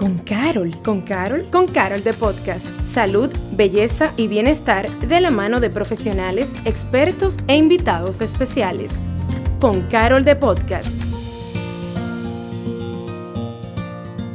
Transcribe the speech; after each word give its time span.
con 0.00 0.16
Carol. 0.20 0.74
¿Con 0.82 1.02
Carol? 1.02 1.50
Con 1.50 1.68
Carol 1.68 2.02
de 2.02 2.14
Podcast. 2.14 2.64
Salud, 2.88 3.30
belleza 3.52 4.14
y 4.16 4.28
bienestar 4.28 4.88
de 5.00 5.20
la 5.20 5.30
mano 5.30 5.60
de 5.60 5.68
profesionales, 5.68 6.52
expertos 6.64 7.36
e 7.48 7.56
invitados 7.56 8.22
especiales. 8.22 8.92
Con 9.60 9.82
Carol 9.88 10.24
de 10.24 10.36
Podcast. 10.36 10.88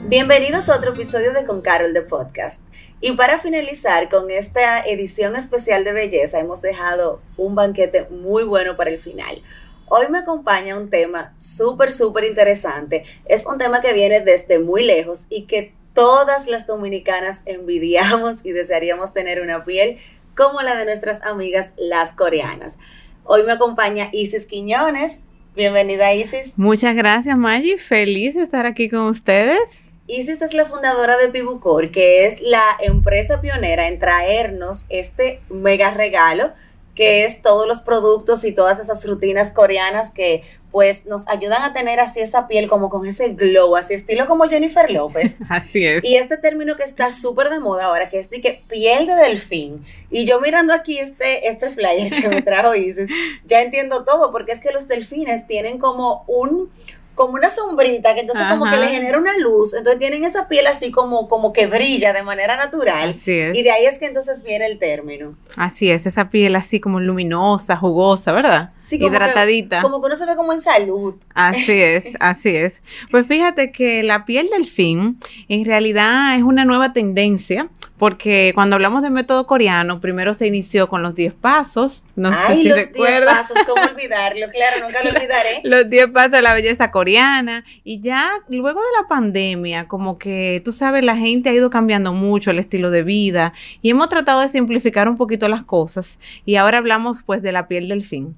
Bienvenidos 0.08 0.70
a 0.70 0.76
otro 0.76 0.94
episodio 0.94 1.34
de 1.34 1.48
Con 1.48 1.62
Carol 1.62 1.96
de 1.96 2.04
Podcast. 2.04 2.68
Y 3.02 3.14
para 3.14 3.40
finalizar 3.40 4.08
con 4.08 4.30
esta 4.30 4.82
edición 4.82 5.36
especial 5.36 5.84
de 5.84 5.94
belleza, 5.94 6.40
hemos 6.40 6.62
dejado 6.62 7.22
un 7.38 7.56
banquete 7.56 8.08
muy 8.12 8.44
bueno 8.44 8.78
para 8.78 8.92
el 8.92 9.00
final. 9.00 9.42
Hoy 9.88 10.08
me 10.10 10.20
acompaña 10.20 10.78
un 10.78 10.90
tema 10.90 11.36
súper, 11.38 11.92
súper 11.92 12.24
interesante. 12.24 13.04
Es 13.26 13.46
un 13.46 13.60
tema 13.60 13.82
que 13.82 13.94
viene 13.94 14.20
desde 14.20 14.58
muy 14.58 14.84
lejos 14.84 15.28
y 15.30 15.44
que 15.44 15.74
todas 15.94 16.48
las 16.48 16.66
dominicanas 16.66 17.44
envidiamos 17.46 18.44
y 18.44 18.52
desearíamos 18.52 19.14
tener 19.14 19.42
una 19.42 19.64
piel 19.64 20.00
como 20.36 20.64
la 20.64 20.76
de 20.76 20.86
nuestras 20.86 21.22
amigas 21.24 21.74
las 21.78 22.14
coreanas. 22.14 22.80
Hoy 23.26 23.44
me 23.44 23.52
acompaña 23.52 24.10
Isis 24.12 24.48
Quiñones. 24.48 25.24
Bienvenida 25.56 26.14
Isis. 26.16 26.58
Muchas 26.58 26.96
gracias 26.96 27.38
Maggie, 27.38 27.78
feliz 27.78 28.34
de 28.34 28.42
estar 28.42 28.66
aquí 28.66 28.90
con 28.90 29.02
ustedes. 29.02 29.60
Isis 30.08 30.42
es 30.42 30.54
la 30.56 30.66
fundadora 30.66 31.16
de 31.18 31.30
Pibucor, 31.30 31.92
que 31.92 32.26
es 32.26 32.42
la 32.42 32.64
empresa 32.82 33.40
pionera 33.40 33.88
en 33.88 34.00
traernos 34.00 34.88
este 34.90 35.42
mega 35.50 35.92
regalo 35.92 36.54
que 36.96 37.26
es 37.26 37.42
todos 37.42 37.68
los 37.68 37.82
productos 37.82 38.46
y 38.46 38.54
todas 38.54 38.80
esas 38.80 39.06
rutinas 39.06 39.52
coreanas 39.52 40.12
que 40.12 40.44
pues 40.72 41.06
nos 41.06 41.28
ayudan 41.30 41.62
a 41.62 41.74
tener 41.74 42.00
así 42.00 42.20
esa 42.20 42.48
piel 42.48 42.68
como 42.68 42.90
con 42.90 43.06
ese 43.06 43.30
glow, 43.30 43.76
así 43.78 43.94
estilo 43.94 44.28
como 44.28 44.46
Jennifer 44.46 44.90
López. 44.92 45.38
así 45.50 45.86
es. 45.86 46.04
Y 46.04 46.16
este 46.16 46.38
término 46.38 46.76
que 46.76 46.84
está 46.84 47.14
súper 47.14 47.50
de 47.50 47.60
moda 47.60 47.86
ahora, 47.86 48.10
que 48.10 48.20
es 48.20 48.30
de 48.30 48.42
que 48.42 48.64
piel 48.68 49.06
de 49.08 49.16
delfín. 49.16 49.86
Y 50.10 50.26
yo 50.26 50.42
mirando 50.42 50.74
aquí 50.74 50.98
este, 50.98 51.48
este 51.48 51.72
flyer 51.72 52.12
que 52.22 52.28
me 52.28 52.42
trajo 52.42 52.76
Isis, 52.76 53.08
ya 53.46 53.62
entiendo 53.62 54.04
todo, 54.04 54.32
porque 54.32 54.52
es 54.52 54.60
que 54.60 54.72
los 54.72 54.88
delfines 54.88 55.48
tienen 55.48 55.78
como 55.78 56.24
un 56.28 56.70
como 57.16 57.34
una 57.34 57.50
sombrita 57.50 58.14
que 58.14 58.22
entonces 58.22 58.46
como 58.50 58.70
que 58.70 58.78
le 58.78 58.88
genera 58.88 59.18
una 59.18 59.38
luz, 59.38 59.74
entonces 59.74 60.00
tienen 60.00 60.24
esa 60.24 60.48
piel 60.48 60.68
así 60.68 60.92
como, 60.92 61.28
como 61.28 61.54
que 61.54 61.66
brilla 61.68 62.14
de 62.14 62.24
manera 62.24 62.56
natural. 62.56 63.12
Así 63.12 63.32
es. 63.32 63.58
Y 63.58 63.64
de 63.64 63.72
ahí 63.72 63.86
es 63.86 63.98
que 63.98 64.06
entonces 64.06 64.44
viene 64.44 64.68
el 64.68 64.78
término. 64.78 65.36
Así 65.56 65.90
es, 65.90 66.06
esa 66.06 66.30
piel 66.30 66.56
así 66.56 66.80
como 66.80 67.00
luminosa, 67.00 67.76
jugosa, 67.78 68.32
¿verdad? 68.32 68.75
Sí, 68.86 69.00
como 69.00 69.12
Hidratadita. 69.12 69.78
Que, 69.78 69.82
como 69.82 70.00
que 70.00 70.08
uno 70.08 70.16
se 70.16 70.26
ve 70.26 70.36
como 70.36 70.54
en 70.54 70.60
salud. 70.60 71.16
Así 71.34 71.72
es, 71.82 72.06
así 72.20 72.56
es. 72.56 72.82
Pues 73.12 73.28
fíjate 73.28 73.72
que 73.72 74.04
la 74.04 74.26
piel 74.26 74.48
del 74.56 74.66
fin 74.66 75.20
en 75.50 75.66
realidad 75.66 76.36
es 76.36 76.44
una 76.44 76.64
nueva 76.66 76.94
tendencia 76.94 77.70
porque 77.98 78.52
cuando 78.54 78.76
hablamos 78.76 79.04
de 79.04 79.10
método 79.10 79.48
coreano, 79.48 80.02
primero 80.02 80.34
se 80.34 80.48
inició 80.48 80.90
con 80.90 81.02
los 81.02 81.16
10 81.16 81.34
pasos. 81.34 82.04
No 82.18 82.30
Ay, 82.30 82.58
sé 82.58 82.62
si 82.62 82.68
los 82.68 82.94
10 82.94 83.26
pasos, 83.26 83.58
¿cómo 83.66 83.82
olvidarlo? 83.92 84.48
Claro, 84.50 84.86
nunca 84.86 85.02
lo 85.02 85.12
olvidaré. 85.12 85.62
los 85.64 85.90
10 85.90 86.08
pasos 86.08 86.32
de 86.32 86.42
la 86.42 86.54
belleza 86.54 86.92
coreana. 86.92 87.64
Y 87.86 88.02
ya 88.02 88.30
luego 88.50 88.82
de 88.82 89.02
la 89.02 89.08
pandemia, 89.08 89.88
como 89.88 90.18
que 90.18 90.62
tú 90.66 90.74
sabes, 90.74 91.06
la 91.06 91.16
gente 91.16 91.50
ha 91.50 91.54
ido 91.54 91.70
cambiando 91.70 92.12
mucho 92.12 92.52
el 92.52 92.60
estilo 92.60 92.92
de 92.92 93.04
vida 93.04 93.54
y 93.82 93.92
hemos 93.92 94.10
tratado 94.10 94.42
de 94.42 94.50
simplificar 94.50 95.08
un 95.08 95.16
poquito 95.16 95.48
las 95.48 95.64
cosas. 95.64 96.20
Y 96.46 96.58
ahora 96.58 96.80
hablamos 96.80 97.24
pues 97.24 97.42
de 97.44 97.54
la 97.54 97.70
piel 97.70 97.88
del 97.88 98.04
fin, 98.04 98.36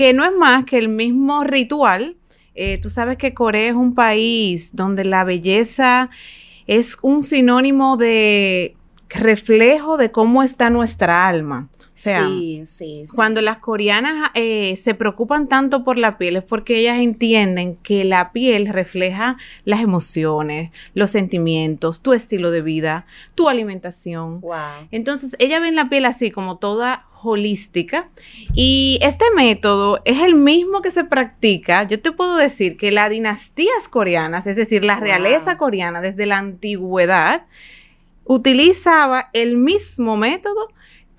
que 0.00 0.14
no 0.14 0.24
es 0.24 0.32
más 0.32 0.64
que 0.64 0.78
el 0.78 0.88
mismo 0.88 1.44
ritual. 1.44 2.16
Eh, 2.54 2.78
tú 2.78 2.88
sabes 2.88 3.18
que 3.18 3.34
Corea 3.34 3.68
es 3.68 3.74
un 3.74 3.94
país 3.94 4.70
donde 4.72 5.04
la 5.04 5.24
belleza 5.24 6.08
es 6.66 6.96
un 7.02 7.22
sinónimo 7.22 7.98
de 7.98 8.76
reflejo 9.10 9.98
de 9.98 10.10
cómo 10.10 10.42
está 10.42 10.70
nuestra 10.70 11.28
alma. 11.28 11.68
O 11.76 12.02
sea, 12.02 12.26
sí, 12.26 12.62
sí, 12.64 13.04
cuando 13.14 13.42
las 13.42 13.58
coreanas 13.58 14.30
eh, 14.32 14.74
se 14.78 14.94
preocupan 14.94 15.48
tanto 15.48 15.84
por 15.84 15.98
la 15.98 16.16
piel 16.16 16.36
es 16.36 16.44
porque 16.44 16.78
ellas 16.78 16.98
entienden 16.98 17.76
que 17.76 18.04
la 18.04 18.32
piel 18.32 18.68
refleja 18.68 19.36
las 19.66 19.80
emociones, 19.80 20.70
los 20.94 21.10
sentimientos, 21.10 22.00
tu 22.00 22.14
estilo 22.14 22.50
de 22.50 22.62
vida, 22.62 23.04
tu 23.34 23.50
alimentación. 23.50 24.40
Wow. 24.40 24.88
Entonces, 24.92 25.36
ella 25.38 25.60
ven 25.60 25.74
la 25.76 25.90
piel 25.90 26.06
así 26.06 26.30
como 26.30 26.56
toda 26.56 27.04
holística. 27.22 28.08
Y 28.54 28.98
este 29.02 29.24
método 29.34 30.00
es 30.04 30.20
el 30.22 30.34
mismo 30.34 30.82
que 30.82 30.90
se 30.90 31.04
practica, 31.04 31.84
yo 31.84 32.00
te 32.00 32.12
puedo 32.12 32.36
decir 32.36 32.76
que 32.76 32.90
las 32.90 33.10
dinastías 33.10 33.88
coreanas, 33.88 34.46
es 34.46 34.56
decir, 34.56 34.84
la 34.84 35.00
realeza 35.00 35.58
coreana 35.58 36.00
desde 36.00 36.26
la 36.26 36.38
antigüedad, 36.38 37.46
utilizaba 38.24 39.30
el 39.32 39.56
mismo 39.56 40.16
método 40.16 40.68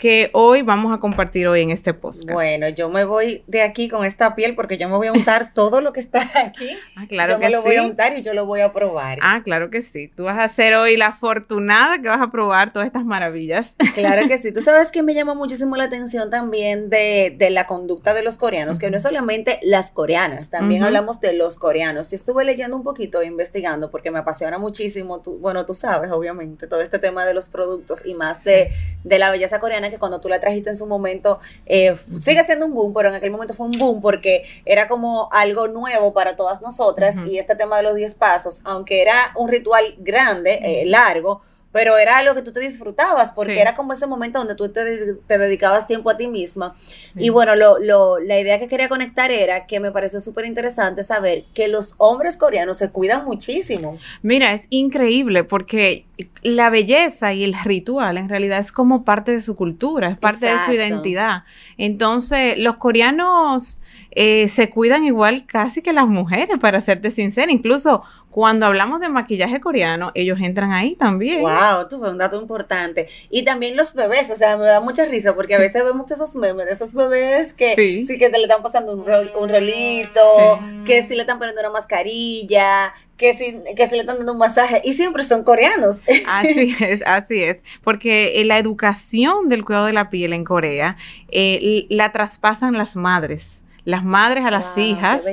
que 0.02 0.32
hoy 0.34 0.64
vamos 0.64 0.92
a 0.92 1.00
compartir 1.00 1.48
hoy 1.48 1.62
en 1.62 1.70
este 1.70 1.94
podcast. 1.94 2.32
Bueno, 2.32 2.68
yo 2.70 2.90
me 2.90 3.04
voy 3.06 3.44
de 3.46 3.62
aquí 3.62 3.88
con 3.88 4.04
esta 4.04 4.34
piel 4.34 4.56
porque 4.56 4.80
yo 4.80 4.90
me 4.90 4.96
voy 4.98 5.06
a 5.10 5.14
untar 5.14 5.52
todo 5.54 5.80
lo 5.80 5.94
que 5.94 6.00
está 6.00 6.28
aquí. 6.38 6.70
Ah, 6.96 7.06
claro 7.08 7.34
yo 7.34 7.40
que 7.40 7.46
me 7.46 7.52
lo 7.52 7.62
sí. 7.62 7.68
voy 7.68 7.76
a 7.76 7.84
untar 7.84 8.18
y 8.18 8.24
yo 8.24 8.34
lo 8.34 8.48
voy 8.48 8.62
a 8.62 8.74
probar. 8.74 9.20
Ah, 9.22 9.42
claro 9.46 9.70
que 9.70 9.84
sí. 9.84 10.08
Tú 10.08 10.24
vas 10.24 10.40
a 10.44 10.50
ser 10.50 10.74
hoy 10.74 10.98
la 10.98 11.06
afortunada 11.10 12.02
que 12.02 12.10
vas 12.10 12.20
a 12.20 12.32
probar 12.32 12.74
todas 12.74 12.88
estas 12.88 13.06
maravillas. 13.06 13.76
Claro 13.94 14.28
que 14.28 14.40
sí. 14.40 14.52
Tú 14.54 14.64
sabes 14.64 14.92
que 14.92 15.04
me 15.04 15.14
llama 15.14 15.36
muchísimo 15.36 15.76
la 15.78 15.84
atención 15.84 16.32
también 16.32 16.90
de, 16.90 17.36
de 17.38 17.52
la 17.52 17.68
conducta 17.68 18.16
de 18.16 18.24
los 18.24 18.40
coreanos, 18.40 18.80
que 18.80 18.90
no 18.90 18.98
es 18.98 19.04
solamente 19.04 19.60
las 19.62 19.92
coreanas, 19.92 20.50
también 20.50 20.82
Ujú. 20.82 20.88
hablamos 20.88 21.22
de 21.22 21.34
los 21.34 21.60
coreanos. 21.60 22.10
Yo 22.10 22.16
estuve 22.16 22.44
leyendo 22.44 22.76
un 22.76 22.82
poquito, 22.84 23.22
investigando, 23.22 23.92
porque 23.92 24.10
me 24.10 24.18
apasiona 24.18 24.58
muchísimo, 24.58 25.22
tú- 25.22 25.38
bueno, 25.38 25.68
tú 25.68 25.76
sabes, 25.76 26.10
obviamente, 26.10 26.66
todo 26.66 26.82
este 26.82 26.98
tema 26.98 27.24
de 27.24 27.36
los 27.36 27.50
productos 27.50 28.04
y 28.04 28.16
más 28.16 28.44
de, 28.44 28.72
de 29.04 29.20
la 29.20 29.30
belleza 29.30 29.60
coreana 29.60 29.91
que 29.92 30.00
cuando 30.00 30.20
tú 30.20 30.30
la 30.30 30.40
trajiste 30.40 30.70
en 30.70 30.76
su 30.76 30.88
momento, 30.88 31.40
eh, 31.66 31.96
sigue 32.22 32.44
siendo 32.44 32.66
un 32.66 32.74
boom, 32.74 32.94
pero 32.94 33.10
en 33.10 33.16
aquel 33.16 33.32
momento 33.32 33.54
fue 33.54 33.68
un 33.68 33.78
boom 33.78 34.02
porque 34.02 34.44
era 34.66 34.88
como 34.88 35.30
algo 35.32 35.68
nuevo 35.68 36.14
para 36.14 36.36
todas 36.36 36.62
nosotras 36.62 37.18
y 37.28 37.38
este 37.38 37.56
tema 37.56 37.78
de 37.78 37.84
los 37.84 37.96
10 37.96 38.16
pasos, 38.16 38.62
aunque 38.64 39.02
era 39.02 39.16
un 39.36 39.50
ritual 39.50 39.96
grande, 40.00 40.60
eh, 40.64 40.86
largo, 40.86 41.42
pero 41.72 41.98
era 41.98 42.18
algo 42.18 42.36
que 42.36 42.42
tú 42.42 42.52
te 42.52 42.60
disfrutabas 42.60 43.32
porque 43.32 43.54
Sí. 43.54 43.60
era 43.60 43.76
como 43.76 43.94
ese 43.94 44.06
momento 44.08 44.40
donde 44.40 44.56
tú 44.56 44.70
te, 44.70 44.84
de- 44.84 45.16
te 45.16 45.38
dedicabas 45.38 45.88
tiempo 45.88 46.10
a 46.10 46.18
ti 46.18 46.28
misma. 46.28 46.76
Y 47.16 47.30
bueno, 47.30 47.56
lo, 47.56 47.80
lo- 47.80 48.20
la 48.20 48.40
idea 48.40 48.60
que 48.60 48.68
quería 48.68 48.90
conectar 48.90 49.32
era 49.32 49.66
que 49.68 49.80
me 49.80 49.92
pareció 49.92 50.20
súper 50.20 50.46
interesante 50.46 51.04
saber 51.04 51.46
que 51.54 51.68
los 51.68 51.96
hombres 51.98 52.36
coreanos 52.38 52.78
se 52.78 52.90
cuidan 52.90 53.24
muchísimo. 53.26 53.98
Mira, 54.22 54.54
es 54.54 54.68
increíble 54.70 55.44
porque 55.46 56.06
la 56.44 56.70
belleza 56.70 57.34
y 57.34 57.44
el 57.44 57.56
ritual 57.64 58.18
en 58.18 58.30
realidad 58.30 58.60
es 58.60 58.72
como 58.72 59.04
parte 59.06 59.32
de 59.32 59.42
su 59.42 59.56
cultura, 59.56 60.08
es 60.08 60.18
parte 60.18 60.48
de 60.48 60.56
su 60.66 60.72
identidad. 60.74 61.44
Entonces, 61.78 62.58
los 62.58 62.76
coreanos 62.78 63.82
eh, 64.12 64.50
se 64.50 64.70
cuidan 64.70 65.04
igual 65.06 65.46
casi 65.46 65.82
que 65.82 65.94
las 65.94 66.08
mujeres, 66.08 66.58
para 66.60 66.82
serte 66.82 67.12
sincera. 67.12 67.52
Incluso 67.52 68.04
cuando 68.30 68.66
hablamos 68.66 69.02
de 69.02 69.10
maquillaje 69.10 69.60
coreano, 69.60 70.12
ellos 70.16 70.40
entran 70.42 70.72
ahí 70.72 70.96
también. 70.96 71.42
Wow, 71.42 71.88
tú 71.90 72.00
fue 72.00 72.10
un 72.12 72.18
dato 72.18 72.40
importante. 72.42 73.08
Y 73.30 73.44
también 73.44 73.76
los 73.76 73.94
bebés, 73.94 74.30
o 74.32 74.38
sea, 74.38 74.56
me 74.56 74.66
da 74.66 74.80
mucha 74.80 75.04
risa 75.06 75.36
porque 75.36 75.56
a 75.56 75.60
veces 75.60 75.84
vemos 75.84 76.10
esos 76.12 76.34
memes 76.36 76.66
de 76.66 76.72
esos 76.72 76.94
bebés 76.94 77.54
que 77.54 77.74
sí, 77.76 78.06
Sí. 78.06 78.18
que 78.18 78.30
te 78.30 78.38
le 78.38 78.44
están 78.44 78.64
pasando 78.64 78.94
un, 78.94 79.06
rol- 79.06 79.32
un 79.38 79.50
rolito, 79.50 80.60
Sí. 80.62 80.84
que 80.86 81.04
si 81.04 81.16
le 81.16 81.22
están 81.22 81.40
poniendo 81.40 81.60
una 81.62 81.72
mascarilla, 81.72 82.94
que 83.18 83.34
si, 83.34 83.58
que 83.76 83.86
si 83.88 83.94
le 83.96 84.02
están 84.02 84.18
dando 84.18 84.32
un 84.32 84.38
masaje, 84.38 84.82
y 84.84 84.94
siempre 84.94 85.24
son 85.24 85.44
coreanos. 85.44 86.02
Así 86.28 86.76
es, 86.80 87.02
así 87.06 87.44
es, 87.44 87.58
porque 87.84 88.40
eh, 88.42 88.46
la 88.46 88.58
educación 88.58 89.48
del 89.48 89.64
cuidado 89.66 89.86
de 89.88 89.94
la 89.94 90.10
piel 90.10 90.34
en 90.34 90.44
Corea 90.44 90.96
eh, 91.30 91.86
la 91.90 92.12
traspasan 92.12 92.78
las 92.78 92.96
madres, 92.96 93.61
las 93.84 94.04
madres 94.04 94.46
a 94.46 94.52
las 94.52 94.76
Wow, 94.76 94.84
hijas. 94.84 95.24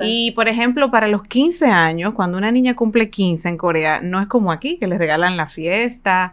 Y, 0.00 0.30
por 0.32 0.48
ejemplo, 0.48 0.90
para 0.90 1.08
los 1.08 1.24
15 1.26 1.66
años, 1.66 2.14
cuando 2.14 2.38
una 2.38 2.50
niña 2.52 2.74
cumple 2.74 3.10
15 3.10 3.48
en 3.48 3.56
Corea, 3.56 4.00
no 4.00 4.20
es 4.20 4.28
como 4.28 4.52
aquí, 4.52 4.78
que 4.78 4.86
le 4.86 4.96
regalan 4.96 5.36
la 5.36 5.46
fiesta, 5.46 6.32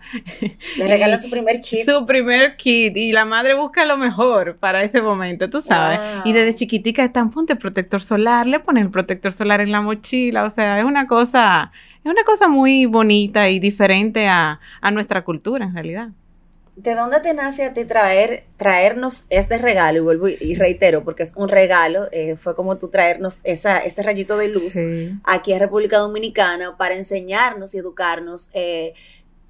Le 0.78 0.88
regalan 0.88 1.20
su 1.22 1.30
primer 1.30 1.62
kit. 1.62 1.86
su 1.90 2.06
primer 2.06 2.56
kit, 2.58 2.96
y 2.96 3.12
la 3.12 3.26
madre 3.26 3.56
busca 3.56 3.86
lo 3.86 3.98
mejor 3.98 4.58
para 4.58 4.84
ese 4.84 5.02
momento, 5.02 5.50
tú 5.50 5.62
sabes. 5.62 6.00
Wow. 6.00 6.22
Y 6.26 6.34
desde 6.34 6.56
chiquitica 6.56 7.04
están, 7.04 7.32
ponte 7.32 7.56
protector 7.56 8.02
solar, 8.02 8.46
le 8.48 8.60
ponen 8.60 8.86
el 8.86 8.92
protector 8.92 9.32
solar 9.34 9.62
en 9.62 9.72
la 9.72 9.82
mochila, 9.82 10.44
o 10.44 10.50
sea, 10.50 10.80
es 10.80 10.86
una 10.86 11.08
cosa, 11.08 11.72
es 12.04 12.12
una 12.12 12.24
cosa 12.24 12.48
muy 12.48 12.86
bonita 12.86 13.50
y 13.50 13.60
diferente 13.60 14.28
a, 14.28 14.60
a 14.82 14.92
nuestra 14.92 15.24
cultura, 15.24 15.66
en 15.66 15.74
realidad. 15.74 16.10
¿De 16.76 16.96
dónde 16.96 17.20
te 17.20 17.36
nace 17.36 17.66
a 17.66 17.74
ti 17.76 17.86
traer, 17.86 18.46
traernos 18.58 19.26
este 19.30 19.60
regalo? 19.60 20.00
Y 20.00 20.02
vuelvo 20.02 20.28
y, 20.28 20.38
y 20.42 20.56
reitero, 20.56 21.04
porque 21.04 21.22
es 21.22 21.36
un 21.36 21.48
regalo, 21.48 22.08
eh, 22.12 22.36
fue 22.36 22.56
como 22.56 22.80
tú 22.80 22.90
traernos 22.90 23.42
esa, 23.44 23.78
ese 23.78 24.02
rayito 24.02 24.38
de 24.38 24.48
luz 24.48 24.74
Sí. 24.74 25.12
aquí 25.24 25.54
a 25.54 25.60
República 25.60 26.00
Dominicana 26.00 26.76
para 26.76 26.96
enseñarnos 26.96 27.76
y 27.76 27.78
educarnos 27.78 28.50
eh, 28.54 28.96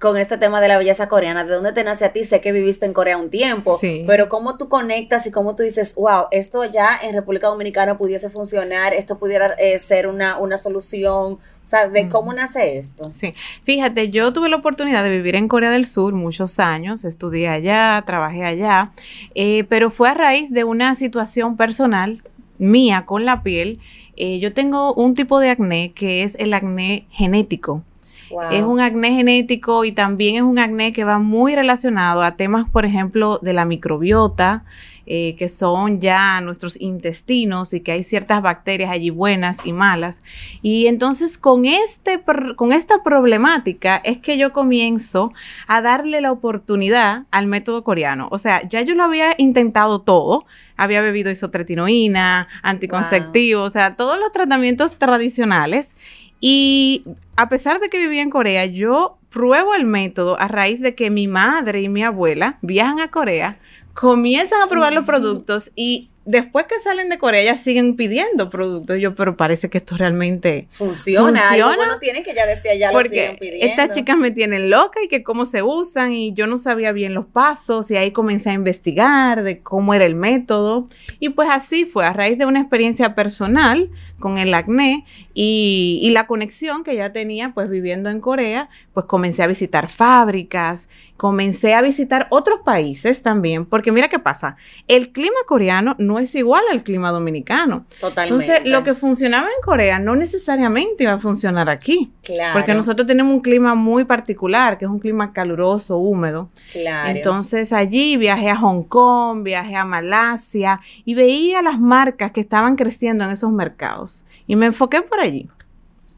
con 0.04 0.18
este 0.18 0.36
tema 0.36 0.60
de 0.60 0.68
la 0.68 0.76
belleza 0.76 1.08
coreana, 1.08 1.44
¿de 1.44 1.54
dónde 1.54 1.72
te 1.72 1.82
nace 1.82 2.04
a 2.04 2.12
ti? 2.12 2.24
Sé 2.24 2.42
que 2.42 2.52
viviste 2.52 2.84
en 2.84 2.92
Corea 2.92 3.16
un 3.16 3.30
tiempo, 3.30 3.78
Sí. 3.80 4.04
pero 4.06 4.28
cómo 4.28 4.58
tú 4.58 4.68
conectas 4.68 5.26
y 5.26 5.30
cómo 5.30 5.56
tú 5.56 5.62
dices, 5.62 5.94
wow, 5.94 6.26
esto 6.30 6.62
ya 6.66 6.90
en 7.02 7.14
República 7.14 7.46
Dominicana 7.46 7.96
pudiese 7.96 8.28
funcionar, 8.28 8.92
esto 8.92 9.16
pudiera 9.16 9.54
eh, 9.58 9.78
ser 9.78 10.06
una, 10.06 10.36
una 10.36 10.58
solución, 10.58 11.32
o 11.32 11.38
sea, 11.64 11.88
¿de 11.88 12.10
cómo 12.10 12.34
nace 12.34 12.76
esto? 12.76 13.12
Sí, 13.14 13.32
fíjate, 13.62 14.10
yo 14.10 14.30
tuve 14.34 14.50
la 14.50 14.56
oportunidad 14.56 15.02
de 15.04 15.08
vivir 15.08 15.36
en 15.36 15.48
Corea 15.48 15.70
del 15.70 15.86
Sur 15.86 16.12
muchos 16.12 16.58
años, 16.58 17.04
estudié 17.06 17.48
allá, 17.48 18.02
trabajé 18.06 18.44
allá, 18.44 18.92
eh, 19.34 19.64
pero 19.70 19.90
fue 19.90 20.10
a 20.10 20.14
raíz 20.14 20.52
de 20.52 20.64
una 20.64 20.94
situación 20.96 21.56
personal 21.56 22.22
mía 22.58 23.04
con 23.06 23.24
la 23.24 23.42
piel. 23.42 23.80
Eh, 24.18 24.38
yo 24.38 24.52
tengo 24.52 24.92
un 24.92 25.14
tipo 25.14 25.40
de 25.40 25.48
acné 25.48 25.92
que 25.94 26.24
es 26.24 26.34
el 26.38 26.52
acné 26.52 27.06
genético. 27.10 27.82
Wow. 28.30 28.50
Es 28.50 28.62
un 28.62 28.80
acné 28.80 29.10
genético 29.10 29.84
y 29.84 29.92
también 29.92 30.36
es 30.36 30.42
un 30.42 30.58
acné 30.58 30.92
que 30.92 31.04
va 31.04 31.18
muy 31.18 31.54
relacionado 31.54 32.22
a 32.22 32.36
temas, 32.36 32.68
por 32.70 32.84
ejemplo, 32.84 33.38
de 33.42 33.54
la 33.54 33.64
microbiota, 33.64 34.64
eh, 35.06 35.36
que 35.36 35.50
son 35.50 36.00
ya 36.00 36.40
nuestros 36.40 36.80
intestinos 36.80 37.74
y 37.74 37.80
que 37.80 37.92
hay 37.92 38.02
ciertas 38.02 38.40
bacterias 38.40 38.90
allí 38.90 39.10
buenas 39.10 39.58
y 39.62 39.72
malas. 39.72 40.20
Y 40.62 40.86
entonces 40.86 41.36
con, 41.36 41.66
este, 41.66 42.22
con 42.56 42.72
esta 42.72 43.02
problemática 43.02 43.96
es 43.96 44.16
que 44.18 44.38
yo 44.38 44.54
comienzo 44.54 45.30
a 45.66 45.82
darle 45.82 46.22
la 46.22 46.32
oportunidad 46.32 47.24
al 47.30 47.48
método 47.48 47.84
coreano. 47.84 48.28
O 48.30 48.38
sea, 48.38 48.66
ya 48.66 48.80
yo 48.80 48.94
lo 48.94 49.04
había 49.04 49.34
intentado 49.36 50.00
todo. 50.00 50.46
Había 50.78 51.02
bebido 51.02 51.30
isotretinoína, 51.30 52.48
anticonceptivos, 52.62 53.68
o 53.68 53.70
sea, 53.70 53.96
todos 53.96 54.18
los 54.18 54.32
tratamientos 54.32 54.96
tradicionales. 54.98 55.96
Y 56.46 57.04
a 57.36 57.48
pesar 57.48 57.80
de 57.80 57.88
que 57.88 57.96
vivía 57.96 58.20
en 58.20 58.28
Corea, 58.28 58.66
yo 58.66 59.16
pruebo 59.30 59.74
el 59.74 59.86
método 59.86 60.38
a 60.38 60.46
raíz 60.46 60.82
de 60.82 60.94
que 60.94 61.08
mi 61.08 61.26
madre 61.26 61.80
y 61.80 61.88
mi 61.88 62.02
abuela 62.02 62.58
viajan 62.60 63.00
a 63.00 63.10
Corea, 63.10 63.58
comienzan 63.94 64.60
a 64.60 64.66
probar 64.66 64.92
los 64.92 65.06
productos 65.06 65.72
y 65.74 66.10
después 66.24 66.66
que 66.66 66.78
salen 66.80 67.08
de 67.08 67.18
Corea 67.18 67.42
ya 67.44 67.56
siguen 67.56 67.96
pidiendo 67.96 68.50
productos. 68.50 68.98
Yo, 68.98 69.14
pero 69.14 69.36
parece 69.36 69.68
que 69.70 69.78
esto 69.78 69.96
realmente 69.96 70.66
Funciona, 70.70 71.50
algo 71.50 71.66
¿Funciona? 71.66 71.76
bueno 71.76 71.98
tienen 71.98 72.22
que 72.22 72.34
ya 72.34 72.46
desde 72.46 72.70
allá 72.70 72.92
lo 72.92 73.02
siguen 73.02 73.32
porque 73.32 73.36
pidiendo. 73.38 73.66
estas 73.66 73.94
chicas 73.96 74.16
me 74.16 74.30
tienen 74.30 74.70
loca 74.70 75.00
y 75.02 75.08
que 75.08 75.22
cómo 75.22 75.44
se 75.44 75.62
usan 75.62 76.12
y 76.12 76.32
yo 76.34 76.46
no 76.46 76.56
sabía 76.56 76.92
bien 76.92 77.14
los 77.14 77.26
pasos 77.26 77.90
y 77.90 77.96
ahí 77.96 78.10
comencé 78.12 78.50
a 78.50 78.54
investigar 78.54 79.42
de 79.42 79.60
cómo 79.60 79.94
era 79.94 80.04
el 80.04 80.14
método 80.14 80.86
y 81.20 81.30
pues 81.30 81.48
así 81.50 81.84
fue 81.84 82.04
a 82.06 82.12
raíz 82.12 82.38
de 82.38 82.46
una 82.46 82.60
experiencia 82.60 83.14
personal 83.14 83.90
con 84.18 84.38
el 84.38 84.54
acné 84.54 85.04
y, 85.34 85.98
y 86.02 86.10
la 86.10 86.26
conexión 86.26 86.84
que 86.84 86.96
ya 86.96 87.12
tenía 87.12 87.52
pues 87.52 87.68
viviendo 87.68 88.08
en 88.08 88.20
Corea, 88.20 88.70
pues 88.94 89.06
comencé 89.06 89.42
a 89.42 89.46
visitar 89.46 89.88
fábricas, 89.88 90.88
comencé 91.16 91.74
a 91.74 91.82
visitar 91.82 92.26
otros 92.30 92.60
países 92.64 93.20
también, 93.22 93.66
porque 93.66 93.92
mira 93.92 94.08
qué 94.08 94.18
pasa, 94.18 94.56
el 94.88 95.12
clima 95.12 95.36
coreano 95.46 95.94
no 95.98 96.13
es 96.18 96.34
igual 96.34 96.62
al 96.70 96.82
clima 96.82 97.10
dominicano. 97.10 97.86
Totalmente. 98.00 98.44
Entonces, 98.44 98.70
lo 98.70 98.84
que 98.84 98.94
funcionaba 98.94 99.46
en 99.46 99.62
Corea 99.64 99.98
no 99.98 100.16
necesariamente 100.16 101.04
iba 101.04 101.14
a 101.14 101.18
funcionar 101.18 101.68
aquí. 101.68 102.12
Claro, 102.22 102.54
Porque 102.54 102.74
nosotros 102.74 103.06
tenemos 103.06 103.32
un 103.32 103.40
clima 103.40 103.74
muy 103.74 104.04
particular, 104.04 104.78
que 104.78 104.84
es 104.84 104.90
un 104.90 104.98
clima 104.98 105.32
caluroso, 105.32 105.98
húmedo. 105.98 106.48
claro. 106.72 107.10
Entonces 107.10 107.72
allí 107.72 108.16
viajé 108.16 108.50
a 108.50 108.56
Hong 108.56 108.82
Kong, 108.84 109.42
viajé 109.42 109.76
a 109.76 109.84
Malasia 109.84 110.80
y 111.04 111.14
veía 111.14 111.62
las 111.62 111.78
marcas 111.80 112.32
que 112.32 112.40
estaban 112.40 112.76
creciendo 112.76 113.24
en 113.24 113.30
esos 113.30 113.52
mercados. 113.52 114.24
Y 114.46 114.56
me 114.56 114.66
enfoqué 114.66 115.02
por 115.02 115.20
allí. 115.20 115.48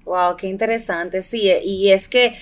Wow, 0.04 0.36
qué 0.36 0.46
interesante, 0.46 1.22
sí, 1.22 1.50
y 1.64 1.90
es 1.90 2.08
que 2.08 2.36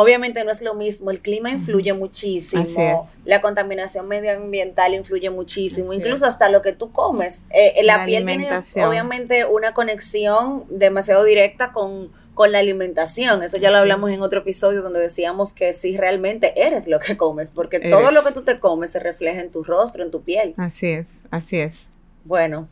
obviamente 0.00 0.44
no 0.44 0.52
es 0.52 0.62
lo 0.62 0.74
mismo, 0.74 1.10
el 1.10 1.20
clima 1.20 1.50
influye 1.50 1.92
muchísimo, 1.92 3.10
la 3.24 3.40
contaminación 3.40 4.06
medioambiental 4.06 4.94
influye 4.94 5.28
muchísimo, 5.28 5.88
Así 5.88 5.98
incluso 5.98 6.24
hasta 6.24 6.48
lo 6.50 6.62
que 6.62 6.72
tú 6.72 6.92
comes. 6.92 7.42
Eh, 7.50 7.72
eh, 7.74 7.82
la, 7.82 7.98
La 7.98 8.06
piel 8.06 8.24
tiene 8.24 8.48
obviamente 8.86 9.44
una 9.44 9.74
conexión 9.74 10.66
demasiado 10.68 11.24
directa 11.24 11.72
con, 11.72 12.12
con 12.34 12.52
la 12.52 12.60
alimentación, 12.60 13.42
eso 13.42 13.56
ya 13.56 13.72
lo 13.72 13.78
hablamos 13.78 14.12
en 14.12 14.22
otro 14.22 14.38
episodio 14.42 14.82
donde 14.82 15.00
decíamos 15.00 15.52
que 15.52 15.72
si 15.72 15.96
realmente 15.96 16.52
eres 16.54 16.86
lo 16.86 17.00
que 17.00 17.16
comes, 17.16 17.50
porque 17.50 17.80
todo 17.80 18.12
lo 18.12 18.22
que 18.22 18.30
tú 18.30 18.42
te 18.42 18.60
comes 18.60 18.92
se 18.92 19.00
refleja 19.00 19.40
en 19.40 19.50
tu 19.50 19.64
rostro, 19.64 20.04
en 20.04 20.12
tu 20.12 20.22
piel. 20.22 20.54
Así 20.58 20.86
es, 20.86 21.08
así 21.32 21.58
es. 21.58 21.88
Bueno. 22.24 22.68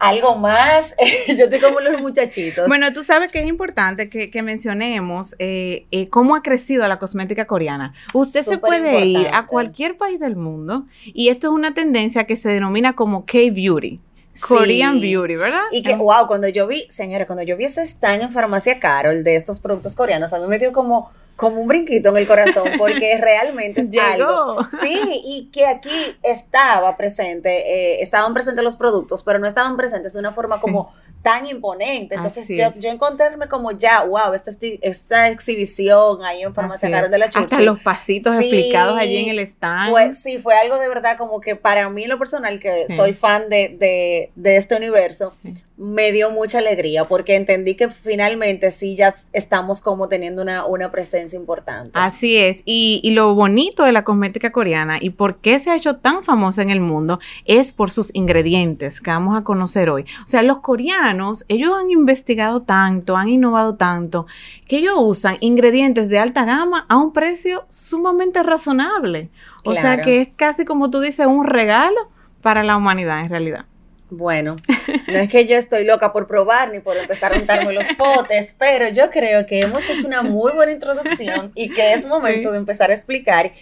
Algo 0.00 0.36
más, 0.36 0.94
yo 1.28 1.44
estoy 1.44 1.60
como 1.60 1.80
los 1.80 2.00
muchachitos. 2.00 2.68
Bueno, 2.68 2.92
tú 2.92 3.04
sabes 3.04 3.30
que 3.30 3.40
es 3.40 3.46
importante 3.46 4.08
que, 4.08 4.30
que 4.30 4.42
mencionemos 4.42 5.36
eh, 5.38 5.86
eh, 5.90 6.08
cómo 6.08 6.34
ha 6.34 6.42
crecido 6.42 6.86
la 6.88 6.98
cosmética 6.98 7.46
coreana. 7.46 7.94
Usted 8.12 8.42
se 8.42 8.58
puede 8.58 9.04
ir 9.04 9.28
a 9.32 9.46
cualquier 9.46 9.96
país 9.96 10.18
del 10.18 10.36
mundo 10.36 10.86
y 11.04 11.28
esto 11.28 11.48
es 11.48 11.52
una 11.52 11.74
tendencia 11.74 12.24
que 12.24 12.36
se 12.36 12.48
denomina 12.48 12.94
como 12.94 13.24
K-Beauty. 13.24 14.00
Korean 14.40 14.94
Sí. 14.94 15.12
Beauty, 15.12 15.36
¿verdad? 15.36 15.62
Y 15.72 15.82
que, 15.82 15.94
wow, 15.94 16.26
cuando 16.26 16.48
yo 16.48 16.66
vi, 16.66 16.86
señora, 16.88 17.26
cuando 17.26 17.42
yo 17.42 17.56
vi 17.56 17.64
ese 17.64 17.82
stand 17.82 18.22
en 18.22 18.30
Farmacia 18.30 18.80
Carol 18.80 19.24
de 19.24 19.36
estos 19.36 19.60
productos 19.60 19.94
coreanos, 19.94 20.32
a 20.32 20.38
mí 20.38 20.46
me 20.46 20.58
dio 20.58 20.72
como, 20.72 21.10
como 21.36 21.60
un 21.60 21.66
brinquito 21.68 22.10
en 22.10 22.18
el 22.18 22.26
corazón, 22.26 22.68
porque 22.78 23.16
realmente 23.20 23.80
es 23.80 23.90
Llegó. 23.90 24.04
algo. 24.04 24.66
Sí, 24.80 25.00
y 25.24 25.50
que 25.52 25.66
aquí 25.66 25.90
estaba 26.22 26.96
presente, 26.96 27.50
eh, 27.94 28.02
estaban 28.02 28.32
presentes 28.34 28.62
los 28.62 28.76
productos, 28.76 29.22
pero 29.22 29.38
no 29.38 29.46
estaban 29.48 29.76
presentes 29.76 30.12
de 30.12 30.18
una 30.20 30.32
forma 30.32 30.60
como 30.60 30.92
tan 31.22 31.46
imponente. 31.46 32.14
Entonces 32.14 32.46
yo, 32.48 32.72
yo 32.80 32.90
encontrarme 32.90 33.48
como 33.48 33.72
ya, 33.72 34.04
wow, 34.04 34.34
esta, 34.34 34.50
esta 34.82 35.28
exhibición 35.30 36.24
ahí 36.24 36.42
en 36.42 36.54
Farmacia 36.54 36.90
Carol 36.90 37.10
de 37.10 37.18
la 37.18 37.26
Hasta 37.26 37.40
Chuchi. 37.46 37.62
los 37.62 37.80
pasitos 37.80 38.36
Sí, 38.36 38.44
explicados 38.44 38.98
allí 38.98 39.16
en 39.24 39.30
el 39.30 39.38
stand. 39.40 39.90
Fue, 39.90 40.14
sí, 40.14 40.38
fue 40.38 40.54
algo 40.54 40.78
de 40.78 40.88
verdad 40.88 41.16
como 41.18 41.40
que 41.40 41.56
para 41.56 41.88
mí 41.88 42.06
lo 42.06 42.18
personal, 42.18 42.60
que 42.60 42.86
Sí. 42.88 42.96
soy 42.96 43.12
fan 43.14 43.48
de, 43.48 43.68
de, 43.78 44.30
de 44.34 44.56
este 44.56 44.76
universo. 44.76 45.32
Me 45.76 46.12
dio 46.12 46.30
mucha 46.30 46.58
alegría 46.58 47.04
porque 47.06 47.34
entendí 47.34 47.74
que 47.74 47.88
finalmente 47.88 48.70
sí 48.70 48.94
ya 48.94 49.14
estamos 49.32 49.80
como 49.80 50.08
teniendo 50.08 50.42
una, 50.42 50.66
una 50.66 50.90
presencia 50.90 51.38
importante. 51.38 51.90
Así 51.94 52.36
es, 52.36 52.62
y, 52.64 53.00
y 53.02 53.12
lo 53.12 53.34
bonito 53.34 53.84
de 53.84 53.92
la 53.92 54.04
cosmética 54.04 54.52
coreana 54.52 54.98
y 55.00 55.10
por 55.10 55.38
qué 55.38 55.58
se 55.58 55.70
ha 55.70 55.76
hecho 55.76 55.96
tan 55.96 56.22
famosa 56.22 56.62
en 56.62 56.70
el 56.70 56.80
mundo 56.80 57.20
es 57.44 57.72
por 57.72 57.90
sus 57.90 58.14
ingredientes 58.14 59.00
que 59.00 59.10
vamos 59.10 59.36
a 59.36 59.44
conocer 59.44 59.90
hoy. 59.90 60.04
O 60.24 60.26
sea, 60.26 60.42
los 60.42 60.58
coreanos, 60.58 61.44
ellos 61.48 61.72
han 61.78 61.90
investigado 61.90 62.62
tanto, 62.62 63.16
han 63.16 63.28
innovado 63.28 63.76
tanto, 63.76 64.26
que 64.68 64.78
ellos 64.78 64.94
usan 64.98 65.36
ingredientes 65.40 66.08
de 66.08 66.18
alta 66.18 66.44
gama 66.44 66.86
a 66.88 66.96
un 66.96 67.12
precio 67.12 67.64
sumamente 67.68 68.42
razonable. 68.42 69.30
O 69.64 69.74
sea, 69.74 70.00
que 70.00 70.20
es 70.22 70.28
casi 70.36 70.64
como 70.64 70.90
tú 70.90 71.00
dices, 71.00 71.26
un 71.26 71.46
regalo 71.46 72.10
para 72.40 72.62
la 72.62 72.76
humanidad 72.76 73.20
en 73.20 73.30
realidad. 73.30 73.66
Bueno, 74.14 74.56
no 75.08 75.18
es 75.18 75.28
que 75.30 75.46
yo 75.46 75.56
estoy 75.56 75.84
loca 75.86 76.12
por 76.12 76.26
probar 76.26 76.70
ni 76.70 76.80
por 76.80 76.96
empezar 76.98 77.32
a 77.32 77.38
untarme 77.38 77.72
los 77.72 77.86
potes, 77.96 78.54
pero 78.58 78.86
yo 78.88 79.10
creo 79.10 79.46
que 79.46 79.60
hemos 79.60 79.88
hecho 79.88 80.06
una 80.06 80.22
muy 80.22 80.52
buena 80.52 80.70
introducción 80.72 81.50
y 81.54 81.70
que 81.70 81.94
es 81.94 82.04
momento 82.06 82.50
Sí. 82.50 82.52
de 82.52 82.58
empezar 82.58 82.90
a 82.90 82.94
explicar 82.94 83.52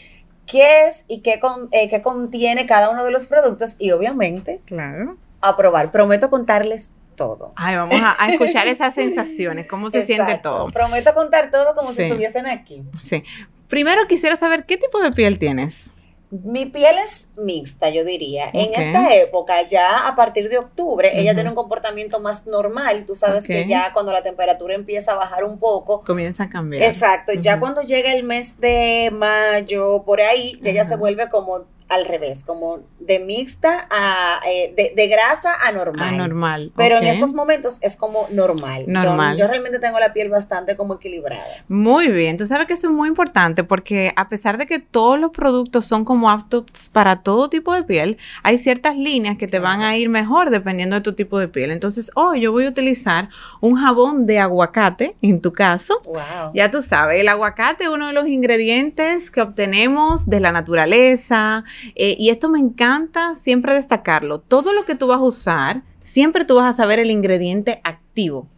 qué 0.47 0.89
es 0.89 1.05
y 1.07 1.21
qué, 1.21 1.39
con- 1.39 1.69
eh, 1.71 1.89
qué 1.89 2.03
contiene 2.03 2.67
cada 2.67 2.91
uno 2.91 3.05
de 3.05 3.13
los 3.13 3.27
productos 3.27 3.77
y 3.79 3.93
obviamente 3.93 4.61
Claro. 4.67 5.17
a 5.41 5.57
probar. 5.57 5.93
Prometo 5.93 6.31
contarles 6.31 6.97
todo. 7.15 7.53
Ay, 7.55 7.77
vamos 7.77 8.01
a, 8.03 8.17
a 8.19 8.31
escuchar 8.33 8.67
esas 8.67 8.93
sensaciones, 8.95 9.69
cómo 9.69 9.89
se 9.89 10.05
siente 10.05 10.39
todo. 10.39 10.67
Prometo 10.69 11.15
contar 11.15 11.53
todo 11.53 11.77
como 11.77 11.93
si 11.93 12.03
estuviesen 12.03 12.47
aquí. 12.49 12.83
Sí. 13.05 13.23
Primero 13.69 14.09
quisiera 14.09 14.37
saber 14.37 14.65
qué 14.67 14.77
tipo 14.79 15.01
de 15.01 15.13
piel 15.13 15.39
tienes. 15.39 15.93
Mi 16.31 16.67
piel 16.67 16.97
es 16.99 17.29
mixta, 17.37 17.91
yo 17.91 18.05
diría. 18.05 18.51
En 18.53 18.73
esta 18.75 19.15
época, 19.15 19.67
ya 19.67 20.07
a 20.07 20.15
partir 20.15 20.49
de 20.49 20.59
octubre, 20.59 21.11
ella 21.15 21.35
tiene 21.35 21.49
un 21.49 21.57
comportamiento 21.57 22.21
más 22.21 22.47
normal. 22.47 23.05
Tú 23.05 23.17
sabes 23.17 23.47
que 23.47 23.67
ya 23.67 23.93
cuando 23.93 24.13
la 24.13 24.23
temperatura 24.23 24.75
empieza 24.75 25.13
a 25.13 25.17
bajar 25.17 25.45
un 25.45 25.59
poco. 25.59 26.03
Comienza 26.05 26.45
a 26.45 26.51
cambiar. 26.51 26.85
Exacto, 26.85 27.33
ya 27.33 27.59
cuando 27.59 27.83
llega 27.83 28.13
el 28.13 28.23
mes 28.23 28.61
de 28.61 29.11
mayo, 29.13 30.05
por 30.05 30.21
ahí, 30.21 30.59
ya 30.63 30.71
ella 30.71 30.85
se 30.85 30.97
vuelve 30.97 31.29
como 31.29 31.67
al 31.91 32.05
revés, 32.05 32.45
como 32.45 32.81
de 33.01 33.19
mixta 33.19 33.89
a, 33.91 34.41
eh, 34.49 34.73
de, 34.77 34.93
de 34.95 35.09
grasa 35.09 35.53
a 35.67 35.73
normal. 35.73 36.15
Anormal. 36.15 36.73
Pero 36.77 36.99
en 36.99 37.05
estos 37.09 37.33
momentos 37.33 37.79
es 37.81 37.97
como 37.97 38.29
normal. 38.31 38.85
Normal. 38.87 39.37
Yo, 39.37 39.49
realmente 39.49 39.81
tengo 39.81 39.99
la 39.99 40.13
piel 40.13 40.29
bastante 40.29 40.77
como 40.77 40.95
equilibrada. 40.95 41.65
Muy 41.69 42.09
bien, 42.09 42.37
tú 42.37 42.47
sabes 42.47 42.69
que 42.69 42.75
eso 42.75 42.87
es 42.87 42.93
muy 42.93 43.09
importante 43.09 43.65
porque 43.65 44.13
a 44.15 44.29
pesar 44.29 44.57
de 44.57 44.67
que 44.67 44.79
todos 44.79 45.19
los 45.19 45.33
productos 45.33 45.85
son 45.85 46.05
como 46.05 46.31
aptos 46.31 46.65
para 46.93 47.23
todo 47.23 47.51
tipo 47.51 47.75
de 47.75 47.83
piel, 47.83 48.19
hay 48.45 48.59
ciertas 48.59 48.97
líneas 48.97 49.37
que 49.37 49.49
te 49.49 49.59
van 49.59 49.83
a 49.83 49.97
ir 49.97 50.09
mejor 50.09 50.51
dependiendo 50.51 50.95
de 50.95 51.03
tu 51.03 51.15
tipo 51.15 51.41
de 51.41 51.49
piel. 51.49 51.73
Entonces, 51.73 52.13
hoy 52.15 52.43
yo 52.43 52.53
voy 52.53 52.67
a 52.67 52.69
utilizar 52.69 53.31
un 53.61 53.75
jabón 53.75 54.27
de 54.27 54.39
aguacate, 54.39 55.17
en 55.23 55.41
tu 55.41 55.53
caso. 55.53 56.01
Wow. 56.05 56.53
Ya 56.55 56.71
tú 56.71 56.81
sabes, 56.81 57.21
el 57.21 57.29
aguacate 57.29 57.85
es 57.85 57.91
uno 57.91 58.07
de 58.07 58.13
los 58.13 58.29
ingredientes 58.29 59.33
que 59.33 59.43
obtenemos 59.43 60.31
de 60.31 60.39
la 60.39 60.53
naturaleza 60.53 61.65
eh, 61.95 62.17
y 62.19 62.31
esto 62.31 62.49
me 62.49 62.59
encanta 62.59 63.35
siempre 63.35 63.75
destacarlo. 63.75 64.41
Todo 64.41 64.73
lo 64.73 64.85
que 64.85 64.95
tú 64.95 65.07
vas 65.07 65.19
a 65.19 65.23
usar, 65.23 65.83
siempre 66.01 66.45
tú 66.45 66.57
vas 66.57 66.73
a 66.75 66.77
saber 66.77 66.99
el 66.99 67.11
ingrediente 67.11 67.81
activo. 67.85 68.49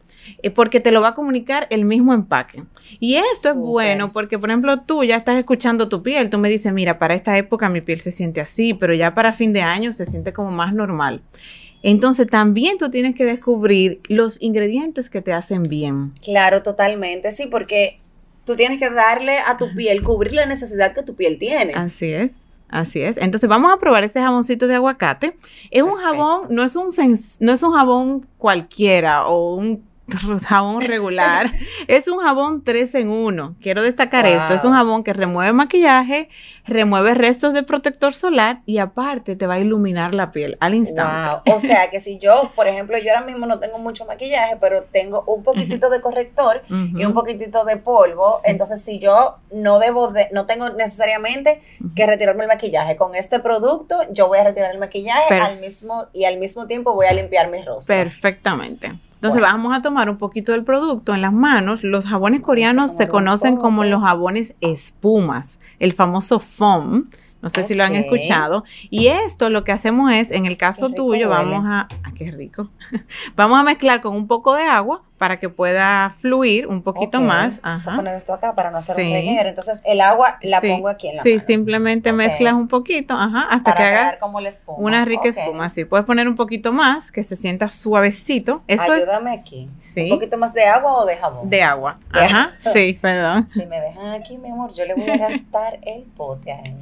eh, 0.43 0.51
porque 0.51 0.79
te 0.81 0.93
lo 0.93 1.01
va 1.01 1.09
a 1.09 1.15
comunicar 1.15 1.67
el 1.71 1.85
mismo 1.85 2.15
empaque. 2.15 2.63
Y 3.01 3.17
esto 3.17 3.51
es 3.51 3.57
bueno 3.57 4.13
porque, 4.13 4.39
por 4.39 4.51
ejemplo, 4.51 4.81
tú 4.81 5.03
ya 5.03 5.17
estás 5.17 5.37
escuchando 5.37 5.89
tu 5.89 6.03
piel, 6.03 6.31
tú 6.31 6.39
me 6.39 6.49
dices, 6.49 6.73
mira, 6.73 6.99
para 6.99 7.15
esta 7.15 7.37
época 7.37 7.69
mi 7.69 7.81
piel 7.81 8.01
se 8.01 8.13
siente 8.13 8.41
así, 8.41 8.73
pero 8.73 8.95
ya 8.95 9.15
para 9.15 9.33
fin 9.33 9.53
de 9.53 9.63
año 9.63 9.93
se 9.93 10.07
siente 10.07 10.33
como 10.33 10.51
más 10.53 10.73
normal. 10.75 11.23
Entonces 11.83 12.29
también 12.29 12.79
tú 12.79 12.91
tienes 12.91 13.17
que 13.17 13.25
descubrir 13.25 14.01
los 14.09 14.41
ingredientes 14.41 15.11
que 15.11 15.21
te 15.23 15.33
hacen 15.33 15.65
bien. 15.65 16.13
Claro, 16.23 16.63
totalmente, 16.63 17.33
sí, 17.33 17.49
porque 17.51 17.99
tú 18.45 18.55
tienes 18.55 18.79
que 18.79 18.91
darle 18.91 19.39
a 19.39 19.59
tu 19.59 19.75
piel, 19.75 20.03
cubrir 20.03 20.35
la 20.35 20.47
necesidad 20.47 20.95
que 20.95 21.03
tu 21.03 21.17
piel 21.17 21.39
tiene. 21.39 21.73
Así 21.75 22.13
es. 22.13 22.31
Así 22.73 23.03
es. 23.03 23.19
Entonces 23.19 23.49
vamos 23.51 23.71
a 23.71 23.77
probar 23.77 24.03
este 24.03 24.21
jaboncito 24.21 24.67
de 24.67 24.75
aguacate. 24.77 25.37
Es 25.71 25.83
un 25.83 25.95
jabón, 25.95 26.47
no 26.49 26.65
es 26.65 26.75
un, 26.75 26.89
no 27.41 27.53
es 27.53 27.63
un 27.63 27.73
jabón 27.73 28.27
cualquiera 28.39 29.29
o 29.29 29.57
un 29.57 29.85
jabón 30.47 30.83
regular. 30.83 31.53
es 31.89 32.09
un 32.09 32.19
jabón 32.19 32.63
3 32.65 32.95
en 32.97 33.11
1. 33.11 33.57
Quiero 33.61 33.83
destacar 33.83 34.27
esto. 34.27 34.55
Es 34.55 34.65
un 34.65 34.73
jabón 34.73 35.05
que 35.05 35.13
remueve 35.13 35.53
maquillaje, 35.53 36.29
remueve 36.67 37.15
restos 37.15 37.53
de 37.53 37.63
protector 37.63 38.15
solar 38.15 38.63
y 38.67 38.79
aparte 38.79 39.37
te 39.37 39.47
va 39.47 39.55
a 39.55 39.59
iluminar 39.59 40.15
la 40.15 40.33
piel 40.33 40.57
al 40.61 40.75
instante. 40.75 41.53
O 41.53 41.61
sea 41.61 41.91
que 41.91 42.01
si 42.01 42.19
yo, 42.19 42.53
por 42.55 42.69
ejemplo, 42.69 42.99
yo 42.99 43.13
ahora 43.13 43.27
mismo 43.27 43.47
no 43.47 43.59
tengo 43.59 43.79
mucho 43.79 44.07
maquillaje, 44.07 44.57
pero 44.61 44.85
tengo 44.85 45.25
un 45.27 45.43
poquitito 45.43 45.91
de 45.91 46.01
corrector 46.01 46.63
y 46.69 47.05
un 47.05 47.15
poquitito 47.15 47.65
de 47.65 47.77
polvo, 47.77 48.41
entonces 48.45 48.83
si 48.83 48.99
yo 48.99 49.37
no 49.51 49.79
debo 49.79 50.09
de, 50.09 50.29
no 50.33 50.47
tengo 50.47 50.71
necesariamente 50.71 51.61
que 51.95 52.07
retirarme 52.07 52.45
el 52.45 52.49
maquillaje, 52.49 52.97
con 52.97 53.15
este 53.15 53.41
producto 53.41 53.97
yo 54.11 54.29
voy 54.29 54.39
a 54.39 54.45
retirar 54.45 54.73
el 54.73 54.79
maquillaje 54.79 55.35
al 55.35 55.59
mismo 55.59 56.07
y 56.13 56.25
al 56.25 56.39
mismo 56.39 56.67
tiempo 56.67 56.95
voy 56.95 57.07
a 57.07 57.13
limpiar 57.13 57.51
mi 57.51 57.63
rostro. 57.63 57.95
Perfectamente. 57.95 58.93
Entonces 59.23 59.41
vamos 59.41 59.73
a 59.73 59.81
tomar 59.81 60.11
un 60.11 60.19
poquito 60.19 60.51
del 60.51 60.65
producto 60.65 61.15
en 61.15 61.23
las 61.23 61.33
manos. 61.33 61.85
Los 61.85 62.07
jabones 62.07 62.41
coreanos 62.41 62.97
se 62.97 63.07
conocen 63.07 63.57
como 63.57 63.85
los 63.85 64.03
jabones 64.03 64.57
espumas, 64.61 65.61
el 65.79 65.93
famoso 65.93 66.41
foam. 66.41 67.05
No 67.41 67.49
sé 67.49 67.65
si 67.65 67.77
lo 67.77 67.85
han 67.85 67.95
escuchado. 67.95 68.65
Y 68.91 69.07
esto 69.07 69.49
lo 69.49 69.63
que 69.63 69.71
hacemos 69.71 70.11
es, 70.11 70.33
en 70.33 70.45
el 70.45 70.57
caso 70.57 70.91
tuyo, 70.91 71.29
vamos 71.29 71.65
a... 71.65 71.87
Ah, 72.03 72.13
qué 72.17 72.33
rico. 72.33 72.69
vamos 73.37 73.61
a 73.61 73.63
mezclar 73.63 74.01
con 74.01 74.17
un 74.17 74.27
poco 74.27 74.57
de 74.57 74.65
agua 74.65 75.05
para 75.23 75.39
que 75.39 75.49
pueda 75.49 76.17
fluir 76.19 76.67
un 76.67 76.83
poquito 76.83 77.21
más. 77.21 77.63
Vamos 77.63 77.87
a 77.87 77.95
poner 77.95 78.17
esto 78.17 78.35
acá 78.35 78.57
para 78.57 78.73
no 78.73 78.79
hacer 78.79 78.97
un 78.97 79.13
reguero. 79.13 79.51
Entonces 79.51 79.81
el 79.85 80.01
agua 80.01 80.37
la 80.43 80.61
pongo 80.61 80.89
aquí 80.89 81.11
en 81.11 81.17
la 81.19 81.23
Sí, 81.23 81.39
simplemente 81.39 82.13
mezclas 82.13 82.55
un 82.55 82.67
poquito, 82.67 83.15
ajá, 83.15 83.47
hasta 83.49 83.73
que 83.73 83.83
hagas 83.85 84.19
una 84.67 85.05
rica 85.05 85.29
espuma. 85.29 85.71
Sí, 85.71 85.85
puedes 85.85 86.05
poner 86.07 86.27
un 86.27 86.35
poquito 86.35 86.73
más, 86.73 87.13
que 87.13 87.23
se 87.23 87.37
sienta 87.37 87.69
suavecito. 87.69 88.65
Eso 88.67 88.91
Ayúdame 88.91 89.33
aquí. 89.33 89.71
Sí. 89.81 90.11
¿Un 90.11 90.19
poquito 90.19 90.39
más 90.39 90.55
de 90.55 90.65
agua 90.65 90.97
o 90.97 91.07
de 91.07 91.17
jabón? 91.17 91.49
De 91.49 91.63
agua. 91.63 92.01
Ajá, 92.11 92.51
sí, 92.73 92.99
perdón. 93.01 93.47
Si 93.53 93.65
me 93.67 93.81
dejan 93.81 94.15
aquí, 94.15 94.39
mi 94.39 94.51
amor, 94.51 94.75
yo 94.75 94.87
le 94.87 94.95
voy 94.95 95.09
a 95.09 95.19
gastar 95.19 95.79
el 95.83 96.03
pote 96.03 96.51
ahí. 96.51 96.75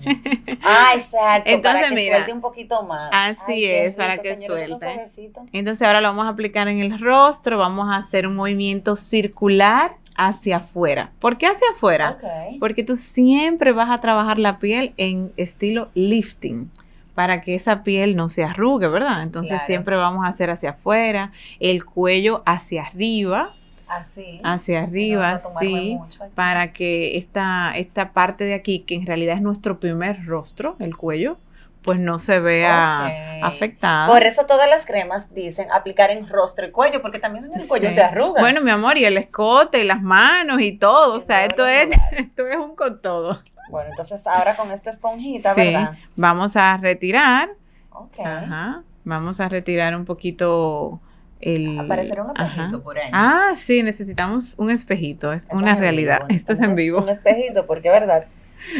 Ah, 0.63 0.93
exacto. 0.95 1.51
Entonces, 1.51 1.83
para 1.83 1.95
que 1.95 2.07
suelte 2.07 2.33
un 2.33 2.41
poquito 2.41 2.83
más. 2.85 3.11
Así 3.13 3.67
es, 3.67 3.97
para 3.97 4.17
que 4.17 4.39
suelte. 4.39 5.05
Entonces 5.53 5.87
ahora 5.87 6.01
lo 6.01 6.09
vamos 6.09 6.25
a 6.25 6.29
aplicar 6.31 6.69
en 6.69 6.81
el 6.81 6.99
rostro, 6.99 7.59
vamos 7.59 7.89
a 7.91 7.99
hacer 7.99 8.30
movimiento 8.35 8.97
circular 8.97 9.97
hacia 10.17 10.59
afuera. 10.59 11.13
¿Por 11.19 11.39
qué 11.39 11.47
hacia 11.47 11.67
afuera? 11.75 12.19
Porque 12.59 12.83
tú 12.83 12.97
siempre 12.97 13.73
vas 13.73 13.91
a 13.91 14.01
trabajar 14.01 14.39
la 14.39 14.59
piel 14.59 14.93
en 14.97 15.33
estilo 15.37 15.89
lifting 15.95 16.71
para 17.15 17.41
que 17.41 17.55
esa 17.55 17.83
piel 17.83 18.17
no 18.17 18.29
se 18.29 18.45
arrugue, 18.45 18.89
¿verdad? 18.89 19.23
Entonces 19.23 19.61
siempre 19.67 19.97
vamos 19.97 20.25
a 20.25 20.29
hacer 20.29 20.51
hacia 20.51 20.71
afuera, 20.71 21.33
el 21.59 21.85
cuello 21.85 22.43
hacia 22.47 22.85
arriba. 22.85 23.55
Así. 23.89 24.41
Hacia 24.45 24.85
arriba, 24.85 25.37
sí, 25.39 25.99
para 26.35 26.73
que 26.73 27.19
esta, 27.19 27.73
esta 27.77 28.13
parte 28.13 28.45
de 28.45 28.55
aquí, 28.55 28.81
que 28.81 28.95
en 28.95 29.05
realidad 29.05 29.35
es 29.35 29.43
nuestro 29.43 29.81
primer 29.81 30.25
rostro, 30.27 30.77
el 30.79 30.97
cuello, 30.97 31.39
pues 31.83 31.99
no 31.99 32.19
se 32.19 32.41
vea 32.41 33.41
afectada. 33.43 34.07
Por 34.07 34.23
eso 34.23 34.47
todas 34.47 34.69
las 34.69 34.85
cremas 34.85 35.35
dicen 35.35 35.71
aplicar 35.73 36.11
en 36.11 36.29
rostro 36.29 36.67
y 36.67 36.71
cuello, 36.71 37.01
porque 37.03 37.19
también 37.19 37.45
en 37.45 37.61
el 37.61 37.67
cuello 37.67 37.91
se 37.91 38.03
arruga. 38.03 38.41
Bueno, 38.41 38.61
mi 38.61 38.71
amor, 38.71 38.99
y 38.99 39.05
el 39.05 39.17
escote, 39.17 39.81
y 39.81 39.85
las 39.85 40.03
manos 40.03 40.61
y 40.61 40.73
todo, 40.73 41.17
o 41.17 41.21
sea, 41.21 41.45
esto 41.45 41.67
es, 41.67 41.89
esto 42.13 42.47
es 42.47 42.57
un 42.57 42.77
con 42.77 43.01
todo. 43.01 43.43
Bueno, 43.71 43.91
entonces 43.91 44.27
ahora 44.27 44.57
con 44.57 44.71
esta 44.73 44.91
esponjita, 44.91 45.55
¿verdad? 45.55 45.97
Vamos 46.17 46.57
a 46.57 46.77
retirar. 46.77 47.51
Ok. 47.91 48.21
Ajá. 48.25 48.83
Vamos 49.05 49.41
a 49.41 49.49
retirar 49.49 49.97
un 49.97 50.05
poquito 50.05 51.01
el... 51.41 51.79
Aparecerá 51.79 52.25
un 52.25 52.31
espejito 52.31 52.83
por 52.83 52.99
ahí. 52.99 53.11
Ah, 53.13 53.53
sí, 53.55 53.83
necesitamos 53.83 54.55
un 54.59 54.71
espejito, 54.71 55.33
es 55.33 55.49
una 55.53 55.75
realidad. 55.77 56.21
Esto 56.29 56.53
es 56.53 56.61
en 56.61 56.75
vivo. 56.75 57.01
Un 57.01 57.09
espejito, 57.09 57.67
porque, 57.67 57.91
¿verdad? 57.91 58.27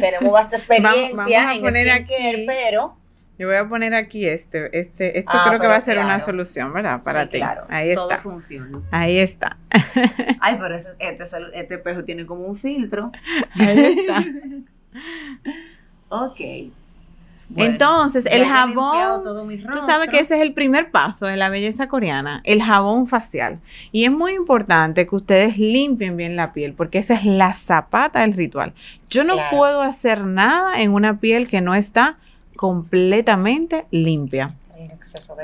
Tenemos 0.01 0.33
bastante 0.33 0.57
experiencia 0.77 1.55
en 1.55 1.61
poner 1.63 1.91
aquí, 1.91 2.47
pero 2.47 2.97
yo 3.41 3.47
voy 3.47 3.57
a 3.57 3.67
poner 3.67 3.95
aquí 3.95 4.27
este, 4.27 4.67
este, 4.79 5.19
este 5.19 5.25
ah, 5.33 5.45
creo 5.49 5.59
que 5.59 5.67
va 5.67 5.77
a 5.77 5.81
ser 5.81 5.99
una 5.99 6.21
solución, 6.21 6.75
¿verdad? 6.75 7.01
Para 7.03 7.27
ti. 7.27 7.39
Claro, 7.39 7.65
ahí 7.71 7.89
está. 7.89 8.03
Todo 8.03 8.19
funciona. 8.19 8.83
Ahí 8.91 9.19
está. 9.19 9.57
Ay, 10.41 10.59
pero 10.61 10.77
ese, 10.77 10.91
este, 10.99 11.25
este 11.55 11.75
espejo 11.77 12.05
tiene 12.05 12.27
como 12.27 12.45
un 12.45 12.55
filtro. 12.55 13.11
Ahí 13.59 13.99
está. 13.99 14.27
ok. 16.27 16.41
Entonces, 17.57 18.27
el 18.27 18.45
jabón, 18.45 19.23
tú 19.73 19.81
sabes 19.81 20.09
que 20.09 20.21
ese 20.21 20.37
es 20.37 20.43
el 20.43 20.53
primer 20.53 20.91
paso 20.91 21.27
de 21.27 21.37
la 21.37 21.49
belleza 21.49 21.89
coreana, 21.89 22.41
el 22.45 22.63
jabón 22.63 23.07
facial. 23.07 23.61
Y 23.93 24.05
es 24.05 24.13
muy 24.13 24.33
importante 24.33 25.07
que 25.07 25.17
ustedes 25.17 25.59
limpien 25.59 26.17
bien 26.17 26.37
la 26.37 26.53
piel, 26.53 26.75
porque 26.75 26.99
esa 26.99 27.15
es 27.15 27.25
la 27.25 27.55
zapata 27.55 28.21
del 28.21 28.35
ritual. 28.35 28.73
Yo 29.09 29.25
no 29.25 29.37
puedo 29.51 29.83
hacer 29.83 30.25
nada 30.25 30.81
en 30.81 30.93
una 30.93 31.19
piel 31.19 31.49
que 31.49 31.61
no 31.61 31.75
está 31.75 32.19
completamente 32.57 33.87
limpia. 33.91 34.55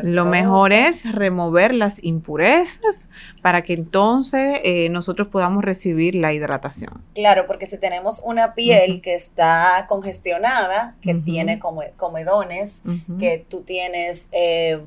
Lo 0.03 0.25
mejor 0.25 0.73
es 0.73 1.11
remover 1.13 1.75
las 1.75 2.03
impurezas 2.03 3.09
para 3.43 3.63
que 3.63 3.75
entonces 3.75 4.61
eh, 4.65 4.89
nosotros 4.89 5.29
podamos 5.29 5.65
recibir 5.65 6.15
la 6.15 6.33
hidratación. 6.33 7.03
Claro, 7.15 7.47
porque 7.47 7.67
si 7.67 7.79
tenemos 7.79 8.23
una 8.25 8.55
piel 8.55 9.01
que 9.01 9.15
está 9.15 9.87
congestionada, 9.89 10.97
que 11.01 11.15
tiene 11.15 11.59
comedones, 11.59 12.83
que 13.19 13.45
tú 13.49 13.63
tienes 13.63 14.29
eh, 14.33 14.81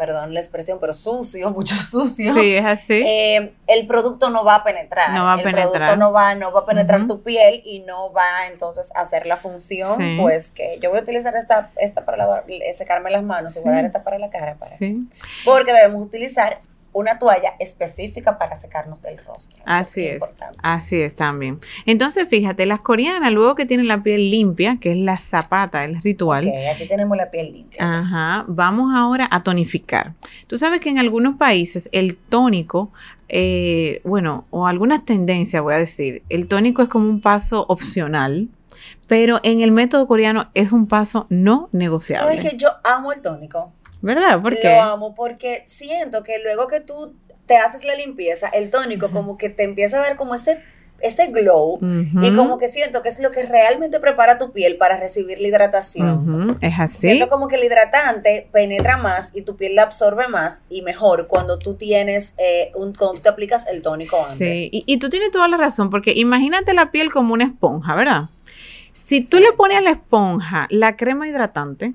perdón 0.00 0.32
la 0.32 0.40
expresión, 0.40 0.78
pero 0.80 0.94
sucio, 0.94 1.50
mucho 1.56 1.76
sucio. 1.76 2.32
Sí, 2.32 2.54
es 2.54 2.64
así. 2.64 3.04
Eh, 3.06 3.52
el 3.66 3.86
producto 3.86 4.30
no 4.30 4.44
va 4.44 4.54
a 4.56 4.64
penetrar. 4.64 5.10
No 5.10 5.24
va 5.24 5.34
a 5.34 5.36
el 5.36 5.42
penetrar. 5.42 5.68
producto 5.70 5.96
no 5.96 6.10
va, 6.10 6.34
no 6.34 6.52
va 6.52 6.60
a 6.60 6.64
penetrar 6.64 7.06
tu 7.06 7.22
piel 7.22 7.60
y 7.66 7.80
no 7.80 8.10
va 8.10 8.46
entonces 8.50 8.90
a 8.96 9.02
hacer 9.02 9.26
la 9.26 9.36
función, 9.36 10.18
pues 10.18 10.50
que 10.50 10.78
yo 10.80 10.88
voy 10.88 11.00
a 11.00 11.02
utilizar 11.02 11.36
esta, 11.36 11.70
esta 11.76 12.06
para 12.06 12.16
lavar, 12.16 12.46
secarme 12.72 13.10
las 13.10 13.22
manos 13.22 13.54
y 13.56 13.60
voy 13.60 13.72
a 13.72 13.76
dar 13.76 13.84
esta 13.84 14.02
para 14.02 14.18
la 14.18 14.30
cara. 14.30 14.54
Para 14.54 14.70
sí. 14.70 15.06
Porque 15.44 15.74
debemos 15.74 16.06
utilizar 16.06 16.62
una 16.92 17.18
toalla 17.18 17.54
específica 17.58 18.38
para 18.38 18.56
secarnos 18.56 19.04
el 19.04 19.18
rostro. 19.18 19.62
así 19.64 20.06
es, 20.06 20.40
así 20.62 21.00
es 21.00 21.16
también. 21.16 21.58
Entonces, 21.86 22.26
fíjate, 22.28 22.66
las 22.66 22.80
coreanas, 22.80 23.32
luego 23.32 23.54
que 23.54 23.66
tienen 23.66 23.86
la 23.88 24.02
piel 24.02 24.30
limpia, 24.30 24.78
que 24.80 24.92
es 24.92 24.98
la 24.98 25.18
zapata, 25.18 25.84
el 25.84 26.00
ritual. 26.02 26.48
Ok, 26.48 26.54
aquí 26.74 26.88
tenemos 26.88 27.16
la 27.16 27.30
piel 27.30 27.52
limpia. 27.52 27.78
Ajá, 27.80 28.44
vamos 28.48 28.92
ahora 28.94 29.28
a 29.30 29.42
tonificar. 29.42 30.14
Tú 30.46 30.58
sabes 30.58 30.80
que 30.80 30.90
en 30.90 30.98
algunos 30.98 31.36
países 31.36 31.88
el 31.92 32.16
tónico, 32.16 32.92
eh, 33.28 34.00
bueno, 34.04 34.46
o 34.50 34.66
algunas 34.66 35.04
tendencias, 35.04 35.62
voy 35.62 35.74
a 35.74 35.78
decir, 35.78 36.22
el 36.28 36.48
tónico 36.48 36.82
es 36.82 36.88
como 36.88 37.08
un 37.08 37.20
paso 37.20 37.66
opcional. 37.68 38.48
Pero 39.06 39.40
en 39.42 39.60
el 39.60 39.72
método 39.72 40.06
coreano 40.06 40.50
es 40.54 40.72
un 40.72 40.86
paso 40.86 41.26
no 41.28 41.68
negociable. 41.72 42.36
¿Sabes 42.36 42.50
que 42.50 42.56
yo 42.56 42.70
amo 42.82 43.12
el 43.12 43.20
tónico? 43.20 43.72
¿Verdad? 44.02 44.40
¿Por 44.40 44.58
qué? 44.58 44.74
Lo 44.74 44.82
amo 44.82 45.14
porque 45.14 45.62
siento 45.66 46.22
que 46.22 46.38
luego 46.38 46.66
que 46.66 46.80
tú 46.80 47.14
te 47.46 47.56
haces 47.56 47.84
la 47.84 47.94
limpieza, 47.94 48.48
el 48.48 48.70
tónico 48.70 49.10
como 49.10 49.36
que 49.36 49.50
te 49.50 49.64
empieza 49.64 49.98
a 49.98 50.00
dar 50.00 50.16
como 50.16 50.34
ese 50.34 50.62
ese 51.02 51.28
glow 51.28 51.78
y 51.80 52.34
como 52.34 52.58
que 52.58 52.68
siento 52.68 53.02
que 53.02 53.08
es 53.08 53.20
lo 53.20 53.30
que 53.30 53.42
realmente 53.42 54.00
prepara 54.00 54.38
tu 54.38 54.52
piel 54.52 54.76
para 54.76 54.98
recibir 54.98 55.40
la 55.40 55.48
hidratación. 55.48 56.58
Es 56.60 56.74
así. 56.78 57.00
Siento 57.00 57.28
como 57.28 57.48
que 57.48 57.56
el 57.56 57.64
hidratante 57.64 58.48
penetra 58.52 58.96
más 58.96 59.34
y 59.34 59.42
tu 59.42 59.56
piel 59.56 59.74
la 59.74 59.82
absorbe 59.82 60.28
más 60.28 60.62
y 60.68 60.82
mejor 60.82 61.26
cuando 61.26 61.58
tú 61.58 61.74
tienes, 61.74 62.34
eh, 62.38 62.72
un, 62.74 62.94
cuando 62.94 63.14
tú 63.16 63.22
te 63.22 63.28
aplicas 63.28 63.66
el 63.66 63.82
tónico 63.82 64.16
antes. 64.16 64.36
Sí, 64.36 64.68
y, 64.72 64.84
y, 64.86 64.98
tú 64.98 65.08
tienes 65.08 65.30
toda 65.30 65.48
la 65.48 65.56
razón 65.56 65.90
porque 65.90 66.12
imagínate 66.14 66.74
la 66.74 66.90
piel 66.90 67.10
como 67.10 67.34
una 67.34 67.44
esponja, 67.44 67.94
¿verdad? 67.94 68.24
Si 68.92 69.28
tú 69.28 69.38
le 69.38 69.52
pones 69.52 69.78
a 69.78 69.80
la 69.80 69.90
esponja 69.90 70.66
la 70.70 70.96
crema 70.96 71.26
hidratante, 71.28 71.94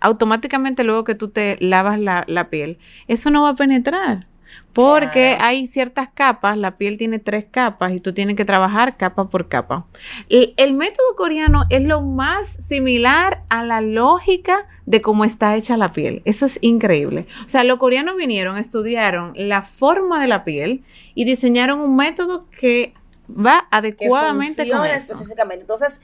automáticamente 0.00 0.84
luego 0.84 1.04
que 1.04 1.14
tú 1.14 1.28
te 1.28 1.56
lavas 1.60 1.98
la, 2.00 2.50
piel, 2.50 2.78
eso 3.08 3.30
no 3.30 3.42
va 3.42 3.50
a 3.50 3.54
penetrar. 3.54 4.26
porque 4.72 5.34
Claro. 5.36 5.44
hay 5.44 5.66
ciertas 5.66 6.08
capas, 6.12 6.56
la 6.56 6.76
piel 6.76 6.96
tiene 6.98 7.18
tres 7.18 7.46
capas 7.50 7.92
y 7.92 8.00
tú 8.00 8.12
tienes 8.12 8.36
que 8.36 8.44
trabajar 8.44 8.96
capa 8.96 9.28
por 9.28 9.48
capa. 9.48 9.86
El, 10.28 10.54
el 10.56 10.74
método 10.74 11.14
coreano 11.16 11.64
es 11.70 11.82
lo 11.82 12.00
más 12.02 12.48
similar 12.48 13.42
a 13.48 13.62
la 13.64 13.80
lógica 13.80 14.66
de 14.86 15.02
cómo 15.02 15.24
está 15.24 15.56
hecha 15.56 15.76
la 15.76 15.92
piel. 15.92 16.22
Eso 16.24 16.46
es 16.46 16.58
increíble. 16.62 17.26
O 17.44 17.48
sea, 17.48 17.64
los 17.64 17.78
coreanos 17.78 18.16
vinieron, 18.16 18.56
estudiaron 18.56 19.32
la 19.36 19.62
forma 19.62 20.20
de 20.20 20.28
la 20.28 20.44
piel 20.44 20.84
y 21.14 21.24
diseñaron 21.24 21.80
un 21.80 21.96
método 21.96 22.46
que 22.50 22.94
va 23.28 23.66
que 23.70 23.76
adecuadamente 23.76 24.70
con 24.70 24.86
eso. 24.86 25.12
específicamente. 25.12 25.62
Entonces, 25.62 26.00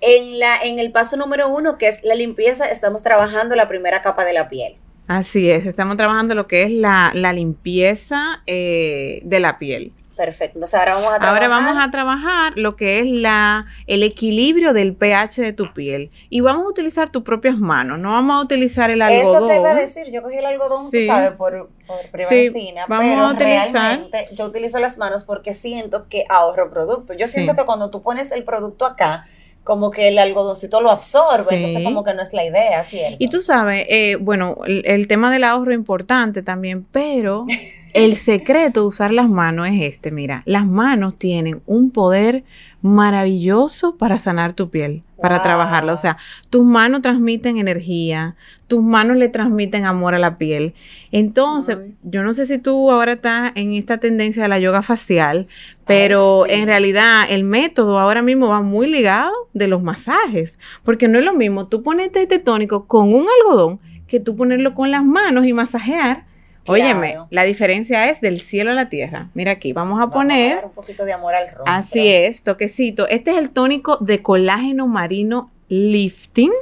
en, 0.00 0.38
la, 0.38 0.56
en 0.62 0.78
el 0.78 0.92
paso 0.92 1.16
número 1.16 1.48
uno, 1.48 1.78
que 1.78 1.88
es 1.88 2.02
la 2.04 2.14
limpieza, 2.14 2.66
estamos 2.70 3.02
trabajando 3.02 3.54
la 3.56 3.68
primera 3.68 4.02
capa 4.02 4.24
de 4.24 4.32
la 4.32 4.48
piel. 4.48 4.76
Así 5.08 5.50
es, 5.50 5.66
estamos 5.66 5.96
trabajando 5.96 6.34
lo 6.34 6.46
que 6.46 6.62
es 6.62 6.70
la, 6.70 7.10
la 7.14 7.32
limpieza 7.32 8.42
eh, 8.46 9.20
de 9.24 9.40
la 9.40 9.58
piel. 9.58 9.92
Perfecto. 10.16 10.58
Entonces, 10.58 10.78
ahora 10.78 10.94
vamos 10.96 11.14
a 11.14 11.16
trabajar. 11.18 11.42
Ahora 11.42 11.48
vamos 11.48 11.82
a 11.82 11.90
trabajar 11.90 12.52
lo 12.56 12.76
que 12.76 12.98
es 12.98 13.06
la, 13.06 13.64
el 13.86 14.02
equilibrio 14.02 14.74
del 14.74 14.94
pH 14.94 15.40
de 15.40 15.52
tu 15.54 15.72
piel. 15.72 16.10
Y 16.28 16.40
vamos 16.42 16.66
a 16.66 16.68
utilizar 16.68 17.08
tus 17.10 17.22
propias 17.22 17.56
manos, 17.56 17.98
no 17.98 18.10
vamos 18.10 18.36
a 18.36 18.40
utilizar 18.44 18.90
el 18.90 19.00
algodón. 19.00 19.36
Eso 19.36 19.46
te 19.46 19.56
iba 19.56 19.70
a 19.70 19.74
decir, 19.74 20.04
yo 20.12 20.22
cogí 20.22 20.36
el 20.36 20.44
algodón, 20.44 20.90
Sí. 20.90 21.00
tú 21.00 21.06
sabes, 21.06 21.32
por, 21.32 21.70
por 21.86 22.10
Preventina, 22.10 22.84
vamos 22.86 23.06
pero 23.10 23.22
a 23.22 23.32
utilizar- 23.32 23.72
realmente 23.72 24.28
yo 24.34 24.44
utilizo 24.44 24.78
las 24.78 24.98
manos 24.98 25.24
porque 25.24 25.54
siento 25.54 26.06
que 26.08 26.24
ahorro 26.28 26.70
producto. 26.70 27.14
Yo 27.14 27.26
siento 27.26 27.52
Sí. 27.52 27.58
que 27.58 27.64
cuando 27.64 27.88
tú 27.90 28.02
pones 28.02 28.30
el 28.30 28.44
producto 28.44 28.84
acá, 28.84 29.24
como 29.70 29.92
que 29.92 30.08
el 30.08 30.18
algodoncito 30.18 30.80
lo 30.80 30.90
absorbe, 30.90 31.46
Sí. 31.50 31.54
entonces 31.54 31.84
como 31.84 32.02
que 32.02 32.12
no 32.12 32.22
es 32.22 32.32
la 32.32 32.44
idea, 32.44 32.82
¿cierto? 32.82 33.14
Y 33.20 33.28
tú 33.28 33.40
sabes, 33.40 33.86
eh, 33.88 34.16
bueno, 34.16 34.56
el, 34.66 34.82
el 34.84 35.06
tema 35.06 35.30
del 35.32 35.44
ahorro 35.44 35.70
es 35.70 35.78
importante 35.78 36.42
también, 36.42 36.84
pero 36.90 37.46
el 37.94 38.16
secreto 38.16 38.80
de 38.80 38.86
usar 38.88 39.12
las 39.12 39.28
manos 39.28 39.68
es 39.68 39.80
este, 39.82 40.10
mira, 40.10 40.42
las 40.44 40.66
manos 40.66 41.14
tienen 41.18 41.62
un 41.66 41.92
poder 41.92 42.42
maravilloso 42.82 43.96
para 43.96 44.18
sanar 44.18 44.52
tu 44.52 44.70
piel, 44.70 45.02
para 45.20 45.36
Wow. 45.36 45.42
trabajarla. 45.42 45.92
O 45.92 45.96
sea, 45.96 46.16
tus 46.48 46.64
manos 46.64 47.02
transmiten 47.02 47.58
energía, 47.58 48.36
tus 48.68 48.82
manos 48.82 49.16
le 49.16 49.28
transmiten 49.28 49.84
amor 49.84 50.14
a 50.14 50.18
la 50.18 50.38
piel. 50.38 50.74
Entonces, 51.12 51.76
Ay. 51.80 51.94
yo 52.02 52.22
no 52.22 52.32
sé 52.32 52.46
si 52.46 52.58
tú 52.58 52.90
ahora 52.90 53.12
estás 53.12 53.52
en 53.54 53.72
esta 53.74 53.98
tendencia 53.98 54.42
de 54.42 54.48
la 54.48 54.58
yoga 54.58 54.82
facial, 54.82 55.46
pero 55.86 56.44
sí. 56.46 56.54
en 56.54 56.66
realidad 56.66 57.24
el 57.28 57.44
método 57.44 57.98
ahora 57.98 58.22
mismo 58.22 58.48
va 58.48 58.62
muy 58.62 58.88
ligado 58.90 59.32
de 59.52 59.66
los 59.68 59.82
masajes, 59.82 60.58
porque 60.84 61.08
no 61.08 61.18
es 61.18 61.24
lo 61.24 61.34
mismo 61.34 61.66
tú 61.68 61.82
ponerte 61.82 62.22
este 62.22 62.38
tónico 62.38 62.86
con 62.86 63.12
un 63.12 63.26
algodón 63.40 63.80
que 64.06 64.20
tú 64.20 64.36
ponerlo 64.36 64.74
con 64.74 64.90
las 64.90 65.04
manos 65.04 65.46
y 65.46 65.52
masajear. 65.52 66.29
Óyeme, 66.66 67.12
Claro. 67.12 67.26
la 67.30 67.42
diferencia 67.44 68.08
es 68.10 68.20
del 68.20 68.40
cielo 68.40 68.70
a 68.70 68.74
la 68.74 68.88
tierra. 68.88 69.28
Mira 69.34 69.52
aquí, 69.52 69.72
vamos 69.72 69.96
a 69.98 70.00
Vamos 70.06 70.14
poner, 70.14 70.56
dar 70.56 70.64
un 70.66 70.72
poquito 70.72 71.04
de 71.04 71.12
amor 71.12 71.34
al 71.34 71.46
rostro. 71.48 71.64
así 71.66 72.08
es, 72.08 72.42
toquecito. 72.42 73.08
Este 73.08 73.30
es 73.32 73.38
el 73.38 73.50
tónico 73.50 73.96
de 74.00 74.20
colágeno 74.22 74.86
marino 74.86 75.50
lifting. 75.68 76.52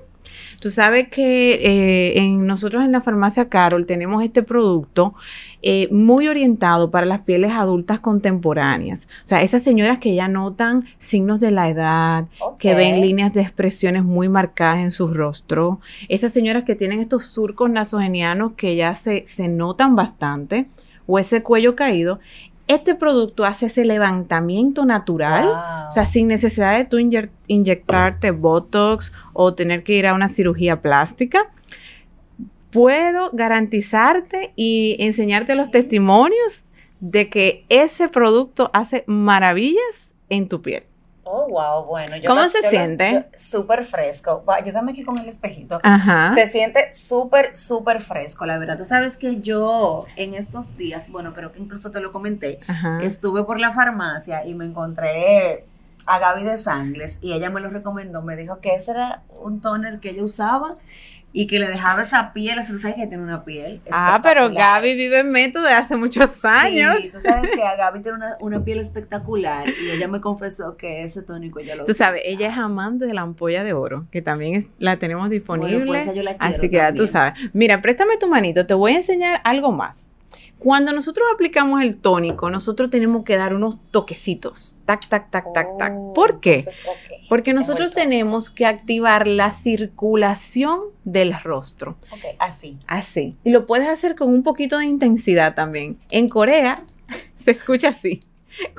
Tú 0.60 0.70
sabes 0.70 1.08
que 1.08 1.54
eh, 1.54 2.18
en 2.18 2.46
nosotros 2.46 2.82
en 2.82 2.90
la 2.90 3.00
farmacia 3.00 3.48
Carol 3.48 3.86
tenemos 3.86 4.24
este 4.24 4.42
producto 4.42 5.14
eh, 5.62 5.88
muy 5.92 6.26
orientado 6.26 6.90
para 6.90 7.06
las 7.06 7.20
pieles 7.20 7.52
adultas 7.52 8.00
contemporáneas. 8.00 9.06
O 9.24 9.28
sea, 9.28 9.42
esas 9.42 9.62
señoras 9.62 9.98
que 9.98 10.16
ya 10.16 10.26
notan 10.26 10.84
signos 10.98 11.38
de 11.38 11.52
la 11.52 11.68
edad, 11.68 12.26
que 12.58 12.74
ven 12.74 13.00
líneas 13.00 13.32
de 13.32 13.42
expresiones 13.42 14.02
muy 14.02 14.28
marcadas 14.28 14.78
en 14.78 14.90
su 14.90 15.06
rostro. 15.06 15.80
Esas 16.08 16.32
señoras 16.32 16.64
que 16.64 16.74
tienen 16.74 17.00
estos 17.00 17.26
surcos 17.26 17.70
nasogenianos 17.70 18.52
que 18.56 18.74
ya 18.74 18.96
se, 18.96 19.28
se 19.28 19.46
notan 19.46 19.94
bastante, 19.94 20.66
o 21.06 21.18
ese 21.18 21.42
cuello 21.42 21.74
caído. 21.74 22.20
Este 22.68 22.94
producto 22.94 23.44
hace 23.44 23.66
ese 23.66 23.84
levantamiento 23.84 24.84
natural. 24.84 25.46
Wow. 25.46 25.88
O 25.88 25.90
sea, 25.90 26.06
sin 26.06 26.28
necesidad 26.28 26.76
de 26.76 26.84
tú 26.84 26.98
inyectarte 27.46 28.30
Botox 28.30 29.12
o 29.32 29.54
tener 29.54 29.82
que 29.82 29.94
ir 29.94 30.06
a 30.06 30.14
una 30.14 30.28
cirugía 30.28 30.80
plástica, 30.80 31.50
puedo 32.70 33.30
garantizarte 33.32 34.52
y 34.54 34.96
enseñarte 35.00 35.54
los 35.54 35.70
testimonios 35.70 36.64
de 37.00 37.30
que 37.30 37.64
ese 37.68 38.08
producto 38.08 38.70
hace 38.75 39.04
maravillas 39.06 40.14
en 40.28 40.48
tu 40.48 40.60
piel. 40.62 40.84
Oh, 41.30 41.47
wow, 41.47 41.85
bueno. 41.85 42.16
yo 42.16 42.30
¿Cómo 42.30 42.49
se 42.49 42.62
yo 42.62 42.70
siente? 42.70 43.28
Súper 43.37 43.85
fresco. 43.85 44.42
Ayúdame 44.47 44.92
aquí 44.92 45.04
con 45.04 45.18
el 45.18 45.28
espejito. 45.28 45.78
Ajá. 45.82 46.32
Se 46.35 46.47
siente 46.47 46.92
súper, 46.94 47.54
súper 47.54 48.00
fresco, 48.00 48.47
la 48.47 48.56
verdad. 48.56 48.78
Tú 48.78 48.87
sabes 48.87 49.18
que 49.18 49.40
yo 49.42 50.06
en 50.16 50.32
estos 50.32 50.78
días, 50.78 51.11
bueno, 51.11 51.35
creo 51.35 51.52
que 51.52 51.58
incluso 51.58 51.90
te 51.90 52.00
lo 52.00 52.12
comenté, 52.12 52.61
Ajá. 52.66 53.00
estuve 53.02 53.44
por 53.44 53.61
la 53.61 53.73
farmacia 53.73 54.47
y 54.47 54.54
me 54.54 54.64
encontré 54.64 55.66
a 56.06 56.18
Gaby 56.18 56.44
de 56.44 56.56
Sangles 56.56 57.18
y 57.20 57.35
ella 57.35 57.50
me 57.50 57.61
lo 57.61 57.68
recomendó. 57.68 58.23
Me 58.23 58.34
dijo 58.34 58.60
que 58.60 58.75
ese 58.75 58.93
era 58.93 59.23
un 59.43 59.60
toner 59.60 60.00
que 60.00 60.10
ella 60.10 60.25
usaba 60.25 60.76
y 61.32 61.47
que 61.47 61.58
le 61.58 61.69
dejaba 61.69 62.02
esa 62.02 62.32
piel. 62.32 62.58
O 62.58 62.62
sea, 62.62 62.73
tú 62.73 62.78
sabes 62.78 62.97
que 62.97 63.06
tiene 63.06 63.23
una 63.23 63.45
piel. 63.45 63.80
Ah, 63.91 64.21
pero. 64.23 64.50
Gaby 64.50 64.95
vive 64.95 65.21
en 65.21 65.30
método 65.30 65.64
de 65.64 65.73
hace 65.73 65.95
muchos 65.97 66.45
años. 66.45 66.97
Sí, 67.02 67.10
tú 67.10 67.21
sabes 67.21 67.50
que 67.50 67.62
a 67.62 67.76
Gaby 67.76 68.00
tiene 68.02 68.17
una, 68.19 68.36
una 68.41 68.64
piel 68.64 68.78
espectacular 68.80 69.69
y 69.69 69.91
ella 69.91 70.08
me 70.08 70.21
confesó 70.21 70.76
que 70.76 71.02
ese 71.02 71.23
tónico 71.23 71.58
ella 71.60 71.76
lo 71.76 71.84
Tú 71.84 71.95
sabes, 71.95 72.23
ella 72.25 72.49
es 72.49 72.56
amante 72.58 73.06
de 73.06 73.14
la 73.14 73.23
ampolla 73.23 73.62
de 73.64 73.73
oro, 73.73 74.06
que 74.10 74.23
también 74.23 74.54
es- 74.54 74.67
la 74.78 74.97
tenemos 74.99 75.28
disponible. 75.30 75.76
Bueno, 75.76 75.86
pues 75.93 76.02
esa 76.02 76.12
yo 76.14 76.23
la 76.23 76.36
quiero 76.36 76.56
así 76.56 76.69
que 76.71 76.76
ya 76.76 76.93
tú 76.95 77.06
sabes. 77.06 77.34
Mira, 77.52 77.80
préstame 77.80 78.17
tu 78.19 78.26
manito, 78.28 78.67
te 78.67 78.75
voy 78.75 78.93
a 78.95 78.97
enseñar 78.97 79.41
algo 79.45 79.73
más. 79.73 80.08
Cuando 80.58 80.93
nosotros 80.93 81.25
aplicamos 81.32 81.82
el 81.82 81.99
tónico, 81.99 82.50
nosotros 82.50 82.91
tenemos 82.91 83.23
que 83.25 83.36
dar 83.36 83.54
unos 83.54 83.78
toquecitos. 83.93 84.76
Tac, 84.86 85.08
tac, 85.08 85.30
tac, 85.30 85.52
tac, 85.54 85.69
tac. 85.78 85.93
Oh, 85.95 86.12
¿Por 86.12 86.41
qué? 86.41 86.56
entonces, 86.56 86.82
ok. 86.84 87.07
Porque 87.28 87.52
nosotros 87.52 87.93
tenemos 87.95 88.50
que 88.50 88.67
activar 88.67 89.26
la 89.26 89.50
circulación 89.50 90.80
del 91.04 91.34
rostro. 91.34 91.99
Ok, 92.10 92.21
así. 92.38 92.78
Así. 92.86 93.36
Y 93.45 93.50
lo 93.50 93.64
puedes 93.64 93.88
hacer 93.88 94.14
con 94.17 94.28
un 94.28 94.43
poquito 94.43 94.78
de 94.78 94.86
intensidad 94.86 95.54
también. 95.54 95.99
En 96.10 96.28
Corea 96.28 96.84
se 97.38 97.50
escucha 97.50 97.88
así. 97.88 98.21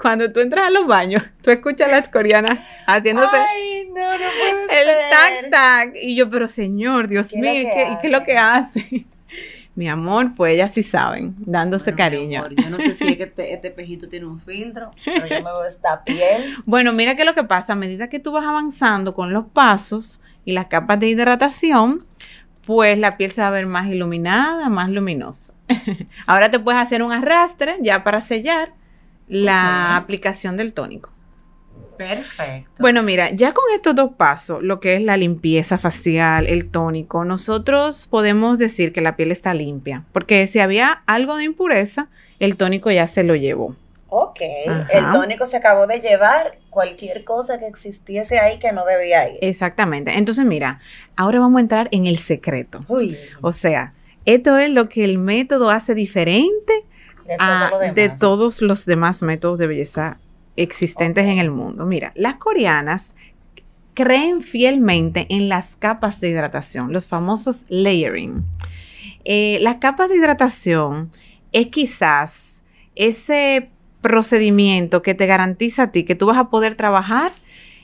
Cuando 0.01 0.31
tú 0.31 0.39
entras 0.39 0.67
a 0.67 0.71
los 0.71 0.87
baños, 0.87 1.23
tú 1.41 1.51
escuchas 1.51 1.87
a 1.89 1.91
las 1.91 2.09
coreanas 2.09 2.59
haciéndote 2.87 3.37
Ay, 3.37 3.87
no, 3.87 4.11
no 4.11 4.17
puede 4.17 4.81
el 4.81 4.87
tac 5.09 5.49
tac. 5.51 5.95
Y 6.01 6.15
yo, 6.15 6.29
pero 6.29 6.47
señor, 6.47 7.07
Dios 7.07 7.29
¿Qué 7.29 7.35
es 7.35 7.41
mío, 7.41 7.53
lo 7.53 7.59
¿y 7.59 7.63
que 7.63 7.73
qué, 7.73 7.93
y 7.93 7.97
qué 8.01 8.07
es 8.07 8.13
lo 8.13 8.23
que 8.23 8.37
hace? 8.37 9.05
Mi 9.79 9.87
amor, 9.87 10.33
pues 10.35 10.55
ellas 10.55 10.73
sí 10.73 10.83
saben, 10.83 11.35
dándose 11.37 11.93
Bueno, 11.93 11.95
mi 11.95 11.97
cariño. 12.17 12.39
amor, 12.39 12.55
yo 12.61 12.69
no 12.69 12.79
sé 12.79 12.93
si 12.93 13.07
es 13.07 13.15
que 13.15 13.23
este, 13.23 13.53
este 13.53 13.71
pejito 13.71 14.09
tiene 14.09 14.25
un 14.25 14.41
filtro, 14.41 14.91
pero 15.05 15.25
yo 15.25 15.35
me 15.35 15.43
veo 15.43 15.63
esta 15.63 16.03
piel. 16.03 16.53
Bueno, 16.65 16.91
mira 16.91 17.15
que 17.15 17.23
lo 17.23 17.33
que 17.33 17.45
pasa, 17.45 17.71
a 17.71 17.75
medida 17.77 18.09
que 18.09 18.19
tú 18.19 18.33
vas 18.33 18.43
avanzando 18.43 19.15
con 19.15 19.31
los 19.31 19.45
pasos 19.45 20.19
y 20.43 20.51
las 20.51 20.65
capas 20.65 20.99
de 20.99 21.07
hidratación, 21.07 22.01
pues 22.65 22.99
la 22.99 23.15
piel 23.15 23.31
se 23.31 23.39
va 23.39 23.47
a 23.47 23.51
ver 23.51 23.67
más 23.67 23.87
iluminada, 23.87 24.67
más 24.67 24.89
luminosa. 24.89 25.53
Ahora 26.27 26.51
te 26.51 26.59
puedes 26.59 26.81
hacer 26.81 27.01
un 27.01 27.13
arrastre 27.13 27.77
ya 27.81 28.03
para 28.03 28.19
sellar 28.19 28.73
la 29.29 29.95
aplicación 29.95 30.57
del 30.57 30.73
tónico. 30.73 31.09
Perfecto. 31.99 32.71
Bueno, 32.79 33.03
mira, 33.03 33.29
ya 33.31 33.51
con 33.51 33.65
estos 33.75 33.93
dos 33.93 34.11
pasos, 34.15 34.63
lo 34.63 34.79
que 34.79 34.95
es 34.95 35.01
la 35.03 35.17
limpieza 35.17 35.77
facial, 35.77 36.47
el 36.47 36.69
tónico, 36.71 37.25
nosotros 37.25 38.07
podemos 38.09 38.57
decir 38.57 38.93
que 38.93 39.01
la 39.01 39.15
piel 39.17 39.31
está 39.33 39.53
limpia, 39.53 40.05
porque 40.13 40.47
si 40.47 40.59
había 40.59 41.03
algo 41.07 41.35
de 41.35 41.43
impureza, 41.43 42.09
el 42.39 42.55
tónico 42.55 42.89
ya 42.89 43.07
se 43.09 43.23
lo 43.23 43.35
llevó. 43.35 43.75
Ok, 44.11 44.39
Ajá. 44.67 44.87
el 44.91 45.11
tónico 45.11 45.45
se 45.45 45.57
acabó 45.57 45.85
de 45.85 45.99
llevar 45.99 46.55
cualquier 46.69 47.25
cosa 47.25 47.59
que 47.59 47.67
existiese 47.67 48.39
ahí 48.39 48.57
que 48.59 48.71
no 48.71 48.85
debía 48.85 49.29
ir. 49.29 49.37
Exactamente. 49.41 50.17
Entonces, 50.17 50.45
mira, 50.45 50.79
ahora 51.17 51.39
vamos 51.41 51.57
a 51.59 51.61
entrar 51.61 51.89
en 51.91 52.07
el 52.07 52.17
secreto. 52.17 52.83
Uy, 52.87 53.15
O 53.41 53.51
sea, 53.51 53.93
esto 54.25 54.57
es 54.57 54.71
lo 54.71 54.89
que 54.89 55.03
el 55.05 55.17
método 55.19 55.69
hace 55.69 55.93
diferente 55.93 56.73
de 57.27 57.37
todo 57.37 57.47
a- 57.47 57.69
lo 57.69 57.77
demás. 57.79 57.95
de 57.95 58.09
todos 58.09 58.61
los 58.63 58.85
demás 58.87 59.21
métodos 59.21 59.59
de 59.59 59.67
belleza 59.67 60.17
existentes 60.63 61.25
en 61.25 61.37
el 61.39 61.51
mundo. 61.51 61.85
Mira, 61.85 62.11
las 62.15 62.35
coreanas 62.35 63.15
creen 63.93 64.41
fielmente 64.41 65.25
en 65.29 65.49
las 65.49 65.75
capas 65.75 66.21
de 66.21 66.29
hidratación, 66.29 66.93
los 66.93 67.07
famosos 67.07 67.65
layering. 67.69 68.45
Eh, 69.25 69.59
las 69.61 69.75
capas 69.75 70.09
de 70.09 70.15
hidratación 70.17 71.11
es 71.51 71.67
quizás 71.67 72.63
ese 72.95 73.69
procedimiento 74.01 75.01
que 75.01 75.13
te 75.15 75.25
garantiza 75.25 75.83
a 75.83 75.91
ti 75.91 76.03
que 76.03 76.15
tú 76.15 76.27
vas 76.27 76.37
a 76.37 76.49
poder 76.49 76.75
trabajar 76.75 77.31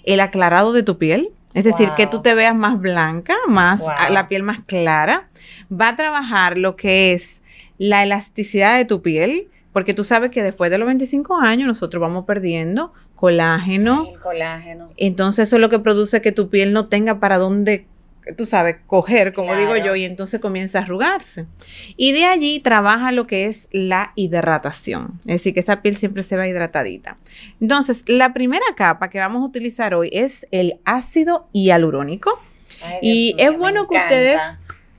el 0.03 0.19
aclarado 0.19 0.71
de 0.73 0.83
tu 0.83 0.97
piel. 0.97 1.29
Es 1.53 1.63
decir, 1.63 1.89
que 1.95 2.05
tú 2.05 2.21
te 2.21 2.33
veas 2.35 2.55
más 2.55 2.79
blanca, 2.81 3.33
más 3.47 3.79
Wow. 3.79 3.89
la 4.11 4.27
piel 4.27 4.43
más 4.43 4.59
clara. 4.65 5.29
Va 5.71 5.89
a 5.89 5.95
trabajar 5.95 6.57
lo 6.57 6.75
que 6.75 7.13
es 7.13 7.43
la 7.77 8.03
elasticidad 8.03 8.75
de 8.77 8.83
tu 8.85 9.01
piel, 9.01 9.47
porque 9.75 9.93
tú 9.93 10.05
sabes 10.05 10.31
que 10.31 10.41
después 10.41 10.71
de 10.71 10.77
los 10.77 10.85
25 10.85 11.35
años 11.35 11.67
nosotros 11.67 11.99
vamos 11.99 12.23
perdiendo 12.23 12.93
colágeno. 13.13 14.07
El 14.09 14.21
colágeno. 14.21 14.89
Entonces 14.95 15.49
eso 15.49 15.57
es 15.57 15.61
lo 15.61 15.67
que 15.67 15.79
produce 15.79 16.21
que 16.21 16.31
tu 16.31 16.49
piel 16.49 16.71
no 16.71 16.87
tenga 16.87 17.19
para 17.19 17.37
dónde 17.37 17.85
tú 18.37 18.45
sabes, 18.45 18.77
coger, 18.87 19.33
como 19.33 19.53
digo 19.53 19.75
yo, 19.75 19.93
y 19.97 20.05
entonces 20.05 20.39
comienza 20.39 20.79
a 20.79 20.83
arrugarse. 20.83 21.45
Y 21.97 22.13
de 22.13 22.23
allí 22.23 22.61
trabaja 22.61 23.11
lo 23.11 23.27
que 23.27 23.47
es 23.47 23.67
la 23.73 24.13
hidratación, 24.15 25.19
es 25.25 25.33
decir, 25.33 25.53
que 25.53 25.59
esa 25.59 25.81
piel 25.81 25.97
siempre 25.97 26.23
se 26.23 26.37
va 26.37 26.47
hidratadita. 26.47 27.17
Entonces, 27.59 28.05
la 28.07 28.33
primera 28.33 28.65
capa 28.77 29.09
que 29.09 29.19
vamos 29.19 29.41
a 29.41 29.45
utilizar 29.45 29.93
hoy 29.93 30.09
es 30.13 30.47
el 30.51 30.79
ácido 30.85 31.49
hialurónico. 31.51 32.39
Ay, 32.81 32.99
Y 33.01 33.35
es 33.39 33.55
bueno 33.57 33.89
que 33.89 33.97
encanta. 33.97 34.15
ustedes, 34.15 34.41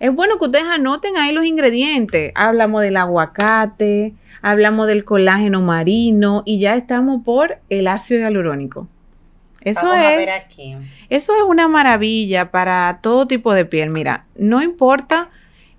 es 0.00 0.12
bueno 0.12 0.38
que 0.38 0.44
ustedes 0.44 0.66
anoten 0.66 1.16
ahí 1.16 1.32
los 1.32 1.46
ingredientes. 1.46 2.30
Hablamos 2.34 2.82
del 2.82 2.98
aguacate, 2.98 4.14
hablamos 4.46 4.86
del 4.86 5.04
colágeno 5.04 5.60
marino 5.60 6.44
y 6.46 6.60
ya 6.60 6.76
estamos 6.76 7.24
por 7.24 7.58
el 7.68 7.88
ácido 7.88 8.20
hialurónico. 8.20 8.86
Eso 9.60 9.86
Vamos 9.86 9.96
a 9.96 10.10
ver 10.10 10.28
es, 10.28 10.44
aquí. 10.44 10.76
eso 11.10 11.34
es 11.34 11.42
una 11.42 11.66
maravilla 11.66 12.52
para 12.52 13.00
todo 13.02 13.26
tipo 13.26 13.52
de 13.52 13.64
piel. 13.64 13.90
Mira, 13.90 14.26
no 14.36 14.62
importa 14.62 15.30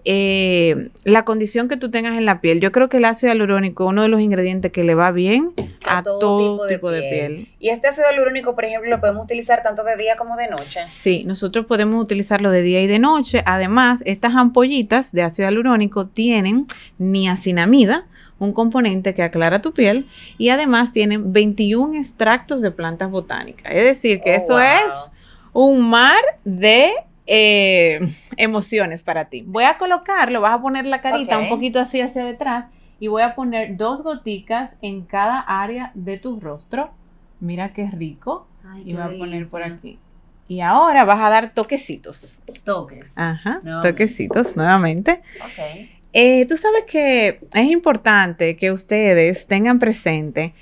eh, 0.04 0.90
la 1.06 1.24
condición 1.24 1.70
que 1.70 1.78
tú 1.78 1.90
tengas 1.92 2.18
en 2.18 2.26
la 2.26 2.42
piel. 2.42 2.60
Yo 2.60 2.74
creo 2.74 2.90
que 2.90 2.98
el 2.98 3.06
ácido 3.06 3.32
hialurónico 3.32 3.86
es 3.86 3.90
uno 3.92 4.02
de 4.02 4.10
los 4.10 4.20
ingredientes 4.20 4.70
que 4.74 4.84
le 4.84 4.96
va 4.96 5.12
bien 5.12 5.54
a, 5.86 6.04
todo, 6.04 6.68
tipo, 6.68 6.92
de, 6.92 7.02
piel. 7.04 7.48
Y 7.62 7.70
este 7.70 7.88
ácido 7.88 8.08
hialurónico, 8.10 8.54
por 8.54 8.66
ejemplo, 8.66 8.90
lo 8.90 9.00
podemos 9.00 9.24
utilizar 9.24 9.64
tanto 9.64 9.86
de 9.86 9.96
día 9.96 10.18
como 10.18 10.36
de 10.36 10.50
noche. 10.50 10.82
Sí, 10.90 11.24
nosotros 11.24 11.66
podemos 11.68 12.04
utilizarlo 12.04 12.52
de 12.52 12.64
día 12.64 12.82
y 12.82 12.88
de 12.88 13.00
noche. 13.00 13.44
Además, 13.46 14.04
estas 14.06 14.36
ampollitas 14.36 15.14
de 15.14 15.24
ácido 15.24 15.48
hialurónico 15.48 16.08
tienen 16.08 16.66
niacinamida, 16.98 18.08
un 18.40 18.54
componente 18.54 19.14
que 19.14 19.24
aclara 19.24 19.62
tu 19.62 19.74
piel, 19.74 20.08
y 20.38 20.50
además 20.50 20.92
tienen 20.92 21.34
21 21.34 21.96
extractos 21.98 22.62
de 22.62 22.72
plantas 22.72 23.10
botánicas. 23.10 23.72
Es 23.74 23.84
decir, 23.84 24.22
que 24.22 24.32
Oh, 24.32 24.38
eso 24.38 24.54
wow. 24.54 24.62
es 24.62 25.12
un 25.54 25.90
mar 25.90 26.20
de 26.46 26.92
eh, 27.26 28.00
emociones 28.38 29.04
para 29.04 29.26
ti. 29.26 29.44
Voy 29.48 29.64
a 29.64 29.78
colocarlo, 29.78 30.42
vas 30.42 30.54
a 30.54 30.62
poner 30.62 30.86
la 30.86 31.02
carita 31.02 31.38
un 31.40 31.50
poquito 31.50 31.80
así 31.80 32.00
hacia 32.02 32.24
detrás 32.26 32.66
y 33.00 33.08
voy 33.08 33.22
a 33.24 33.36
poner 33.36 33.78
dos 33.78 34.04
goticas 34.04 34.76
en 34.82 35.04
cada 35.04 35.40
área 35.40 35.92
de 35.94 36.18
tu 36.18 36.40
rostro. 36.40 36.92
Mira 37.40 37.74
qué 37.74 37.90
rico. 37.92 38.48
Ay, 38.66 38.82
Y 38.82 38.86
qué 38.86 38.94
voy 39.02 39.16
a 39.16 39.18
poner 39.18 39.46
por 39.50 39.64
aquí. 39.64 40.00
Y 40.48 40.62
ahora 40.62 41.04
vas 41.06 41.20
a 41.22 41.30
dar 41.30 41.54
toquecitos. 41.54 42.40
Toques. 42.64 43.18
Ajá, 43.18 43.60
Nuevamente. 43.64 43.90
toquecitos 43.92 44.56
nuevamente. 44.56 45.22
Ok. 45.42 45.90
Eh, 46.20 46.48
tú 46.48 46.58
sabes 46.58 46.86
que 46.86 47.42
es 47.54 47.66
importante 47.66 48.58
que 48.58 48.72
ustedes 48.72 49.46
tengan 49.46 49.78
presente 49.78 50.56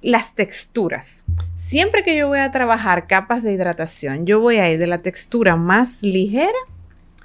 las 0.00 0.34
texturas. 0.34 1.26
Siempre 1.54 2.02
que 2.02 2.16
yo 2.16 2.28
voy 2.28 2.38
a 2.38 2.50
trabajar 2.50 3.06
capas 3.06 3.42
de 3.42 3.52
hidratación, 3.52 4.24
yo 4.24 4.40
voy 4.40 4.56
a 4.56 4.70
ir 4.70 4.78
de 4.78 4.86
la 4.86 4.96
textura 4.96 5.56
más 5.56 6.02
ligera 6.02 6.56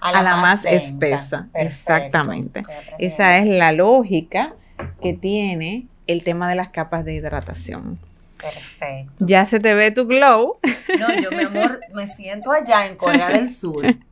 a 0.02 0.22
la, 0.22 0.36
más, 0.36 0.66
espesa. 0.66 1.48
Perfecto. 1.54 1.68
Exactamente. 1.68 2.64
Esa 2.98 3.38
es 3.38 3.46
la 3.48 3.72
lógica 3.72 4.56
que 5.02 5.14
tiene 5.14 5.88
el 6.06 6.26
tema 6.26 6.50
de 6.50 6.56
las 6.56 6.72
capas 6.72 7.06
de 7.06 7.14
hidratación. 7.14 7.98
Perfecto. 8.42 9.26
Ya 9.26 9.46
se 9.46 9.62
te 9.62 9.74
ve 9.74 9.92
tu 9.92 10.06
glow. 10.06 10.60
No, 11.00 11.22
yo, 11.22 11.32
mi 11.32 11.44
amor, 11.44 11.80
me 11.94 12.08
siento 12.08 12.52
allá 12.52 12.88
en 12.88 12.98
Corea 12.98 13.30
del 13.30 13.50
Sur. 13.50 13.86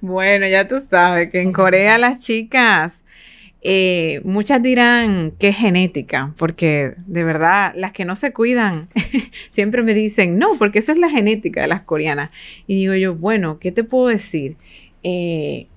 Bueno, 0.00 0.46
ya 0.46 0.68
tú 0.68 0.82
sabes 0.88 1.30
que 1.30 1.40
en 1.40 1.52
Corea 1.52 1.98
las 1.98 2.22
chicas, 2.22 3.04
eh, 3.62 4.20
muchas 4.24 4.62
dirán 4.62 5.32
que 5.38 5.48
es 5.48 5.56
genética, 5.56 6.34
porque 6.36 6.92
de 7.06 7.24
verdad 7.24 7.72
las 7.76 7.92
que 7.92 8.04
no 8.04 8.14
se 8.14 8.32
cuidan 8.32 8.88
siempre 9.50 9.82
me 9.82 9.94
dicen, 9.94 10.38
no, 10.38 10.56
porque 10.58 10.80
eso 10.80 10.92
es 10.92 10.98
la 10.98 11.08
genética 11.08 11.62
de 11.62 11.68
las 11.68 11.82
coreanas. 11.82 12.30
Y 12.66 12.76
digo 12.76 12.94
yo, 12.94 13.14
bueno, 13.14 13.58
¿qué 13.58 13.72
te 13.72 13.84
puedo 13.84 14.08
decir? 14.08 14.56
Eh, 15.02 15.68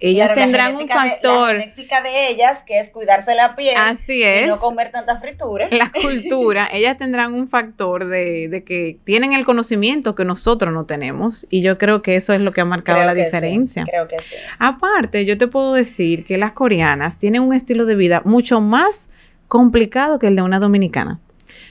ellas 0.00 0.28
Claro, 0.28 0.40
tendrán 0.40 0.72
un 0.72 0.78
genética 0.80 1.02
de- 1.04 1.10
factor, 1.10 1.54
la 1.54 1.60
genética 1.60 2.00
de 2.02 2.28
ellas, 2.30 2.62
que 2.64 2.80
es 2.80 2.90
cuidarse 2.90 3.34
la 3.34 3.54
piel 3.54 3.74
así 3.78 4.14
y 4.18 4.22
es. 4.22 4.46
no 4.48 4.58
comer 4.58 4.90
tanta 4.90 5.18
fritura. 5.20 5.68
la 5.70 5.90
cultura, 6.02 6.68
ellas 6.72 6.96
tendrán 6.98 7.34
un 7.34 7.48
factor 7.48 8.08
de, 8.08 8.48
de 8.48 8.64
que 8.64 8.98
tienen 9.04 9.32
el 9.34 9.44
conocimiento 9.44 10.14
que 10.14 10.24
nosotros 10.24 10.72
no 10.74 10.84
tenemos 10.86 11.46
y 11.50 11.60
yo 11.62 11.76
creo 11.78 12.02
que 12.02 12.16
eso 12.16 12.32
es 12.32 12.40
lo 12.40 12.52
que 12.52 12.60
ha 12.62 12.64
marcado 12.64 12.98
Creo 12.98 13.06
la 13.08 13.14
que 13.14 13.20
sí, 13.20 13.26
diferencia. 13.26 13.84
creo 13.84 14.08
que 14.08 14.20
sí. 14.22 14.34
Aparte, 14.58 15.24
yo 15.26 15.36
te 15.38 15.46
puedo 15.48 15.74
decir 15.74 16.24
que 16.24 16.38
las 16.38 16.52
coreanas 16.52 17.18
tienen 17.18 17.42
un 17.42 17.52
estilo 17.54 17.84
de 17.84 17.94
vida 17.96 18.22
mucho 18.24 18.60
más 18.60 19.10
complicado 19.48 20.18
que 20.18 20.28
el 20.28 20.36
de 20.36 20.42
una 20.42 20.60
dominicana. 20.60 21.20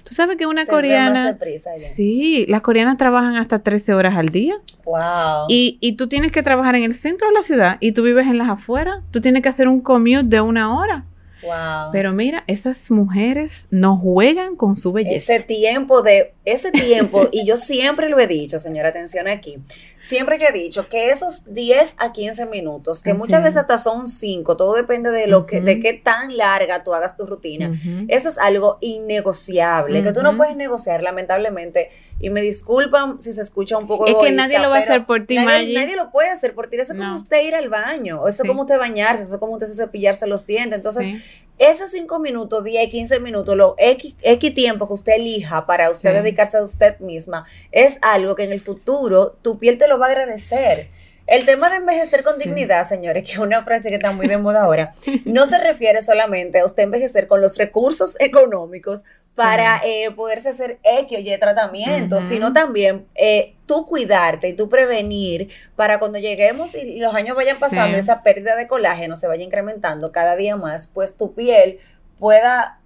Tú 0.09 0.15
sabes 0.15 0.37
que 0.37 0.47
una 0.47 0.65
Se 0.65 0.71
coreana... 0.71 1.27
deprisa 1.27 1.69
ya. 1.77 1.87
Sí, 1.87 2.45
las 2.49 2.61
coreanas 2.61 2.97
trabajan 2.97 3.35
hasta 3.35 3.59
13 3.59 3.93
horas 3.93 4.15
al 4.17 4.29
día 4.29 4.55
Wow. 4.85 5.45
y, 5.49 5.77
y 5.81 5.93
tú 5.93 6.07
tienes 6.09 6.31
que 6.31 6.41
trabajar 6.41 6.75
en 6.75 6.83
el 6.83 6.95
centro 6.95 7.27
de 7.27 7.33
la 7.35 7.43
ciudad 7.43 7.77
y 7.79 7.91
tú 7.91 8.01
vives 8.01 8.25
en 8.25 8.39
las 8.39 8.49
afueras. 8.49 9.01
Tú 9.11 9.21
tienes 9.21 9.43
que 9.43 9.49
hacer 9.49 9.67
un 9.67 9.81
commute 9.81 10.23
de 10.23 10.41
una 10.41 10.75
hora. 10.75 11.05
wow. 11.43 11.91
Pero 11.91 12.11
mira, 12.11 12.43
esas 12.47 12.89
mujeres 12.89 13.67
no 13.69 13.95
juegan 13.97 14.55
con 14.55 14.75
su 14.75 14.91
belleza. 14.91 15.35
ese 15.35 15.43
tiempo 15.43 16.01
de 16.01 16.33
ese 16.51 16.71
tiempo 16.71 17.27
y 17.31 17.45
yo 17.45 17.57
siempre 17.57 18.09
lo 18.09 18.19
he 18.19 18.27
dicho 18.27 18.59
señora 18.59 18.89
atención 18.89 19.27
aquí 19.27 19.57
siempre 20.01 20.37
yo 20.39 20.45
he 20.47 20.51
dicho 20.51 20.87
que 20.87 21.11
esos 21.11 21.53
10 21.53 21.95
a 21.99 22.11
15 22.13 22.45
minutos 22.45 23.03
que 23.03 23.13
muchas 23.13 23.39
es. 23.39 23.43
veces 23.45 23.57
hasta 23.57 23.77
son 23.77 24.07
5 24.07 24.57
todo 24.57 24.73
depende 24.73 25.11
de 25.11 25.27
lo 25.27 25.45
que 25.45 25.61
de 25.61 25.79
qué 25.79 25.93
tan 25.93 26.37
larga 26.37 26.83
tú 26.83 26.93
hagas 26.93 27.17
tu 27.17 27.25
rutina 27.25 27.79
eso 28.07 28.29
es 28.29 28.37
algo 28.37 28.77
innegociable 28.81 30.03
que 30.03 30.11
tú 30.13 30.21
no 30.23 30.35
puedes 30.37 30.55
negociar 30.55 31.01
lamentablemente 31.03 31.89
y 32.19 32.29
me 32.29 32.41
disculpan 32.41 33.21
si 33.21 33.33
se 33.33 33.41
escucha 33.41 33.77
un 33.77 33.87
poco 33.87 34.07
Es 34.07 34.15
que 34.21 34.31
nadie 34.31 34.59
lo 34.59 34.69
va 34.69 34.77
a 34.77 34.79
hacer 34.79 35.05
por 35.05 35.25
ti, 35.25 35.35
nadie, 35.37 35.73
nadie 35.73 35.95
lo 35.95 36.11
puede 36.11 36.29
hacer 36.29 36.53
por 36.55 36.67
ti 36.69 36.77
eso 36.77 36.93
es 36.93 36.97
No. 36.99 37.05
como 37.05 37.15
usted 37.15 37.41
ir 37.45 37.55
al 37.55 37.69
baño 37.69 38.27
eso 38.27 38.37
Sí. 38.37 38.43
es 38.43 38.47
como 38.49 38.61
usted 38.63 38.77
bañarse 38.77 39.23
eso 39.23 39.35
es 39.35 39.39
como 39.39 39.53
usted 39.53 39.67
cepillarse 39.67 40.27
los 40.27 40.45
dientes 40.45 40.77
entonces 40.77 41.05
Sí. 41.05 41.21
Esos 41.59 41.91
5 41.91 42.19
minutos, 42.19 42.63
10 42.63 42.87
y 42.87 42.89
15 42.89 43.19
minutos, 43.19 43.55
lo 43.55 43.75
X, 43.77 44.15
X 44.21 44.53
tiempo 44.53 44.87
que 44.87 44.93
usted 44.93 45.13
elija 45.17 45.65
para 45.65 45.91
usted 45.91 46.11
Sí. 46.11 46.15
dedicarse 46.23 46.57
a 46.57 46.63
usted 46.63 46.97
misma, 46.99 47.45
es 47.71 47.99
algo 48.01 48.35
que 48.35 48.43
en 48.45 48.51
el 48.51 48.61
futuro 48.61 49.37
tu 49.41 49.59
piel 49.59 49.77
te 49.77 49.87
lo 49.87 49.99
va 49.99 50.07
a 50.07 50.09
agradecer. 50.09 50.89
El 51.29 51.45
tema 51.45 51.69
de 51.69 51.75
envejecer 51.77 52.23
con 52.23 52.35
Sí. 52.35 52.43
dignidad, 52.45 52.83
señores, 52.85 53.23
que 53.23 53.33
es 53.33 53.37
una 53.37 53.63
frase 53.63 53.89
que 53.89 53.95
está 53.95 54.11
muy 54.11 54.27
de 54.27 54.37
moda 54.37 54.63
ahora, 54.63 54.93
no 55.25 55.45
se 55.45 55.57
refiere 55.59 56.01
solamente 56.01 56.59
a 56.59 56.65
usted 56.65 56.83
envejecer 56.83 57.27
con 57.27 57.39
los 57.41 57.57
recursos 57.57 58.15
económicos 58.19 59.05
para 59.35 59.79
eh, 59.85 60.09
poderse 60.15 60.49
hacer 60.49 60.79
X 60.83 61.17
o 61.17 61.21
Y 61.21 61.37
tratamiento, 61.37 62.19
sino 62.19 62.51
también 62.51 63.05
eh, 63.15 63.53
tú 63.67 63.85
cuidarte 63.85 64.49
y 64.49 64.53
tú 64.53 64.67
prevenir 64.69 65.49
para 65.75 65.99
cuando 65.99 66.17
lleguemos 66.19 66.73
y 66.75 66.99
los 66.99 67.13
años 67.13 67.35
vayan 67.37 67.57
pasando, 67.57 67.93
Sí. 67.93 67.99
esa 68.01 68.23
pérdida 68.23 68.55
de 68.55 68.67
colágeno 68.67 69.15
se 69.15 69.27
vaya 69.27 69.43
incrementando 69.43 70.11
cada 70.11 70.35
día 70.35 70.57
más, 70.57 70.87
pues 70.87 71.15
tu 71.15 71.33
piel 71.35 71.79
pueda 72.17 72.78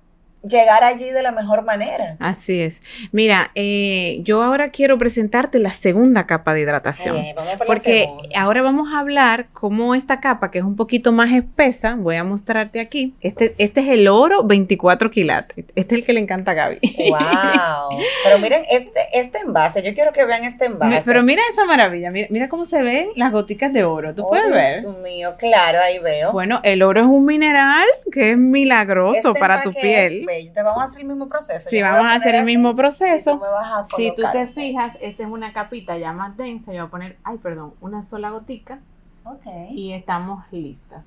llegar 0.47 0.83
allí 0.83 1.09
de 1.09 1.21
la 1.23 1.31
mejor 1.31 1.63
manera. 1.63 2.17
Así 2.19 2.61
es. 2.61 2.81
Mira, 3.11 3.51
eh, 3.55 4.19
yo 4.23 4.43
ahora 4.43 4.69
quiero 4.69 4.97
presentarte 4.97 5.59
la 5.59 5.71
segunda 5.71 6.25
capa 6.27 6.53
de 6.53 6.61
hidratación. 6.61 7.17
Eh, 7.17 7.33
vamos 7.35 7.53
por 7.55 7.65
Porque 7.67 8.09
ahora 8.35 8.61
vamos 8.61 8.93
a 8.93 8.99
hablar 8.99 9.47
cómo 9.53 9.95
esta 9.95 10.19
capa, 10.19 10.51
que 10.51 10.59
es 10.59 10.65
un 10.65 10.75
poquito 10.75 11.11
más 11.11 11.31
espesa, 11.31 11.95
voy 11.97 12.15
a 12.17 12.23
mostrarte 12.23 12.79
aquí. 12.79 13.15
Este, 13.21 13.55
este 13.57 13.81
es 13.81 13.87
el 13.89 14.07
oro 14.07 14.43
24 14.43 15.09
quilates. 15.11 15.65
Este 15.75 15.95
es 15.95 15.99
el 16.01 16.05
que 16.05 16.13
le 16.13 16.19
encanta 16.19 16.51
a 16.51 16.55
Gaby. 16.55 16.79
Wow. 17.09 17.99
Pero 18.23 18.39
miren, 18.39 18.63
este, 18.69 18.99
este 19.13 19.39
envase, 19.39 19.81
yo 19.83 19.93
quiero 19.93 20.11
que 20.13 20.25
vean 20.25 20.43
este 20.43 20.65
envase. 20.65 21.01
Pero 21.05 21.23
mira 21.23 21.41
esa 21.51 21.65
maravilla, 21.65 22.11
mira, 22.11 22.27
mira 22.29 22.49
cómo 22.49 22.65
se 22.65 22.83
ven 22.83 23.09
las 23.15 23.31
goticas 23.31 23.71
de 23.73 23.83
oro. 23.83 24.13
¿Tú 24.13 24.23
Oh, 24.23 24.27
puedes 24.29 24.49
ver? 24.51 24.81
Dios 24.81 24.97
mío, 24.99 25.35
claro, 25.37 25.79
ahí 25.81 25.99
veo. 25.99 26.31
Bueno, 26.31 26.59
el 26.63 26.81
oro 26.81 27.01
es 27.01 27.07
un 27.07 27.25
mineral 27.25 27.85
que 28.11 28.31
es 28.31 28.37
milagroso 28.37 29.29
Este 29.29 29.39
para 29.39 29.61
tu 29.61 29.69
empaque 29.69 30.05
es 30.05 30.25
piel. 30.35 30.43
bello. 30.45 30.53
Te 30.53 30.63
vamos 30.63 30.81
a 30.81 30.85
hacer 30.85 31.01
el 31.01 31.07
mismo 31.07 31.27
proceso. 31.29 31.69
Sí, 31.69 31.79
Yo 31.79 31.85
vamos 31.85 32.05
a 32.11 32.15
hacer 32.15 32.35
el 32.35 32.45
mismo 32.45 32.75
proceso. 32.75 33.35
me 33.39 33.47
vas 33.47 33.71
a 33.91 33.95
Si 33.95 34.13
tú 34.15 34.23
te 34.31 34.47
fijas, 34.47 34.97
esta 35.01 35.23
es 35.23 35.29
una 35.29 35.53
capita 35.53 35.97
ya 35.97 36.11
más 36.13 36.35
densa. 36.37 36.71
Yo 36.73 36.79
voy 36.81 36.87
a 36.87 36.91
poner, 36.91 37.17
ay, 37.23 37.37
perdón, 37.37 37.73
una 37.81 38.03
sola 38.03 38.29
gotica 38.31 38.79
Ok. 39.25 39.45
y 39.71 39.93
estamos 39.93 40.43
listas. 40.51 41.05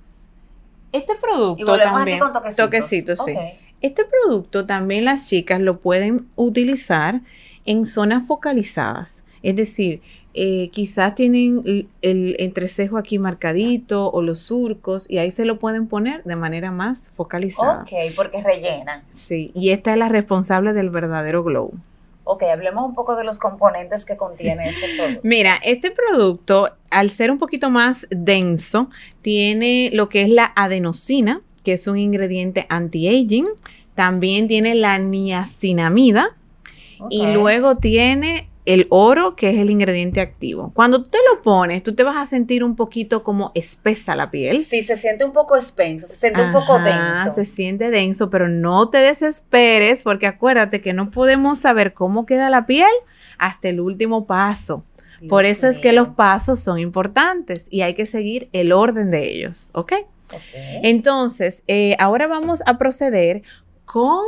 Este 0.93 1.15
producto 1.17 1.63
Y 1.63 1.65
volvemos 1.67 1.95
también, 1.95 2.17
aquí 2.17 2.21
con 2.23 2.33
toquecitos. 2.33 2.65
toquecitos, 2.65 3.25
sí. 3.25 3.35
Este 3.83 4.05
producto 4.05 4.65
también 4.67 5.05
las 5.05 5.29
chicas 5.29 5.61
lo 5.61 5.81
pueden 5.81 6.29
utilizar 6.37 7.21
en 7.67 7.85
zonas 7.85 8.27
focalizadas. 8.27 9.25
Es 9.43 9.55
decir, 9.57 10.01
eh, 10.39 10.69
quizás 10.71 11.15
tienen 11.15 11.63
el, 11.65 11.89
el 12.03 12.37
entrecejo 12.39 12.99
aquí 12.99 13.19
marcadito 13.19 14.11
o 14.11 14.21
los 14.21 14.41
surcos 14.41 15.11
y 15.11 15.17
ahí 15.17 15.31
se 15.31 15.47
lo 15.47 15.59
pueden 15.59 15.87
poner 15.87 16.23
de 16.25 16.37
manera 16.37 16.71
más 16.71 17.11
focalizada. 17.17 17.83
Ok, 17.83 18.15
porque 18.15 18.43
rellenan. 18.43 19.03
Sí, 19.13 19.51
y 19.55 19.71
esta 19.71 19.95
es 19.95 19.99
la 19.99 20.11
responsable 20.11 20.75
del 20.75 20.91
verdadero 20.91 21.43
glow. 21.43 21.73
Ok, 22.25 22.43
hablemos 22.43 22.85
un 22.85 22.95
poco 22.95 23.17
de 23.17 23.25
los 23.25 23.39
componentes 23.39 24.05
que 24.05 24.19
contiene 24.19 24.69
este 24.69 24.95
producto. 24.95 25.21
Mira, 25.23 25.59
este 25.65 25.91
producto, 25.91 26.71
al 26.91 27.09
ser 27.09 27.31
un 27.31 27.39
poquito 27.39 27.71
más 27.71 28.07
denso, 28.11 28.91
tiene 29.23 29.89
lo 29.95 30.11
que 30.11 30.21
es 30.21 30.29
la 30.29 30.53
adenosina, 30.55 31.41
que 31.65 31.73
es 31.73 31.87
un 31.87 31.97
ingrediente 31.97 32.67
anti-aging. 32.69 33.47
También 33.95 34.49
tiene 34.49 34.75
la 34.75 34.99
niacinamida 34.99 36.37
y 37.09 37.27
luego 37.29 37.77
tiene 37.77 38.51
el 38.67 38.89
oro, 38.91 39.37
que 39.37 39.51
es 39.51 39.59
el 39.59 39.71
ingrediente 39.71 40.21
activo. 40.21 40.73
Cuando 40.75 41.03
tú 41.03 41.11
te 41.11 41.19
lo 41.33 41.41
pones, 41.41 41.83
tú 41.83 41.95
te 41.95 42.03
vas 42.03 42.17
a 42.17 42.27
sentir 42.27 42.65
un 42.65 42.75
poquito 42.75 43.23
como 43.23 43.53
espesa 43.55 44.17
la 44.17 44.31
piel. 44.31 44.61
Sí, 44.63 44.83
se 44.83 44.97
siente 44.97 45.25
un 45.25 45.33
poco 45.33 45.57
espeso, 45.57 46.07
se 46.07 46.17
siente 46.17 46.43
un 46.43 46.53
poco 46.53 46.79
denso. 46.81 47.33
Se 47.33 47.45
siente 47.45 47.91
denso, 47.91 48.29
pero 48.29 48.49
no 48.49 48.89
te 48.91 48.99
desesperes 48.99 50.03
porque 50.03 50.27
acuérdate 50.27 50.83
que 50.83 50.93
no 50.93 51.11
podemos 51.11 51.61
saber 51.61 51.95
cómo 51.95 52.27
queda 52.27 52.51
la 52.51 52.67
piel 52.67 52.91
hasta 53.39 53.69
el 53.69 53.81
último 53.81 54.27
paso. 54.27 54.85
Por 55.29 55.45
eso 55.45 55.67
es 55.67 55.79
que 55.79 55.93
los 55.93 56.09
pasos 56.09 56.59
son 56.59 56.79
importantes 56.79 57.69
y 57.71 57.83
hay 57.83 57.95
que 57.95 58.05
seguir 58.05 58.51
el 58.53 58.73
orden 58.73 59.11
de 59.11 59.31
ellos, 59.31 59.71
¿ok? 59.73 59.93
Entonces, 60.83 61.63
eh, 61.69 61.97
ahora 61.99 62.27
vamos 62.27 62.63
a 62.67 62.79
proceder 62.79 63.43
con 63.85 64.25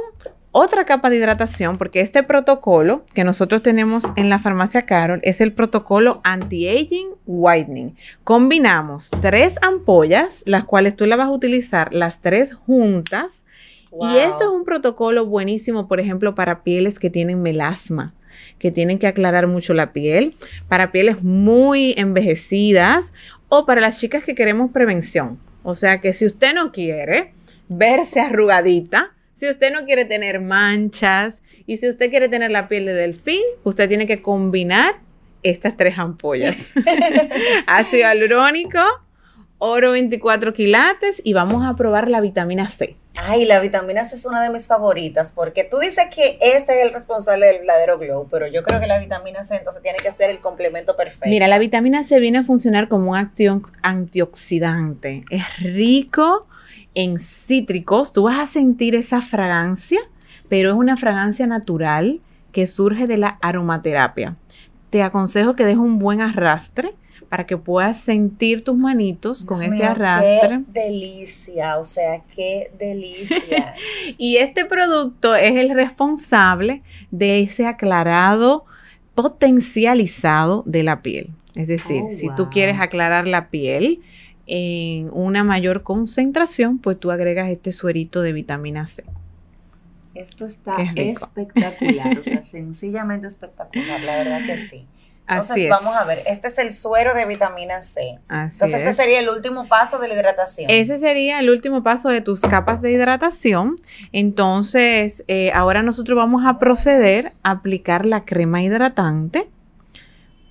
otra 0.52 0.84
capa 0.87 1.11
de 1.11 1.16
hidratación, 1.16 1.76
porque 1.76 2.00
este 2.00 2.22
protocolo 2.22 3.04
que 3.14 3.24
nosotros 3.24 3.62
tenemos 3.62 4.04
en 4.16 4.30
la 4.30 4.38
farmacia 4.38 4.87
Carol 4.87 5.20
es 5.22 5.40
el 5.40 5.52
protocolo 5.52 6.20
Anti-Aging 6.24 7.11
Whitening. 7.26 7.96
Combinamos 8.24 9.11
tres 9.20 9.58
ampollas, 9.62 10.42
las 10.46 10.64
cuales 10.64 10.96
tú 10.96 11.06
la 11.06 11.16
vas 11.16 11.28
a 11.28 11.32
utilizar 11.32 11.92
las 11.92 12.20
tres 12.20 12.54
juntas. 12.54 13.44
Y 14.00 14.16
esto 14.16 14.44
es 14.44 14.48
un 14.48 14.64
protocolo 14.64 15.26
buenísimo, 15.26 15.88
por 15.88 16.00
ejemplo, 16.00 16.34
para 16.34 16.62
pieles 16.62 16.98
que 16.98 17.11
tienen 17.11 17.42
melasma 17.42 18.14
que 18.58 18.70
tienen 18.70 18.98
que 18.98 19.06
aclarar 19.06 19.46
mucho 19.46 19.74
la 19.74 19.92
piel, 19.92 20.34
para 20.68 20.90
pieles 20.90 21.22
muy 21.22 21.94
envejecidas 21.96 23.12
o 23.48 23.66
para 23.66 23.80
las 23.80 24.00
chicas 24.00 24.24
que 24.24 24.34
queremos 24.34 24.70
prevención. 24.72 25.38
O 25.62 25.74
sea 25.74 26.00
que 26.00 26.12
si 26.12 26.26
usted 26.26 26.54
no 26.54 26.72
quiere 26.72 27.34
verse 27.68 28.20
arrugadita, 28.20 29.12
si 29.38 29.48
usted 29.48 29.72
no 29.72 29.85
quiere 29.85 30.05
tener 30.05 30.40
manchas 30.40 31.44
y 31.64 31.77
si 31.77 31.88
usted 31.88 32.11
quiere 32.11 32.29
tener 32.29 32.51
la 32.51 32.66
piel 32.66 32.87
de 32.87 32.94
delfín, 32.94 33.40
usted 33.62 33.88
tiene 33.88 34.05
que 34.05 34.20
combinar 34.20 34.96
estas 35.44 35.77
tres 35.77 35.96
ampollas. 35.96 36.70
Ácido 37.68 38.01
hialurónico, 38.01 38.81
oro 39.59 39.92
24 39.92 40.55
quilates 40.55 41.22
y 41.22 41.35
vamos 41.35 41.64
a 41.64 41.77
probar 41.77 42.11
la 42.11 42.20
vitamina 42.20 42.68
C. 42.68 42.96
Ay, 43.14 43.44
la 43.44 43.61
vitamina 43.61 44.05
C 44.05 44.16
es 44.16 44.27
una 44.27 44.42
de 44.42 44.51
mis 44.51 44.66
favoritas 44.66 45.31
porque 45.33 45.62
tú 45.62 45.79
dices 45.79 46.07
que 46.12 46.38
este 46.40 46.81
es 46.81 46.87
el 46.87 46.92
responsable 46.92 47.46
del 47.46 47.59
verdadero 47.59 47.96
glow, 47.96 48.27
pero 48.29 48.48
yo 48.48 48.64
creo 48.64 48.81
que 48.81 48.88
la 48.88 48.98
vitamina 48.98 49.44
C 49.44 49.55
entonces 49.55 49.83
tiene 49.83 49.98
que 49.98 50.11
ser 50.11 50.31
el 50.31 50.40
complemento 50.40 50.96
perfecto. 50.96 51.29
Mira, 51.29 51.46
la 51.46 51.61
vitamina 51.61 52.03
C 52.03 52.18
viene 52.18 52.38
a 52.38 52.42
funcionar 52.42 52.88
como 52.88 53.12
un 53.12 53.31
antioxidante. 53.83 55.24
Es 55.31 55.59
rico 55.61 56.48
en 56.98 57.20
cítricos, 57.20 58.12
tú 58.12 58.24
vas 58.24 58.40
a 58.40 58.46
sentir 58.48 58.96
esa 58.96 59.22
fragancia, 59.22 60.00
pero 60.48 60.70
es 60.70 60.74
una 60.74 60.96
fragancia 60.96 61.46
natural 61.46 62.20
que 62.50 62.66
surge 62.66 63.06
de 63.06 63.18
la 63.18 63.38
aromaterapia. 63.40 64.34
Te 64.90 65.04
aconsejo 65.04 65.54
que 65.54 65.64
des 65.64 65.76
un 65.76 66.00
buen 66.00 66.20
arrastre 66.20 66.96
para 67.28 67.46
que 67.46 67.56
puedas 67.56 68.00
sentir 68.00 68.64
tus 68.64 68.76
manitos 68.76 69.44
con 69.44 69.62
ese 69.62 69.84
arrastre. 69.84 70.64
Qué 70.72 70.80
delicia, 70.80 71.78
o 71.78 71.84
sea, 71.84 72.20
qué 72.34 72.72
delicia. 72.76 73.76
y 74.18 74.38
este 74.38 74.64
producto 74.64 75.37
es 75.37 75.54
el 75.56 75.70
responsable 75.70 76.82
de 77.12 77.42
ese 77.42 77.66
aclarado 77.66 78.64
potencializado 79.14 80.64
de 80.66 80.82
la 80.82 81.00
piel. 81.02 81.30
Es 81.54 81.68
decir, 81.68 82.02
oh, 82.08 82.11
si 82.11 82.28
tú 82.34 82.50
quieres 82.50 82.80
aclarar 82.80 83.28
la 83.28 83.50
piel, 83.50 84.00
en 84.48 85.11
una 85.12 85.44
mayor 85.44 85.82
concentración, 85.82 86.78
pues 86.78 86.98
tú 86.98 87.11
agregas 87.11 87.50
este 87.50 87.70
suerito 87.70 88.22
de 88.22 88.32
vitamina 88.32 88.87
C. 88.87 89.04
Esto 90.14 90.46
está 90.46 90.76
espectacular, 90.96 92.18
o 92.18 92.24
sea, 92.24 92.42
sencillamente 92.42 93.28
espectacular, 93.28 94.00
la 94.00 94.16
verdad 94.16 94.46
que 94.46 94.58
sí. 94.58 94.87
Entonces, 95.28 95.68
vamos 95.68 95.94
a 95.94 96.04
ver, 96.04 96.18
este 96.26 96.48
es 96.48 96.58
el 96.58 96.70
suero 96.70 97.14
de 97.14 97.26
vitamina 97.26 97.82
C. 97.82 98.18
Entonces, 98.30 98.80
este 98.80 98.94
sería 98.94 99.20
el 99.20 99.28
último 99.28 99.68
paso 99.68 99.98
de 99.98 100.08
la 100.08 100.14
hidratación. 100.14 100.70
Ese 100.70 100.98
sería 100.98 101.38
el 101.40 101.50
último 101.50 101.82
paso 101.82 102.08
de 102.08 102.22
tus 102.22 102.40
capas 102.40 102.80
de 102.80 102.92
hidratación. 102.92 103.76
Entonces, 104.12 105.24
eh, 105.28 105.52
ahora 105.52 105.82
nosotros 105.82 106.16
vamos 106.16 106.46
a 106.46 106.58
proceder 106.58 107.26
a 107.42 107.50
aplicar 107.50 108.06
la 108.06 108.24
crema 108.24 108.62
hidratante 108.62 109.50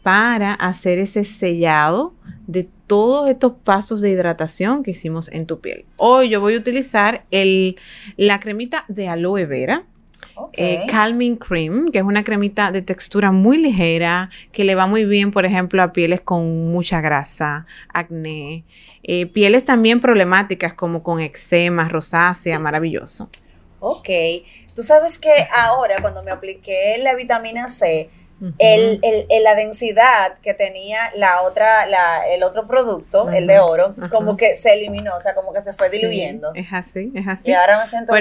para 0.08 0.54
hacer 0.54 1.00
ese 1.00 1.26
sellado 1.26 2.14
de 2.48 2.64
todos 2.64 3.30
estos 3.30 3.52
pasos 3.62 4.00
de 4.00 4.10
hidratación 4.10 4.82
que 4.82 4.92
hicimos 4.92 5.30
en 5.34 5.46
tu 5.46 5.60
piel. 5.60 5.84
Hoy 5.98 6.30
yo 6.30 6.40
voy 6.40 6.56
a 6.56 6.60
utilizar 6.60 7.26
el, 7.30 7.78
la 8.16 8.40
cremita 8.40 8.86
de 8.88 9.10
aloe 9.10 9.46
vera. 9.46 9.84
Eh, 10.54 10.86
Calming 10.88 11.36
Cream, 11.36 11.92
que 11.92 11.98
es 11.98 12.06
una 12.06 12.24
cremita 12.24 12.72
de 12.72 12.82
textura 12.82 13.34
muy 13.34 13.58
ligera, 13.58 14.30
que 14.54 14.64
le 14.64 14.76
va 14.76 14.88
muy 14.88 15.04
bien, 15.04 15.32
por 15.32 15.46
ejemplo, 15.46 15.84
a 15.84 15.92
pieles 15.92 16.22
con 16.22 16.72
mucha 16.72 17.02
grasa, 17.02 17.66
acné, 17.90 18.64
eh, 19.04 19.26
pieles 19.26 19.66
también 19.66 20.00
problemáticas 20.00 20.74
como 20.74 21.04
con 21.04 21.20
eczema, 21.20 21.90
rosácea, 21.90 22.60
maravilloso. 22.60 23.30
Ok, 23.82 24.08
tú 24.74 24.84
sabes 24.84 25.20
que 25.20 25.50
ahora 25.54 25.98
cuando 26.02 26.24
me 26.24 26.32
apliqué 26.32 26.98
la 27.00 27.14
vitamina 27.14 27.68
C, 27.68 28.10
el, 28.60 29.00
el, 29.02 29.44
la 29.44 29.56
densidad 29.56 30.38
que 30.40 30.54
tenía 30.54 31.12
la 31.16 31.42
otra, 31.42 31.86
la, 31.88 32.28
el 32.28 32.44
otro 32.44 32.68
producto, 32.68 33.30
el 33.30 33.48
de 33.48 33.60
oro, 33.60 33.96
como 34.10 34.38
que 34.38 34.56
se 34.56 34.74
eliminó, 34.74 35.16
o 35.16 35.20
sea, 35.20 35.34
como 35.34 35.54
que 35.54 35.62
se 35.62 35.74
fue 35.74 35.90
diluyendo. 35.90 36.52
es 36.54 36.72
así, 36.72 37.12
es 37.16 37.28
así. 37.28 37.50
Y 37.50 37.54
ahora 37.54 37.80
me 37.80 37.88
siento 37.88 38.14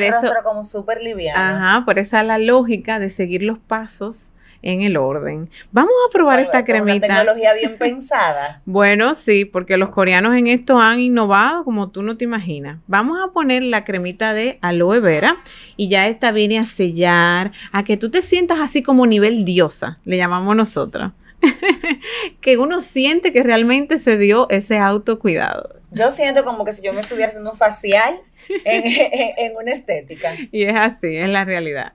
como 0.42 0.64
súper 0.64 1.02
liviano. 1.02 1.38
Ajá, 1.38 1.84
por 1.84 1.98
esa 1.98 2.22
la 2.22 2.38
lógica 2.38 2.98
de 2.98 3.10
seguir 3.10 3.42
los 3.42 3.58
pasos 3.58 4.32
en 4.66 4.82
el 4.82 4.96
orden. 4.96 5.48
Vamos 5.70 5.92
a 6.08 6.12
probar 6.12 6.40
esta 6.40 6.64
cremita. 6.64 7.06
Una 7.06 7.06
tecnología 7.06 7.54
bien 7.54 7.78
pensada. 7.78 8.62
bueno, 8.64 9.14
sí, 9.14 9.44
porque 9.44 9.76
los 9.76 9.90
coreanos 9.90 10.36
en 10.36 10.48
esto 10.48 10.80
han 10.80 10.98
innovado 10.98 11.64
como 11.64 11.90
tú 11.90 12.02
no 12.02 12.16
te 12.16 12.24
imaginas. 12.24 12.78
Vamos 12.88 13.18
a 13.24 13.32
poner 13.32 13.62
la 13.62 13.84
cremita 13.84 14.34
de 14.34 14.58
aloe 14.62 14.98
vera 14.98 15.36
y 15.76 15.88
ya 15.88 16.08
esta 16.08 16.32
viene 16.32 16.58
a 16.58 16.66
sellar, 16.66 17.52
a 17.70 17.84
que 17.84 17.96
tú 17.96 18.10
te 18.10 18.22
sientas 18.22 18.58
así 18.58 18.82
como 18.82 19.06
nivel 19.06 19.44
diosa, 19.44 20.00
le 20.04 20.16
llamamos 20.16 20.56
nosotros. 20.56 21.12
que 22.40 22.58
uno 22.58 22.80
siente 22.80 23.32
que 23.32 23.44
realmente 23.44 24.00
se 24.00 24.18
dio 24.18 24.48
ese 24.50 24.78
autocuidado. 24.78 25.76
Yo 25.92 26.10
siento 26.10 26.42
como 26.42 26.64
que 26.64 26.72
si 26.72 26.82
yo 26.82 26.92
me 26.92 27.00
estuviera 27.00 27.28
haciendo 27.28 27.52
un 27.52 27.56
facial 27.56 28.20
en, 28.64 29.56
una 29.56 29.70
estética. 29.70 30.34
Y 30.50 30.64
es 30.64 30.74
así, 30.74 31.16
es 31.16 31.28
la 31.28 31.44
realidad. 31.44 31.92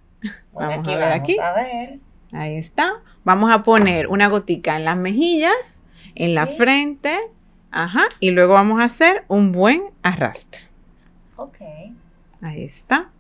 vamos 0.54 0.88
a 0.88 0.96
ver 0.96 1.12
aquí. 1.12 1.38
A 1.38 1.52
ver. 1.52 2.00
Ahí 2.32 2.58
está. 2.58 3.02
Vamos 3.24 3.52
a 3.52 3.64
poner 3.64 4.08
una 4.08 4.28
gotica 4.28 4.76
en 4.78 4.86
las 4.86 4.98
mejillas, 4.98 5.82
en 6.16 6.34
la 6.34 6.48
frente, 6.48 7.18
ajá, 7.72 8.06
y 8.20 8.32
luego 8.32 8.54
vamos 8.54 8.82
a 8.82 8.86
hacer 8.86 9.26
un 9.28 9.52
buen 9.52 9.84
arrastre. 10.02 10.62
Ok. 11.36 11.58
Ahí 12.42 12.64
está. 12.64 13.12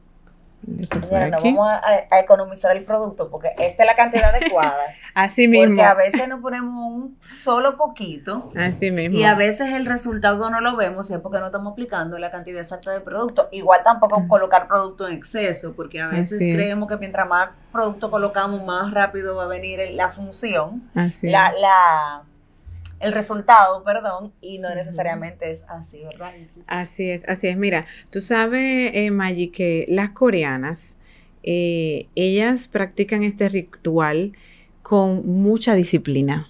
Mira, 0.63 1.29
no 1.29 1.39
vamos 1.41 1.69
a, 1.69 2.19
economizar 2.19 2.75
el 2.75 2.83
producto 2.83 3.29
porque 3.29 3.49
esta 3.57 3.83
es 3.83 3.87
la 3.87 3.95
cantidad 3.95 4.29
adecuada. 4.29 4.77
Así 5.13 5.47
mismo. 5.47 5.67
Porque 5.67 5.83
a 5.83 5.93
veces 5.93 6.27
nos 6.27 6.41
ponemos 6.41 6.73
un 6.73 7.17
solo 7.19 7.77
poquito. 7.77 8.51
Así 8.55 8.91
mismo. 8.91 9.17
Y 9.17 9.23
a 9.23 9.35
veces 9.35 9.73
el 9.73 9.85
resultado 9.85 10.49
no 10.49 10.61
lo 10.61 10.75
vemos 10.75 11.09
y 11.09 11.13
es 11.13 11.19
porque 11.19 11.39
no 11.39 11.47
estamos 11.47 11.73
aplicando 11.73 12.17
la 12.19 12.31
cantidad 12.31 12.61
exacta 12.61 12.91
de 12.91 13.01
producto. 13.01 13.49
Igual 13.51 13.81
tampoco 13.83 14.27
colocar 14.27 14.67
producto 14.67 15.07
en 15.07 15.15
exceso, 15.15 15.73
porque 15.75 16.01
a 16.01 16.07
veces 16.07 16.39
creemos 16.39 16.87
que 16.87 16.97
mientras 16.97 17.27
más 17.27 17.49
producto 17.71 18.11
colocamos, 18.11 18.63
más 18.63 18.91
rápido 18.93 19.35
va 19.35 19.45
a 19.45 19.47
venir 19.47 19.79
la 19.93 20.09
función. 20.09 20.89
Así. 20.95 21.29
La, 21.29 21.51
la 21.59 22.23
el 23.01 23.13
resultado, 23.13 23.83
perdón, 23.83 24.33
y 24.41 24.59
no 24.59 24.73
necesariamente 24.73 25.51
es 25.51 25.65
así, 25.67 26.03
¿verdad? 26.03 26.33
Así 26.67 27.09
es, 27.09 27.27
así 27.27 27.47
es. 27.47 27.57
Mira, 27.57 27.85
tú 28.09 28.21
sabes, 28.21 28.91
eh, 28.93 29.11
Maggie, 29.11 29.51
que 29.51 29.85
las 29.89 30.11
coreanas, 30.11 30.97
eh, 31.43 32.07
ellas 32.15 32.67
practican 32.67 33.23
este 33.23 33.49
ritual 33.49 34.33
con 34.83 35.25
mucha 35.27 35.73
disciplina. 35.73 36.47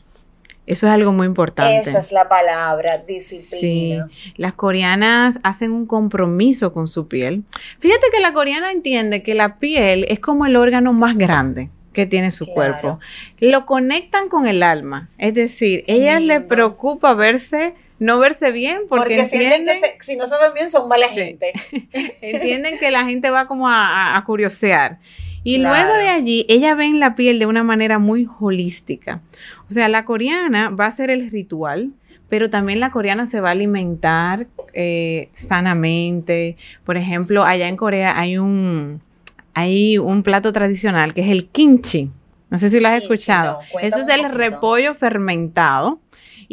Eso 0.67 0.87
es 0.87 0.93
algo 0.93 1.11
muy 1.11 1.27
importante. 1.27 1.89
Esa 1.89 1.99
es 1.99 2.11
la 2.11 2.29
palabra, 2.29 2.99
disciplina. 2.99 4.07
Sí. 4.11 4.33
Las 4.37 4.53
coreanas 4.53 5.39
hacen 5.43 5.71
un 5.71 5.85
compromiso 5.85 6.71
con 6.71 6.87
su 6.87 7.07
piel. 7.07 7.43
Fíjate 7.79 8.07
que 8.13 8.19
la 8.19 8.31
coreana 8.31 8.71
entiende 8.71 9.23
que 9.23 9.35
la 9.35 9.55
piel 9.55 10.05
es 10.07 10.19
como 10.19 10.45
el 10.45 10.55
órgano 10.55 10.93
más 10.93 11.17
grande 11.17 11.71
que 11.93 12.05
tiene 12.05 12.31
su 12.31 12.45
cuerpo. 12.47 12.99
Lo 13.39 13.65
conectan 13.65 14.29
con 14.29 14.47
el 14.47 14.63
alma, 14.63 15.09
es 15.17 15.33
decir, 15.33 15.83
ellas 15.87 16.21
les 16.21 16.41
preocupa 16.41 17.13
verse 17.13 17.75
no 18.01 18.17
verse 18.17 18.51
bien 18.51 18.81
porque, 18.89 19.19
entienden 19.19 19.79
que 19.79 20.03
si 20.03 20.15
no 20.15 20.25
se 20.25 20.35
ven 20.39 20.55
bien 20.55 20.71
son 20.71 20.89
mala 20.89 21.07
gente. 21.07 21.53
entienden 22.21 22.79
que 22.79 22.89
la 22.89 23.05
gente 23.05 23.29
va 23.29 23.45
como 23.45 23.69
a, 23.69 24.21
curiosear. 24.25 24.97
Y 25.43 25.59
luego 25.59 25.93
de 25.93 26.09
allí, 26.09 26.45
ella 26.49 26.73
ven 26.73 26.99
la 26.99 27.13
piel 27.13 27.37
de 27.37 27.45
una 27.45 27.61
manera 27.61 27.99
muy 27.99 28.27
holística. 28.39 29.21
O 29.69 29.73
sea, 29.73 29.87
la 29.87 30.03
coreana 30.03 30.69
va 30.69 30.85
a 30.85 30.87
hacer 30.87 31.11
el 31.11 31.29
ritual, 31.29 31.91
pero 32.27 32.49
también 32.49 32.79
la 32.79 32.89
coreana 32.89 33.27
se 33.27 33.39
va 33.39 33.49
a 33.49 33.51
alimentar 33.51 34.47
eh, 34.73 35.29
sanamente. 35.33 36.57
Por 36.83 36.97
ejemplo, 36.97 37.43
allá 37.43 37.67
en 37.67 37.77
Corea 37.77 38.19
hay 38.19 38.39
un, 38.39 39.01
hay 39.53 39.97
un 39.97 40.23
plato 40.23 40.51
tradicional 40.53 41.13
que 41.13 41.21
es 41.21 41.29
el 41.29 41.47
kimchi. 41.47 42.09
No 42.49 42.59
sé 42.59 42.69
si 42.69 42.79
lo 42.81 42.87
has 42.89 42.97
Sí, 42.97 43.03
escuchado. 43.03 43.59
no, 43.73 43.79
Eso 43.79 43.99
es 43.99 44.07
el 44.09 44.29
repollo 44.29 44.93
fermentado. 44.95 45.99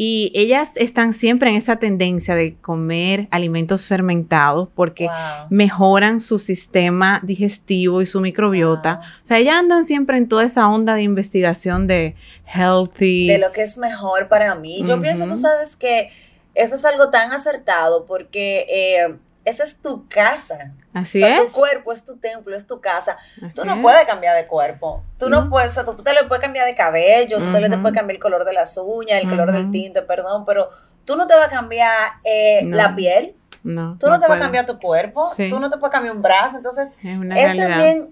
Y 0.00 0.30
ellas 0.36 0.70
están 0.76 1.12
siempre 1.12 1.50
en 1.50 1.56
esa 1.56 1.74
tendencia 1.76 2.36
de 2.36 2.54
comer 2.54 3.26
alimentos 3.32 3.88
fermentados 3.88 4.68
porque 4.76 5.06
Wow. 5.06 5.48
mejoran 5.50 6.20
su 6.20 6.38
sistema 6.38 7.20
digestivo 7.24 8.00
y 8.00 8.06
su 8.06 8.20
microbiota. 8.20 8.94
Wow. 8.96 9.02
O 9.04 9.24
sea, 9.26 9.38
ellas 9.38 9.56
andan 9.56 9.84
siempre 9.84 10.16
en 10.16 10.28
toda 10.28 10.44
esa 10.44 10.68
onda 10.68 10.94
de 10.94 11.02
investigación 11.02 11.88
de 11.88 12.14
healthy. 12.46 13.26
de 13.26 13.38
lo 13.38 13.50
que 13.50 13.62
es 13.62 13.76
mejor 13.76 14.28
para 14.28 14.54
mí. 14.54 14.84
Yo 14.86 15.00
pienso, 15.00 15.26
tú 15.26 15.36
sabes 15.36 15.74
que 15.74 16.10
eso 16.54 16.76
es 16.76 16.84
algo 16.84 17.10
tan 17.10 17.32
acertado 17.32 18.06
porque 18.06 18.66
eh, 18.68 19.16
esa 19.44 19.64
es 19.64 19.80
tu 19.82 20.06
casa. 20.08 20.74
Así 21.00 21.22
o 21.22 21.26
sea, 21.26 21.36
es. 21.42 21.46
tu 21.46 21.52
cuerpo 21.52 21.92
es 21.92 22.04
tu 22.04 22.16
templo, 22.18 22.54
es 22.56 22.66
tu 22.66 22.80
casa. 22.80 23.16
Tú 23.40 23.46
así 23.46 23.60
no 23.64 23.74
es. 23.76 23.82
puedes 23.82 24.06
cambiar 24.06 24.36
de 24.36 24.46
cuerpo. 24.46 25.02
Tú 25.18 25.28
no, 25.28 25.42
No. 25.44 25.50
puedes, 25.50 25.72
o 25.72 25.74
sea, 25.74 25.84
tú 25.84 26.02
te 26.02 26.12
le 26.12 26.24
puedes 26.24 26.42
cambiar 26.42 26.66
de 26.66 26.74
cabello, 26.74 27.38
tú 27.38 27.50
te 27.52 27.60
le 27.60 27.68
puedes 27.68 27.96
cambiar 27.96 28.10
el 28.16 28.18
color 28.22 28.44
de 28.44 28.52
las 28.52 28.76
uñas, 28.78 29.20
el 29.22 29.28
color 29.28 29.52
del 29.52 29.70
tinte, 29.70 30.02
perdón, 30.02 30.44
pero 30.44 30.70
tú 31.04 31.16
no 31.16 31.26
te 31.26 31.34
vas 31.34 31.46
a 31.46 31.50
cambiar 31.50 31.92
eh, 32.24 32.62
No. 32.64 32.76
la 32.76 32.94
piel, 32.94 33.34
No, 33.62 33.96
tú 33.98 34.06
no, 34.08 34.14
te 34.14 34.20
vas 34.20 34.24
a 34.24 34.26
puedo. 34.28 34.40
cambiar 34.40 34.66
tu 34.66 34.78
cuerpo, 34.78 35.26
Sí. 35.34 35.48
tú 35.48 35.58
no 35.60 35.68
te 35.70 35.78
puedes 35.78 35.92
cambiar 35.92 36.14
un 36.14 36.22
brazo. 36.22 36.56
Entonces, 36.58 36.96
Es 37.02 37.56
también 37.56 38.10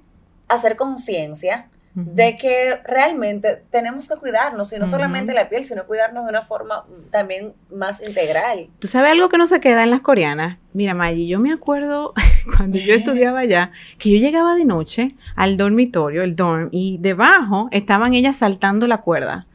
hacer 0.49 0.77
conciencia 0.77 1.69
De 1.99 2.37
que 2.37 2.77
realmente 2.85 3.63
tenemos 3.71 4.07
que 4.07 4.17
cuidarnos, 4.17 4.71
y 4.75 4.79
no 4.79 4.87
solamente 4.87 5.33
la 5.33 5.49
piel, 5.49 5.65
sino 5.65 5.87
cuidarnos 5.87 6.25
de 6.25 6.31
una 6.31 6.43
forma 6.43 6.85
también 7.11 7.55
más 7.71 8.07
integral. 8.07 8.69
¿Tú 8.79 8.87
sabes 8.87 9.13
algo 9.13 9.31
que 9.31 9.39
no 9.39 9.47
se 9.47 9.61
queda 9.61 9.83
en 9.83 9.91
las 9.91 10.03
coreanas? 10.03 10.59
Mira, 10.75 10.93
Maggie, 10.93 11.27
yo 11.27 11.41
me 11.41 11.53
acuerdo 11.55 12.13
cuando 12.57 12.77
yo 12.77 12.93
estudiaba 12.95 13.39
allá, 13.39 13.73
que 13.99 14.11
yo 14.11 14.19
llegaba 14.19 14.55
de 14.55 14.67
noche 14.67 15.15
al 15.37 15.57
dormitorio, 15.57 16.23
el 16.23 16.37
dorm, 16.37 16.69
y 16.71 16.99
debajo 17.01 17.69
estaban 17.73 18.13
ellas 18.13 18.37
saltando 18.37 18.87
la 18.87 18.99
cuerda. 19.01 19.47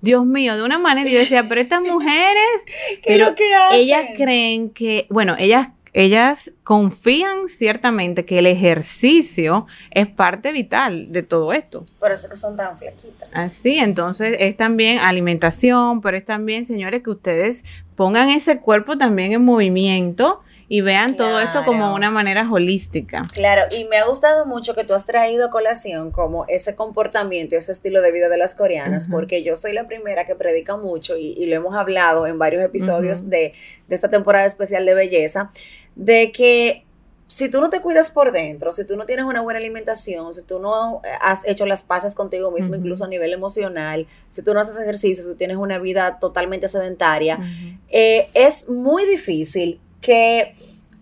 Dios 0.00 0.24
mío, 0.24 0.56
de 0.56 0.62
una 0.62 0.78
manera, 0.78 1.10
yo 1.10 1.18
decía, 1.18 1.44
pero 1.50 1.60
estas 1.60 1.82
mujeres, 1.86 2.48
¿Qué 2.66 2.94
es 2.94 3.00
pero 3.04 3.26
lo 3.26 3.34
que 3.34 3.54
hacen? 3.54 3.78
ellas 3.78 4.06
creen 4.16 4.70
que, 4.70 5.06
bueno, 5.10 5.36
ellas, 5.38 5.68
ellas 5.92 6.52
confían 6.64 7.48
ciertamente 7.48 8.24
que 8.24 8.38
el 8.38 8.46
ejercicio 8.46 9.66
es 9.90 10.06
parte 10.08 10.52
vital 10.52 11.12
de 11.12 11.22
todo 11.22 11.52
esto. 11.52 11.84
Por 11.98 12.12
eso 12.12 12.28
que 12.28 12.36
son 12.36 12.56
tan 12.56 12.78
flaquitas. 12.78 13.28
Así, 13.32 13.78
entonces 13.78 14.36
es 14.40 14.56
también 14.56 14.98
alimentación, 14.98 16.00
pero 16.00 16.16
es 16.16 16.24
también, 16.24 16.64
señores, 16.64 17.02
que 17.02 17.10
ustedes 17.10 17.64
pongan 17.94 18.30
ese 18.30 18.60
cuerpo 18.60 18.96
también 18.96 19.32
en 19.32 19.44
movimiento 19.44 20.40
y 20.72 20.82
vean 20.82 21.16
todo 21.16 21.40
esto 21.40 21.64
como 21.64 21.80
Claro. 21.80 21.94
una 21.96 22.10
manera 22.12 22.48
holística. 22.48 23.22
Claro, 23.32 23.62
y 23.76 23.86
me 23.86 23.96
ha 23.98 24.06
gustado 24.06 24.46
mucho 24.46 24.76
que 24.76 24.84
tú 24.84 24.94
has 24.94 25.04
traído 25.04 25.46
a 25.46 25.50
colación 25.50 26.12
como 26.12 26.44
ese 26.46 26.76
comportamiento 26.76 27.56
y 27.56 27.58
ese 27.58 27.72
estilo 27.72 28.00
de 28.00 28.12
vida 28.12 28.28
de 28.28 28.38
las 28.38 28.54
coreanas, 28.54 29.06
Ujú. 29.06 29.16
porque 29.16 29.42
yo 29.42 29.56
soy 29.56 29.72
la 29.72 29.88
primera 29.88 30.26
que 30.28 30.36
predica 30.36 30.76
mucho 30.76 31.16
y, 31.16 31.32
y 31.32 31.46
lo 31.46 31.56
hemos 31.56 31.74
hablado 31.74 32.28
en 32.28 32.38
varios 32.38 32.62
episodios 32.62 33.22
Ujú. 33.22 33.30
de, 33.30 33.54
de 33.88 33.94
esta 33.96 34.10
temporada 34.10 34.46
especial 34.46 34.86
de 34.86 34.94
belleza, 34.94 35.50
de 35.94 36.32
que 36.32 36.84
si 37.30 37.48
tú 37.48 37.60
no 37.60 37.70
te 37.70 37.80
cuidas 37.80 38.10
por 38.10 38.32
dentro, 38.32 38.72
si 38.72 38.84
tú 38.84 38.96
no 38.96 39.06
tienes 39.06 39.24
una 39.24 39.40
buena 39.40 39.58
alimentación, 39.60 40.32
si 40.32 40.42
tú 40.42 40.58
no 40.58 41.00
has 41.20 41.46
hecho 41.46 41.64
las 41.64 41.84
paces 41.84 42.16
contigo 42.16 42.50
mismo, 42.50 42.74
incluso 42.74 43.04
a 43.04 43.08
nivel 43.08 43.32
emocional, 43.32 44.08
si 44.30 44.42
tú 44.42 44.52
no 44.52 44.60
haces 44.60 44.76
ejercicio, 44.76 45.22
si 45.22 45.30
tú 45.30 45.36
tienes 45.36 45.56
una 45.56 45.78
vida 45.78 46.18
totalmente 46.18 46.66
sedentaria, 46.66 47.38
eh, 47.88 48.30
es 48.34 48.68
muy 48.68 49.06
difícil 49.06 49.80
que 50.00 50.54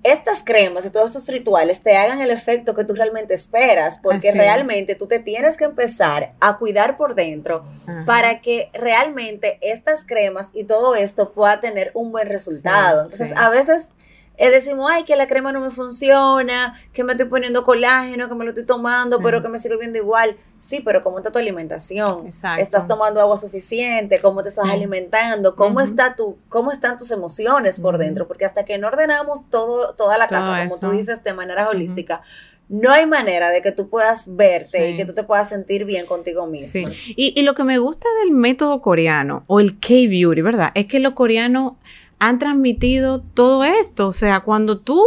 estas 0.02 0.42
cremas 0.44 0.84
y 0.84 0.90
todos 0.90 1.16
estos 1.16 1.28
rituales 1.28 1.82
te 1.82 1.96
hagan 1.96 2.20
el 2.20 2.30
efecto 2.30 2.74
que 2.74 2.84
tú 2.84 2.94
realmente 2.94 3.32
esperas, 3.32 3.98
porque 3.98 4.28
Así 4.28 4.38
realmente 4.38 4.94
tú 4.94 5.06
te 5.06 5.18
tienes 5.18 5.56
que 5.56 5.64
empezar 5.64 6.34
a 6.40 6.58
cuidar 6.58 6.98
por 6.98 7.14
dentro 7.14 7.64
Ajá. 7.86 8.04
para 8.06 8.40
que 8.42 8.70
realmente 8.74 9.58
estas 9.62 10.04
cremas 10.04 10.50
y 10.54 10.64
todo 10.64 10.94
esto 10.94 11.32
pueda 11.32 11.58
tener 11.58 11.90
un 11.94 12.12
buen 12.12 12.28
resultado. 12.28 13.00
Sí, 13.00 13.04
Entonces, 13.06 13.30
sí. 13.30 13.34
a 13.36 13.48
veces 13.48 13.92
eh, 14.38 14.50
decimos, 14.50 14.88
ay, 14.90 15.02
que 15.04 15.16
la 15.16 15.26
crema 15.26 15.52
no 15.52 15.60
me 15.60 15.70
funciona, 15.70 16.72
que 16.92 17.04
me 17.04 17.12
estoy 17.12 17.26
poniendo 17.26 17.64
colágeno, 17.64 18.28
que 18.28 18.34
me 18.34 18.44
lo 18.44 18.50
estoy 18.52 18.64
tomando, 18.64 19.20
pero 19.20 19.42
que 19.42 19.48
me 19.48 19.58
sigue 19.58 19.76
viendo 19.76 19.98
igual. 19.98 20.36
Sí, 20.60 20.80
pero 20.84 21.02
¿cómo 21.02 21.18
está 21.18 21.30
tu 21.30 21.38
alimentación? 21.38 22.26
Exacto. 22.26 22.62
¿Estás 22.62 22.88
tomando 22.88 23.20
agua 23.20 23.36
suficiente? 23.36 24.20
¿Cómo 24.20 24.42
te 24.42 24.48
estás 24.48 24.66
Sí. 24.66 24.72
alimentando? 24.72 25.54
¿Cómo, 25.54 25.80
está 25.80 26.16
tu, 26.16 26.36
¿Cómo 26.48 26.72
están 26.72 26.98
tus 26.98 27.10
emociones 27.10 27.78
por 27.78 27.98
dentro? 27.98 28.26
Porque 28.26 28.44
hasta 28.44 28.64
que 28.64 28.78
no 28.78 28.88
ordenamos 28.88 29.50
todo, 29.50 29.94
toda 29.94 30.18
la 30.18 30.26
Todo 30.28 30.38
casa, 30.40 30.48
como 30.64 30.74
eso. 30.76 30.88
tú 30.88 30.92
dices, 30.96 31.22
de 31.22 31.32
manera 31.32 31.68
holística, 31.68 32.22
no 32.68 32.90
hay 32.92 33.06
manera 33.06 33.50
de 33.50 33.62
que 33.62 33.72
tú 33.72 33.88
puedas 33.88 34.34
verte 34.36 34.78
Sí. 34.78 34.84
y 34.94 34.96
que 34.96 35.04
tú 35.04 35.14
te 35.14 35.22
puedas 35.24 35.48
sentir 35.48 35.84
bien 35.84 36.06
contigo 36.06 36.46
mismo. 36.46 36.68
Sí. 36.92 37.14
Y, 37.16 37.38
y 37.40 37.42
lo 37.44 37.54
que 37.54 37.64
me 37.64 37.78
gusta 37.78 38.08
del 38.24 38.32
método 38.32 38.82
coreano 38.82 39.44
o 39.46 39.60
el 39.60 39.78
K-Beauty, 39.78 40.42
¿verdad? 40.42 40.70
Es 40.74 40.86
que 40.86 40.98
los 41.00 41.12
coreanos 41.14 41.74
han 42.18 42.38
transmitido 42.38 43.20
todo 43.20 43.64
esto. 43.64 44.06
O 44.06 44.12
sea, 44.12 44.40
cuando 44.40 44.78
tú 44.78 45.02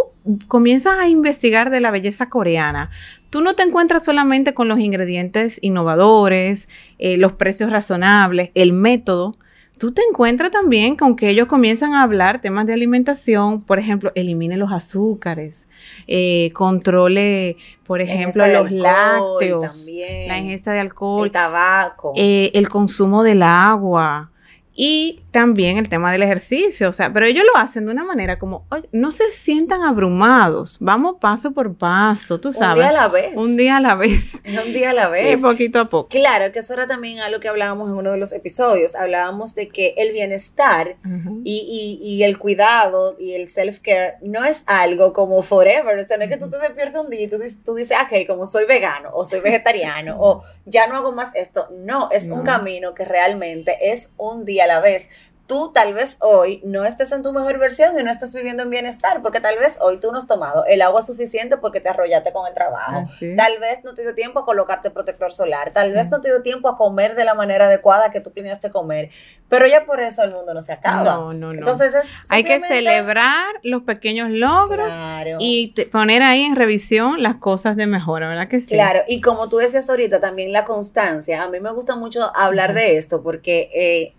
comienzas 0.48 1.00
a 1.00 1.08
investigar 1.08 1.70
de 1.70 1.82
la 1.82 1.92
belleza 1.92 2.30
coreana, 2.30 2.90
tú 3.30 3.42
no 3.42 3.54
te 3.56 3.64
encuentras 3.64 4.04
solamente 4.04 4.54
con 4.54 4.68
los 4.68 4.80
ingredientes 4.80 5.60
innovadores, 5.62 6.68
eh, 7.00 7.18
los 7.18 7.34
precios 7.34 7.72
razonables, 7.72 8.52
el 8.54 8.74
método. 8.74 9.36
Tú 9.80 9.92
te 9.92 10.04
encuentras 10.08 10.52
también 10.52 10.96
con 10.96 11.16
que 11.16 11.30
ellos 11.30 11.48
comienzan 11.48 11.94
a 11.96 12.04
hablar 12.04 12.40
temas 12.40 12.68
de 12.68 12.74
alimentación, 12.74 13.64
por 13.64 13.80
ejemplo, 13.80 14.12
elimine 14.14 14.56
los 14.56 14.72
azúcares, 14.72 15.68
eh, 16.06 16.52
controle, 16.54 17.58
por 17.88 18.00
ejemplo, 18.00 18.46
los 18.46 18.70
lácteos, 18.70 19.78
también, 19.78 20.28
la 20.28 20.38
ingesta 20.38 20.72
de 20.72 20.82
alcohol, 20.82 21.26
el 21.26 21.32
tabaco. 21.32 22.14
eh, 22.16 22.52
el 22.54 22.70
consumo 22.70 23.24
del 23.24 23.42
agua 23.42 24.31
y 24.74 25.22
también 25.32 25.78
el 25.78 25.90
tema 25.90 26.12
del 26.12 26.24
ejercicio. 26.24 26.90
O 26.90 26.94
sea, 26.94 27.12
pero 27.14 27.26
ellos 27.26 27.44
lo 27.46 27.60
hacen 27.60 27.86
de 27.86 27.92
una 27.92 28.04
manera 28.04 28.40
como, 28.40 28.66
oye, 28.70 28.88
no 28.92 29.12
se 29.12 29.30
sientan 29.32 29.82
abrumados, 29.82 30.78
vamos 30.80 31.16
paso 31.20 31.52
por 31.52 31.76
paso, 31.76 32.40
tú 32.40 32.50
un 32.50 32.54
sabes. 32.54 32.76
día 32.78 32.90
a 32.90 32.94
la 32.94 33.08
vez. 33.08 33.36
Un 33.36 33.56
día 33.58 33.78
a 33.78 33.82
la 33.82 33.96
vez. 33.96 34.40
Un 34.66 34.74
día 34.74 34.92
a 34.92 34.94
la 34.94 35.08
Y 35.08 35.12
vez. 35.12 35.42
poquito 35.42 35.80
a 35.80 35.86
poco. 35.90 36.10
Claro, 36.10 36.52
que 36.52 36.60
eso 36.60 36.74
era 36.74 36.88
también 36.88 37.20
algo 37.20 37.40
que 37.40 37.48
hablábamos 37.48 37.88
en 37.90 37.96
uno 37.96 38.12
de 38.12 38.18
los 38.18 38.32
episodios. 38.34 38.96
Hablábamos 38.96 39.56
de 39.56 39.70
que 39.70 39.94
el 39.98 40.12
bienestar 40.12 40.96
Ujú. 41.06 41.42
y, 41.44 42.00
y- 42.02 42.06
y 42.16 42.24
el 42.24 42.38
cuidado 42.38 43.16
y 43.20 43.34
el 43.34 43.48
self-care 43.48 44.16
no 44.22 44.44
es 44.46 44.64
algo 44.68 45.14
como 45.14 45.42
forever. 45.44 45.98
O 46.00 46.04
sea, 46.04 46.18
no 46.18 46.24
es 46.24 46.30
que 46.30 46.38
tú 46.38 46.50
te 46.50 46.58
despiertas 46.60 47.04
un 47.04 47.10
día 47.10 47.22
y 47.22 47.28
tú, 47.28 47.38
dices- 47.38 47.60
tú 47.66 47.76
dices, 47.76 47.98
"Ah, 48.00 48.08
ok, 48.12 48.28
como 48.28 48.46
soy 48.48 48.66
vegano 48.66 49.10
o 49.14 49.26
soy 49.26 49.40
vegetariano 49.42 50.18
o 50.20 50.44
ya 50.66 50.88
no 50.88 50.96
hago 50.96 51.12
más 51.12 51.36
esto. 51.36 51.68
No, 51.72 52.10
es 52.12 52.30
un 52.30 52.40
No. 52.40 52.44
camino 52.44 52.94
que 52.94 53.06
realmente 53.06 53.78
es 53.92 54.14
un 54.18 54.46
día 54.46 54.61
a 54.62 54.68
la 54.68 54.80
vez. 54.80 55.10
Tú 55.48 55.74
tal 55.74 55.94
vez 55.94 56.18
hoy 56.22 56.62
no 56.64 56.86
estés 56.86 57.12
en 57.12 57.24
tu 57.24 57.34
mejor 57.34 57.60
versión 57.60 58.00
y 58.00 58.04
no 58.04 58.10
estás 58.12 58.34
viviendo 58.34 58.64
en 58.64 58.70
bienestar, 58.70 59.22
porque 59.22 59.42
tal 59.42 59.58
vez 59.58 59.80
hoy 59.82 59.98
tú 59.98 60.10
no 60.14 60.18
has 60.18 60.26
tomado 60.26 60.64
el 60.66 60.82
agua 60.82 61.02
suficiente 61.02 61.58
porque 61.58 61.82
te 61.82 61.90
arrollaste 61.90 62.32
con 62.32 62.48
el 62.48 62.54
trabajo. 62.54 63.04
Así. 63.12 63.36
Tal 63.36 63.60
vez 63.60 63.84
no 63.84 63.94
te 63.94 64.02
dio 64.04 64.16
tiempo 64.16 64.40
a 64.40 64.46
colocarte 64.46 64.92
protector 64.92 65.34
solar, 65.34 65.72
tal 65.74 65.92
vez 65.92 66.10
no 66.10 66.22
te 66.22 66.30
dio 66.30 66.42
tiempo 66.42 66.70
a 66.70 66.78
comer 66.78 67.16
de 67.16 67.26
la 67.26 67.34
manera 67.34 67.66
adecuada 67.66 68.12
que 68.14 68.22
tú 68.22 68.32
planeaste 68.32 68.72
comer, 68.72 69.10
pero 69.50 69.68
ya 69.68 69.86
por 69.86 70.00
eso 70.02 70.24
el 70.24 70.32
mundo 70.32 70.54
no 70.54 70.62
se 70.62 70.72
acaba. 70.72 71.04
No, 71.16 71.34
no, 71.34 71.52
no. 71.52 71.60
Entonces 71.60 71.96
es 71.96 72.14
Hay 72.30 72.46
que 72.46 72.62
celebrar 72.62 73.44
los 73.64 73.82
pequeños 73.84 74.30
logros 74.30 74.94
Claro. 74.94 75.36
y 75.40 75.74
te- 75.74 75.86
poner 75.86 76.24
ahí 76.24 76.44
en 76.44 76.56
revisión 76.56 77.22
las 77.22 77.36
cosas 77.36 77.76
de 77.76 77.88
mejora, 77.88 78.28
¿verdad 78.30 78.48
que 78.48 78.62
sí? 78.62 78.76
Claro, 78.76 79.02
y 79.06 79.20
como 79.20 79.50
tú 79.50 79.58
decías 79.58 79.90
ahorita, 79.90 80.22
también 80.22 80.54
la 80.54 80.64
constancia. 80.64 81.44
A 81.44 81.50
mí 81.50 81.60
me 81.60 81.74
gusta 81.74 81.96
mucho 81.98 82.32
hablar 82.38 82.74
de 82.74 82.96
esto 82.96 83.22
porque 83.22 83.70
eh, 83.76 84.14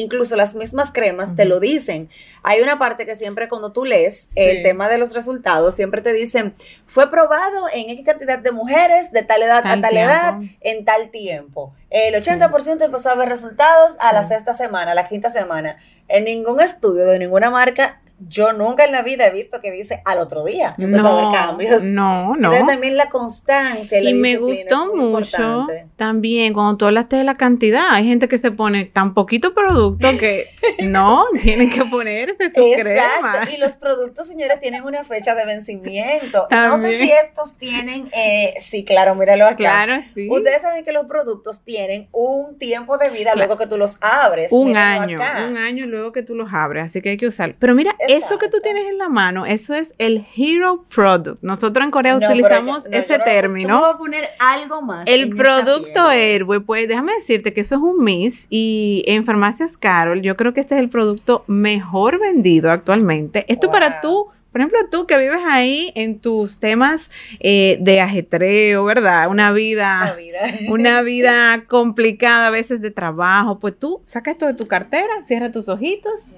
incluso 0.00 0.36
las 0.36 0.54
mismas 0.54 0.90
cremas 0.90 1.34
te 1.36 1.44
lo 1.44 1.60
dicen. 1.60 2.08
Hay 2.42 2.60
una 2.60 2.78
parte 2.78 3.06
que 3.06 3.16
siempre 3.16 3.48
cuando 3.48 3.72
tú 3.72 3.84
lees 3.84 4.30
el 4.34 4.58
Sí. 4.58 4.62
tema 4.62 4.88
de 4.88 4.98
los 4.98 5.14
resultados, 5.14 5.74
siempre 5.74 6.02
te 6.02 6.12
dicen, 6.12 6.54
fue 6.86 7.10
probado 7.10 7.68
en 7.72 7.90
X 7.90 8.04
cantidad 8.04 8.38
de 8.38 8.52
mujeres 8.52 9.12
de 9.12 9.22
tal 9.22 9.42
edad 9.42 9.62
Tal 9.62 9.78
a 9.78 9.82
tal 9.82 9.96
edad 9.96 10.34
en 10.60 10.84
tal 10.84 11.10
tiempo. 11.10 11.74
El 11.90 12.14
80% 12.14 12.84
empezó 12.84 13.10
a 13.10 13.14
ver 13.14 13.28
resultados 13.28 13.96
a 14.00 14.12
la 14.12 14.22
Sí. 14.22 14.30
sexta 14.30 14.54
semana, 14.54 14.92
a 14.92 14.94
la 14.94 15.08
quinta 15.08 15.30
semana. 15.30 15.78
En 16.08 16.24
ningún 16.24 16.60
estudio 16.60 17.04
de 17.06 17.18
ninguna 17.18 17.50
marca, 17.50 18.00
yo 18.20 18.52
nunca 18.52 18.84
en 18.84 18.92
la 18.92 19.02
vida 19.02 19.26
he 19.26 19.30
visto 19.30 19.60
que 19.60 19.70
dice 19.70 20.02
al 20.04 20.18
otro 20.18 20.44
día 20.44 20.74
empezó 20.78 21.08
a 21.08 21.20
haber 21.20 21.38
cambios. 21.40 21.84
no, 21.84 22.36
no. 22.36 22.52
Entonces, 22.52 22.66
también 22.66 22.96
la 22.96 23.08
constancia. 23.08 24.02
la 24.02 24.10
Y 24.10 24.14
me 24.14 24.36
gustó 24.36 24.94
mucho 24.94 25.66
también 25.96 26.52
cuando 26.52 26.76
tú 26.76 26.86
hablaste 26.86 27.16
de 27.16 27.24
la 27.24 27.34
cantidad. 27.34 27.86
Hay 27.90 28.06
gente 28.06 28.28
que 28.28 28.38
se 28.38 28.50
pone 28.50 28.84
tan 28.84 29.14
poquito 29.14 29.54
producto 29.54 30.08
que 30.18 30.46
no, 30.82 31.24
tienen 31.42 31.70
que 31.70 31.84
ponerse 31.84 32.50
tu 32.50 32.62
crema. 32.72 32.90
Exacto. 32.90 33.54
Y 33.54 33.58
los 33.58 33.74
productos, 33.74 34.26
señores, 34.26 34.60
tienen 34.60 34.84
una 34.84 35.04
fecha 35.04 35.34
de 35.34 35.44
vencimiento. 35.44 36.46
No 36.50 36.78
sé 36.78 36.94
si 36.94 37.10
estos 37.10 37.56
tienen, 37.58 38.10
eh, 38.12 38.54
sí, 38.60 38.84
claro, 38.84 39.14
míralo 39.14 39.44
acá. 39.44 39.56
Claro, 39.56 40.02
sí. 40.14 40.28
Ustedes 40.30 40.62
saben 40.62 40.84
que 40.84 40.92
los 40.92 41.06
productos 41.06 41.64
tienen 41.64 42.08
un 42.12 42.58
tiempo 42.58 42.98
de 42.98 43.10
vida 43.10 43.32
Claro. 43.32 43.38
luego 43.38 43.58
que 43.58 43.66
tú 43.66 43.76
los 43.76 43.98
abres. 44.00 44.52
un 44.52 44.76
año, 44.76 45.22
acá. 45.22 45.46
un 45.48 45.56
año 45.56 45.86
luego 45.86 46.12
que 46.12 46.22
tú 46.22 46.34
los 46.34 46.52
abres, 46.52 46.86
así 46.86 47.00
que 47.00 47.10
hay 47.10 47.16
que 47.16 47.26
usarlo. 47.26 47.54
Pero 47.58 47.74
mira, 47.74 47.94
eso 48.08 48.38
que 48.38 48.48
tú 48.48 48.58
tienes 48.62 48.86
en 48.88 48.98
la 48.98 49.08
mano, 49.08 49.46
eso 49.46 49.74
es 49.74 49.94
el 49.98 50.26
Hero 50.36 50.84
Product. 50.94 51.42
Nosotros 51.42 51.84
en 51.84 51.90
Corea 51.90 52.18
No, 52.18 52.26
utilizamos 52.26 52.84
yo- 52.84 52.90
no, 52.90 52.96
ese 52.96 53.12
yo 53.12 53.18
no- 53.18 53.24
término. 53.24 53.80
Vas 53.80 53.94
a 53.94 53.98
poner 53.98 54.28
algo 54.38 54.82
más. 54.82 55.06
El 55.08 55.30
producto. 55.34 56.06
Airway, 56.08 56.60
pues 56.60 56.88
déjame 56.88 57.12
decirte 57.14 57.52
que 57.52 57.60
eso 57.60 57.74
es 57.76 57.80
un 57.80 58.02
Miss 58.04 58.46
y 58.50 59.02
en 59.06 59.24
Farmacias 59.24 59.76
Carol 59.76 60.22
yo 60.22 60.36
creo 60.36 60.54
que 60.54 60.60
este 60.60 60.74
es 60.74 60.80
el 60.80 60.88
producto 60.88 61.44
mejor 61.46 62.18
vendido 62.20 62.70
actualmente. 62.70 63.44
Esto 63.48 63.70
para 63.70 64.00
tú, 64.00 64.28
por 64.52 64.60
ejemplo, 64.60 64.78
tú 64.90 65.06
que 65.06 65.18
vives 65.18 65.40
ahí 65.46 65.92
en 65.94 66.18
tus 66.20 66.58
temas 66.58 67.10
eh, 67.40 67.76
de 67.80 68.00
ajetreo, 68.00 68.84
¿verdad? 68.84 69.28
Una 69.28 69.52
vida, 69.52 70.14
vida. 70.18 70.38
una 70.70 71.02
vida 71.02 71.64
complicada 71.66 72.46
a 72.46 72.50
veces 72.50 72.80
de 72.80 72.90
trabajo, 72.90 73.58
pues 73.58 73.78
tú 73.78 74.00
sacas 74.04 74.32
esto 74.32 74.46
de 74.46 74.54
tu 74.54 74.66
cartera, 74.66 75.22
cierra 75.22 75.52
tus 75.52 75.68
ojitos 75.68 76.28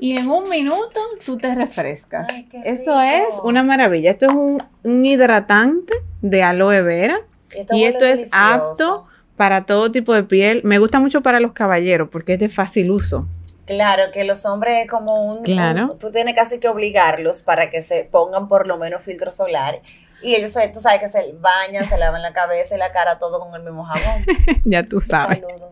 y 0.00 0.16
en 0.16 0.28
un 0.30 0.48
minuto 0.48 0.98
tú 1.24 1.36
te 1.36 1.54
refrescas. 1.54 2.26
Ay, 2.30 2.48
Eso 2.64 3.00
es 3.00 3.26
una 3.44 3.62
maravilla. 3.62 4.10
Esto 4.10 4.26
es 4.26 4.32
un, 4.32 4.58
un 4.82 5.04
hidratante 5.04 5.92
de 6.22 6.42
aloe 6.42 6.82
vera 6.82 7.20
Esto 7.54 7.76
y 7.76 7.84
esto 7.84 8.04
es 8.04 8.16
delicioso. 8.16 8.38
apto 8.44 9.06
para 9.36 9.66
todo 9.66 9.92
tipo 9.92 10.12
de 10.14 10.22
piel. 10.22 10.62
Me 10.64 10.78
gusta 10.78 10.98
mucho 11.00 11.20
para 11.22 11.38
los 11.40 11.52
caballeros 11.52 12.08
porque 12.10 12.34
es 12.34 12.38
de 12.40 12.48
fácil 12.48 12.90
uso. 12.90 13.26
Claro, 13.66 14.04
que 14.12 14.24
los 14.24 14.46
hombres 14.46 14.84
es 14.84 14.90
como 14.90 15.22
un, 15.24 15.42
Claro. 15.44 15.92
un- 15.92 15.98
Tú 15.98 16.10
tienes 16.10 16.34
casi 16.34 16.58
que 16.58 16.66
obligarlos 16.68 17.42
para 17.42 17.70
que 17.70 17.82
se 17.82 18.02
pongan 18.04 18.48
por 18.48 18.66
lo 18.66 18.76
menos 18.78 19.02
filtro 19.04 19.30
solar. 19.30 19.80
Y 20.22 20.34
ellos, 20.34 20.52
se- 20.52 20.68
tú 20.68 20.80
sabes 20.80 21.00
que 21.00 21.08
se 21.08 21.32
bañan, 21.40 21.86
se 21.86 21.96
lavan 21.96 22.20
la 22.20 22.32
cabeza 22.32 22.74
y 22.74 22.78
la 22.78 22.92
cara 22.92 23.18
todo 23.18 23.38
con 23.40 23.54
el 23.54 23.62
mismo 23.62 23.84
jabón. 23.84 24.24
ya 24.64 24.82
tú 24.82 25.00
sabes. 25.00 25.38
Saludo. 25.40 25.70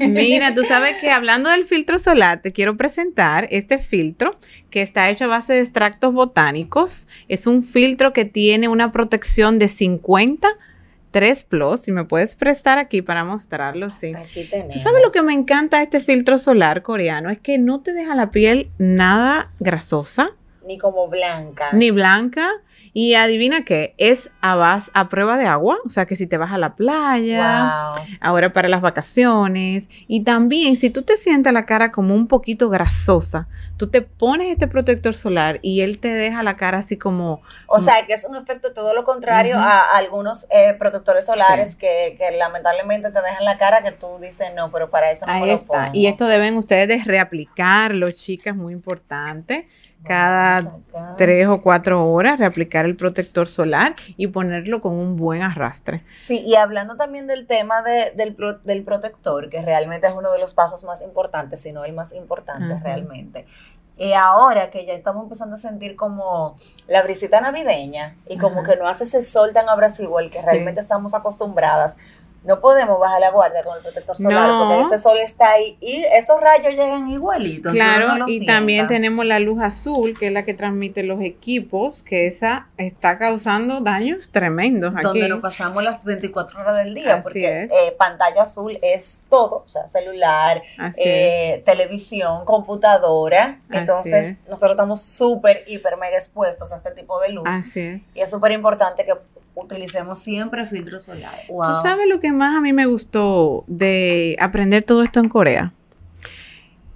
Mira, 0.00 0.54
tú 0.54 0.62
sabes 0.64 0.96
que 1.00 1.10
hablando 1.10 1.50
del 1.50 1.66
filtro 1.66 1.98
solar, 1.98 2.40
te 2.42 2.52
quiero 2.52 2.76
presentar 2.76 3.46
este 3.50 3.78
filtro 3.78 4.38
que 4.70 4.82
está 4.82 5.10
hecho 5.10 5.24
a 5.24 5.28
base 5.28 5.52
de 5.54 5.60
extractos 5.60 6.12
botánicos. 6.14 7.08
Es 7.28 7.46
un 7.46 7.62
filtro 7.62 8.12
que 8.12 8.24
tiene 8.24 8.68
una 8.68 8.90
protección 8.90 9.58
de 9.58 9.68
50 9.68 10.48
3 11.10 11.44
Plus. 11.44 11.80
Si 11.80 11.92
me 11.92 12.04
puedes 12.04 12.34
prestar 12.36 12.78
aquí 12.78 13.02
para 13.02 13.24
mostrarlo, 13.24 13.90
sí. 13.90 14.14
Aquí 14.14 14.44
tenemos. 14.44 14.72
¿Tú 14.76 14.78
sabes 14.80 15.02
lo 15.02 15.10
que 15.10 15.22
me 15.22 15.32
encanta 15.32 15.78
de 15.78 15.84
este 15.84 16.00
filtro 16.00 16.38
solar 16.38 16.82
coreano? 16.82 17.30
Es 17.30 17.40
que 17.40 17.58
no 17.58 17.80
te 17.80 17.92
deja 17.92 18.14
la 18.14 18.30
piel 18.30 18.70
nada 18.78 19.50
grasosa, 19.58 20.30
Ni 20.64 20.78
como 20.78 21.08
blanca. 21.08 21.70
ni 21.72 21.90
blanca. 21.90 22.48
Y 22.92 23.14
adivina 23.14 23.64
qué, 23.64 23.94
es 23.98 24.30
a, 24.40 24.56
base, 24.56 24.90
a 24.94 25.08
prueba 25.08 25.36
de 25.36 25.46
agua, 25.46 25.78
o 25.84 25.90
sea 25.90 26.06
que 26.06 26.16
si 26.16 26.26
te 26.26 26.36
vas 26.36 26.52
a 26.52 26.58
la 26.58 26.74
playa, 26.74 27.94
Wow. 27.96 28.04
ahora 28.20 28.52
para 28.52 28.68
las 28.68 28.80
vacaciones, 28.80 29.88
y 30.08 30.22
también 30.24 30.76
si 30.76 30.90
tú 30.90 31.02
te 31.02 31.16
sientes 31.16 31.52
la 31.52 31.66
cara 31.66 31.92
como 31.92 32.14
un 32.14 32.26
poquito 32.26 32.68
grasosa, 32.68 33.48
tú 33.76 33.88
te 33.90 34.02
pones 34.02 34.48
este 34.48 34.66
protector 34.66 35.14
solar 35.14 35.58
y 35.62 35.80
él 35.82 36.00
te 36.00 36.08
deja 36.08 36.42
la 36.42 36.54
cara 36.56 36.78
así 36.78 36.96
como, 36.96 37.42
O 37.66 37.80
sea, 37.80 38.04
que 38.06 38.12
es 38.12 38.24
un 38.28 38.36
efecto 38.36 38.72
todo 38.72 38.92
lo 38.94 39.04
contrario 39.04 39.56
a 39.58 39.96
algunos 39.96 40.46
eh, 40.50 40.74
protectores 40.78 41.24
solares 41.26 41.76
que, 41.76 42.16
que 42.18 42.36
lamentablemente 42.36 43.10
te 43.10 43.22
dejan 43.22 43.44
la 43.44 43.56
cara 43.56 43.82
que 43.82 43.92
tú 43.92 44.18
dices, 44.20 44.48
no, 44.54 44.70
pero 44.70 44.90
para 44.90 45.10
eso 45.10 45.26
no 45.26 45.32
me 45.34 45.40
ahí 45.40 45.46
lo 45.46 45.54
está. 45.54 45.66
pongo". 45.86 45.90
Y 45.94 46.06
esto 46.08 46.26
deben 46.26 46.56
ustedes 46.56 46.88
de 46.88 47.02
reaplicarlo, 47.04 48.10
chicas, 48.10 48.54
muy 48.56 48.72
importante. 48.72 49.68
Cada 50.04 50.76
tres 51.16 51.46
o 51.48 51.60
cuatro 51.62 52.06
horas, 52.10 52.38
reaplicar 52.38 52.84
el 52.86 52.96
protector 52.96 53.46
solar 53.46 53.94
y 54.16 54.26
ponerlo 54.28 54.80
con 54.80 54.94
un 54.94 55.16
buen 55.16 55.42
arrastre. 55.42 56.02
Sí, 56.16 56.38
y 56.40 56.54
hablando 56.56 56.96
también 56.96 57.26
del 57.26 57.46
tema 57.46 57.82
de- 57.82 58.12
del, 58.16 58.34
pro- 58.34 58.58
del 58.58 58.82
protector, 58.82 59.50
que 59.50 59.62
realmente 59.62 60.06
es 60.06 60.14
uno 60.14 60.32
de 60.32 60.38
los 60.38 60.54
pasos 60.54 60.84
más 60.84 61.02
importantes, 61.02 61.60
si 61.60 61.72
no 61.72 61.84
el 61.84 61.92
más 61.92 62.12
importante 62.12 62.78
realmente. 62.82 63.46
Y 63.98 64.14
ahora 64.14 64.70
que 64.70 64.86
ya 64.86 64.94
estamos 64.94 65.24
empezando 65.24 65.56
a 65.56 65.58
sentir 65.58 65.94
como 65.94 66.56
la 66.88 67.02
brisita 67.02 67.40
navideña 67.42 68.16
y 68.26 68.38
como 68.38 68.62
que 68.62 68.76
no 68.76 68.88
hace 68.88 69.04
ese 69.04 69.22
sol 69.22 69.52
tan 69.52 69.68
abrasivo 69.68 70.16
al 70.18 70.30
que 70.30 70.38
Sí. 70.38 70.44
realmente 70.46 70.80
estamos 70.80 71.12
acostumbradas, 71.12 71.98
no 72.42 72.60
podemos 72.60 72.98
bajar 72.98 73.20
la 73.20 73.30
guardia 73.30 73.62
con 73.62 73.76
el 73.76 73.82
protector 73.82 74.16
solar 74.16 74.48
No. 74.48 74.66
porque 74.68 74.82
ese 74.82 74.98
sol 74.98 75.18
está 75.18 75.50
ahí 75.52 75.76
y 75.80 76.04
esos 76.14 76.40
rayos 76.40 76.72
llegan 76.72 77.06
igualitos. 77.08 77.72
Claro, 77.72 78.14
no 78.16 78.26
y 78.28 78.38
sienta. 78.38 78.54
también 78.54 78.88
tenemos 78.88 79.26
la 79.26 79.38
luz 79.40 79.60
azul, 79.62 80.18
que 80.18 80.28
es 80.28 80.32
la 80.32 80.44
que 80.44 80.54
transmite 80.54 81.02
los 81.02 81.20
equipos, 81.20 82.02
que 82.02 82.26
esa 82.26 82.68
está 82.78 83.18
causando 83.18 83.80
daños 83.80 84.30
tremendos 84.30 84.94
aquí. 84.94 85.02
donde 85.02 85.28
nos 85.28 85.40
pasamos 85.40 85.82
las 85.84 86.04
24 86.04 86.60
horas 86.60 86.76
del 86.78 86.94
día, 86.94 87.14
Así 87.14 87.22
porque 87.22 87.62
eh, 87.64 87.94
pantalla 87.98 88.42
azul 88.44 88.78
es 88.80 89.22
todo, 89.28 89.64
o 89.66 89.68
sea, 89.68 89.86
celular, 89.86 90.62
eh, 90.96 91.62
televisión, 91.66 92.44
computadora. 92.46 93.58
Así 93.68 93.78
Entonces, 93.78 94.26
es. 94.30 94.48
nosotros 94.48 94.72
estamos 94.72 95.02
súper, 95.02 95.64
hiper, 95.66 95.96
mega 95.98 96.16
expuestos 96.16 96.72
a 96.72 96.76
este 96.76 96.90
tipo 96.92 97.20
de 97.20 97.30
luz. 97.30 97.44
Así 97.46 97.80
es. 97.80 98.02
Y 98.14 98.20
es 98.22 98.30
súper 98.30 98.52
importante 98.52 99.04
que 99.04 99.14
utilicemos 99.64 100.18
siempre 100.18 100.66
filtro 100.66 101.00
solar. 101.00 101.34
Wow. 101.48 101.62
¿Tú 101.62 101.70
sabes 101.82 102.08
lo 102.08 102.20
que 102.20 102.32
más 102.32 102.56
a 102.56 102.60
mí 102.60 102.72
me 102.72 102.86
gustó 102.86 103.64
de 103.66 104.36
aprender 104.40 104.84
todo 104.84 105.02
esto 105.02 105.20
en 105.20 105.28
Corea? 105.28 105.72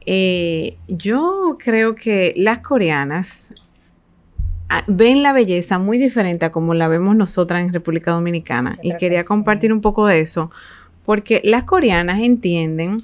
Eh, 0.06 0.76
yo 0.86 1.56
creo 1.58 1.94
que 1.94 2.34
las 2.36 2.58
coreanas 2.58 3.54
ah, 4.68 4.84
ven 4.86 5.22
la 5.22 5.32
belleza 5.32 5.78
muy 5.78 5.98
diferente 5.98 6.44
a 6.44 6.52
como 6.52 6.74
la 6.74 6.88
vemos 6.88 7.16
nosotras 7.16 7.62
en 7.62 7.72
República 7.72 8.12
Dominicana. 8.12 8.76
Y 8.82 8.90
que 8.92 8.96
quería 8.98 9.22
sí. 9.22 9.28
compartir 9.28 9.72
un 9.72 9.80
poco 9.80 10.06
de 10.06 10.20
eso, 10.20 10.50
porque 11.04 11.40
las 11.44 11.64
coreanas 11.64 12.20
entienden 12.20 12.98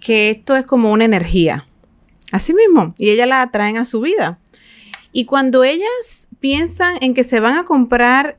que 0.00 0.30
esto 0.30 0.56
es 0.56 0.64
como 0.64 0.92
una 0.92 1.04
energía, 1.04 1.66
así 2.32 2.54
mismo, 2.54 2.94
y 2.98 3.10
ellas 3.10 3.28
la 3.28 3.42
atraen 3.42 3.76
a 3.76 3.84
su 3.84 4.00
vida. 4.00 4.38
Y 5.12 5.24
cuando 5.24 5.64
ellas 5.64 6.28
piensan 6.40 6.94
en 7.00 7.14
que 7.14 7.24
se 7.24 7.40
van 7.40 7.56
a 7.56 7.64
comprar 7.64 8.38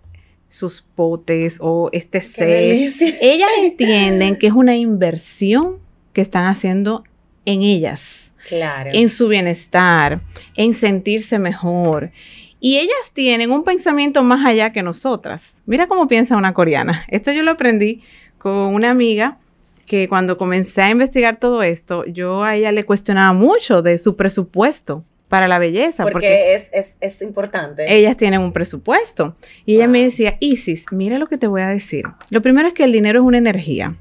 sus 0.50 0.82
potes 0.82 1.60
o 1.62 1.90
este 1.92 2.22
set, 2.22 2.90
ellas 3.22 3.50
entienden 3.64 4.36
que 4.38 4.48
es 4.48 4.54
una 4.54 4.76
inversión 4.76 5.78
que 6.14 6.22
están 6.22 6.46
haciendo 6.46 7.04
en 7.46 7.62
ellas, 7.62 8.32
Claro. 8.48 8.92
en 8.94 9.10
su 9.10 9.28
bienestar, 9.28 10.22
en 10.56 10.74
sentirse 10.74 11.38
mejor. 11.40 12.12
Y 12.60 12.78
ellas 12.78 13.12
tienen 13.14 13.52
un 13.52 13.64
pensamiento 13.64 14.24
más 14.24 14.46
allá 14.46 14.72
que 14.74 14.82
nosotras. 14.82 15.62
Mira 15.66 15.88
cómo 15.88 16.08
piensa 16.08 16.36
una 16.38 16.54
coreana. 16.54 17.06
Esto 17.10 17.32
yo 17.32 17.44
lo 17.44 17.52
aprendí 17.52 18.02
con 18.40 18.74
una 18.74 18.90
amiga 18.90 19.38
que 19.86 20.10
cuando 20.10 20.38
comencé 20.38 20.82
a 20.82 20.90
investigar 20.90 21.40
todo 21.40 21.62
esto, 21.62 22.04
yo 22.06 22.44
a 22.44 22.56
ella 22.56 22.72
le 22.72 22.84
cuestionaba 22.84 23.32
mucho 23.34 23.82
de 23.82 23.98
su 23.98 24.16
presupuesto 24.16 25.04
para 25.28 25.48
la 25.48 25.60
belleza. 25.60 26.04
porque, 26.04 26.14
porque 26.14 26.56
es, 26.56 26.70
es, 26.74 26.98
es 27.02 27.22
importante. 27.22 27.94
ellas 27.94 28.18
tienen 28.18 28.42
un 28.42 28.54
presupuesto. 28.54 29.36
Y 29.66 29.76
ella 29.76 29.88
me 29.88 30.04
decía, 30.04 30.38
Isis, 30.40 30.86
mira 30.92 31.18
lo 31.18 31.28
que 31.28 31.38
te 31.38 31.48
voy 31.48 31.62
a 31.62 31.68
decir. 31.68 32.06
Lo 32.30 32.42
primero 32.42 32.68
es 32.68 32.74
que 32.74 32.84
el 32.84 32.92
dinero 32.92 33.20
es 33.20 33.26
una 33.26 33.38
energía. 33.38 33.96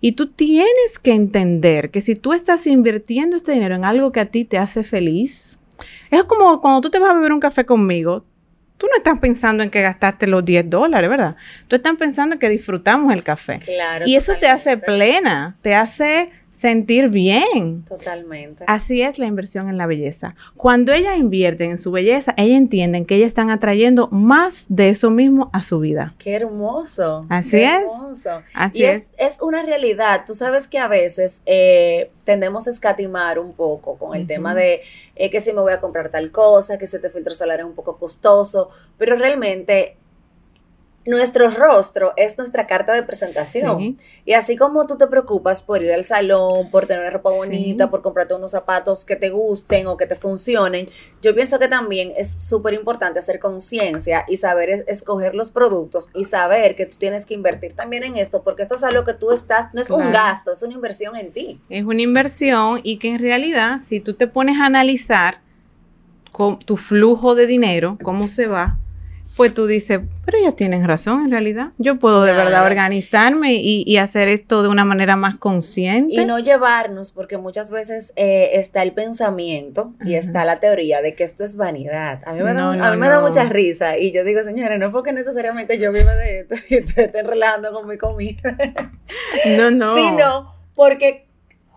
Y 0.00 0.12
tú 0.12 0.28
tienes 0.28 0.98
que 1.02 1.12
entender 1.12 1.90
que 1.90 2.00
si 2.00 2.14
tú 2.14 2.32
estás 2.32 2.66
invirtiendo 2.66 3.36
este 3.36 3.52
dinero 3.52 3.74
en 3.74 3.84
algo 3.84 4.12
que 4.12 4.20
a 4.20 4.26
ti 4.26 4.44
te 4.44 4.58
hace 4.58 4.84
feliz, 4.84 5.58
es 6.10 6.24
como 6.24 6.60
cuando 6.60 6.80
tú 6.80 6.90
te 6.90 6.98
vas 6.98 7.10
a 7.10 7.14
beber 7.14 7.32
un 7.32 7.40
café 7.40 7.66
conmigo, 7.66 8.24
tú 8.76 8.86
no 8.86 8.96
estás 8.96 9.18
pensando 9.18 9.62
en 9.62 9.70
que 9.70 9.82
gastaste 9.82 10.28
los 10.28 10.44
10 10.44 10.70
dólares, 10.70 11.10
¿verdad? 11.10 11.36
Tú 11.66 11.76
estás 11.76 11.96
pensando 11.96 12.34
en 12.34 12.38
que 12.38 12.48
disfrutamos 12.48 13.12
el 13.12 13.24
café. 13.24 13.58
claro. 13.58 14.06
Y 14.06 14.14
eso 14.14 14.34
te 14.40 14.48
hace 14.48 14.76
plena, 14.76 15.58
te 15.62 15.74
hace 15.74 16.30
sentir 16.58 17.08
bien. 17.08 17.84
Totalmente. 17.84 18.64
Así 18.66 19.00
es 19.00 19.18
la 19.18 19.26
inversión 19.26 19.68
en 19.68 19.78
la 19.78 19.86
belleza. 19.86 20.34
Cuando 20.56 20.92
ellas 20.92 21.16
invierten 21.16 21.70
en 21.70 21.78
su 21.78 21.92
belleza, 21.92 22.34
ellas 22.36 22.58
entienden 22.58 23.04
que 23.04 23.14
ellas 23.14 23.28
están 23.28 23.50
atrayendo 23.50 24.08
más 24.08 24.66
de 24.68 24.88
eso 24.88 25.10
mismo 25.10 25.50
a 25.52 25.62
su 25.62 25.78
vida. 25.78 26.14
Qué 26.18 26.34
hermoso. 26.34 27.26
Así 27.28 27.50
qué 27.50 27.64
es. 27.64 27.82
Hermoso. 27.82 28.42
Así 28.54 28.78
y 28.80 28.84
es, 28.84 29.08
es. 29.16 29.34
es 29.34 29.42
una 29.42 29.62
realidad. 29.62 30.24
Tú 30.26 30.34
sabes 30.34 30.66
que 30.66 30.78
a 30.78 30.88
veces 30.88 31.42
eh, 31.46 32.10
tendemos 32.24 32.66
a 32.66 32.70
escatimar 32.70 33.38
un 33.38 33.52
poco 33.52 33.96
con 33.96 34.16
el 34.16 34.26
tema 34.26 34.54
de 34.54 34.82
eh, 35.14 35.30
que 35.30 35.40
si 35.40 35.52
me 35.52 35.60
voy 35.60 35.72
a 35.72 35.80
comprar 35.80 36.08
tal 36.08 36.32
cosa, 36.32 36.76
que 36.76 36.88
si 36.88 36.96
este 36.96 37.08
filtro 37.08 37.34
solar 37.34 37.60
es 37.60 37.66
un 37.66 37.74
poco 37.74 37.98
costoso, 37.98 38.70
pero 38.98 39.14
realmente 39.14 39.96
nuestro 41.06 41.50
rostro 41.50 42.12
es 42.16 42.36
nuestra 42.36 42.66
carta 42.66 42.92
de 42.92 43.02
presentación. 43.02 43.78
Sí. 43.80 43.96
Y 44.26 44.32
así 44.34 44.56
como 44.58 44.86
tú 44.86 44.98
te 44.98 45.06
preocupas 45.06 45.62
por 45.62 45.82
ir 45.82 45.90
al 45.92 46.04
salón, 46.04 46.70
por 46.70 46.84
tener 46.86 47.00
una 47.02 47.10
ropa 47.10 47.30
Sí. 47.30 47.36
bonita, 47.38 47.88
por 47.88 48.02
comprarte 48.02 48.34
unos 48.34 48.50
zapatos 48.50 49.06
que 49.06 49.16
te 49.16 49.30
gusten 49.30 49.86
o 49.86 49.96
que 49.96 50.06
te 50.06 50.16
funcionen, 50.16 50.90
yo 51.22 51.34
pienso 51.34 51.58
que 51.58 51.68
también 51.68 52.12
es 52.16 52.30
súper 52.30 52.74
importante 52.74 53.20
hacer 53.20 53.38
conciencia 53.40 54.24
y 54.28 54.36
saber 54.36 54.68
es- 54.68 54.84
escoger 54.86 55.34
los 55.34 55.50
productos 55.50 56.10
y 56.14 56.26
saber 56.26 56.76
que 56.76 56.84
tú 56.84 56.98
tienes 56.98 57.24
que 57.24 57.32
invertir 57.32 57.72
también 57.72 58.02
en 58.04 58.16
esto, 58.18 58.42
porque 58.42 58.60
esto 58.62 58.74
es 58.74 58.82
algo 58.82 59.04
que 59.04 59.14
tú 59.14 59.30
estás, 59.30 59.72
no 59.72 59.80
es 59.80 59.88
un 59.90 60.12
gasto, 60.12 60.52
es 60.52 60.62
una 60.62 60.74
inversión 60.74 61.16
en 61.16 61.32
ti. 61.32 61.58
Es 61.70 61.84
una 61.84 62.02
inversión 62.02 62.80
y 62.82 62.98
que 62.98 63.08
en 63.08 63.18
realidad, 63.18 63.80
si 63.86 64.00
tú 64.00 64.12
te 64.12 64.26
pones 64.26 64.60
a 64.60 64.66
analizar 64.66 65.40
con 66.32 66.58
tu 66.58 66.76
flujo 66.76 67.34
de 67.34 67.46
dinero, 67.46 67.96
cómo 68.02 68.28
se 68.28 68.46
va, 68.46 68.78
pues 69.38 69.54
tú 69.54 69.68
dices, 69.68 70.00
pero 70.24 70.36
ellas 70.36 70.56
tienen 70.56 70.84
razón 70.84 71.26
en 71.26 71.30
realidad. 71.30 71.68
Yo 71.78 71.96
puedo 72.00 72.24
de 72.24 72.32
verdad 72.32 72.66
organizarme 72.66 73.54
y, 73.54 73.96
hacer 73.96 74.28
esto 74.28 74.64
de 74.64 74.68
una 74.68 74.84
manera 74.84 75.14
más 75.14 75.36
consciente. 75.36 76.20
Y 76.20 76.24
no 76.24 76.40
llevarnos, 76.40 77.12
porque 77.12 77.38
muchas 77.38 77.70
veces 77.70 78.12
eh, 78.16 78.50
está 78.54 78.82
el 78.82 78.94
pensamiento 78.94 79.94
y 80.04 80.14
está 80.14 80.44
la 80.44 80.58
teoría 80.58 81.02
de 81.02 81.14
que 81.14 81.22
esto 81.22 81.44
es 81.44 81.56
vanidad. 81.56 82.20
A 82.26 82.32
mí 82.32 82.42
me, 82.42 82.52
da, 82.52 82.72
a 82.72 82.90
mí 82.90 82.96
me 82.96 83.08
da 83.08 83.20
mucha 83.20 83.44
risa 83.44 83.96
y 83.96 84.10
yo 84.10 84.24
digo, 84.24 84.42
señores, 84.42 84.80
no 84.80 84.90
porque 84.90 85.12
necesariamente 85.12 85.78
yo 85.78 85.92
viva 85.92 86.16
de 86.16 86.40
esto 86.40 86.56
y 86.68 86.80
ustedes 86.80 87.06
estén 87.06 87.28
relajando 87.28 87.72
con 87.72 87.86
mi 87.86 87.96
comida. 87.96 88.56
No, 89.56 89.70
no. 89.70 89.94
Sino 89.96 90.52
porque 90.74 91.27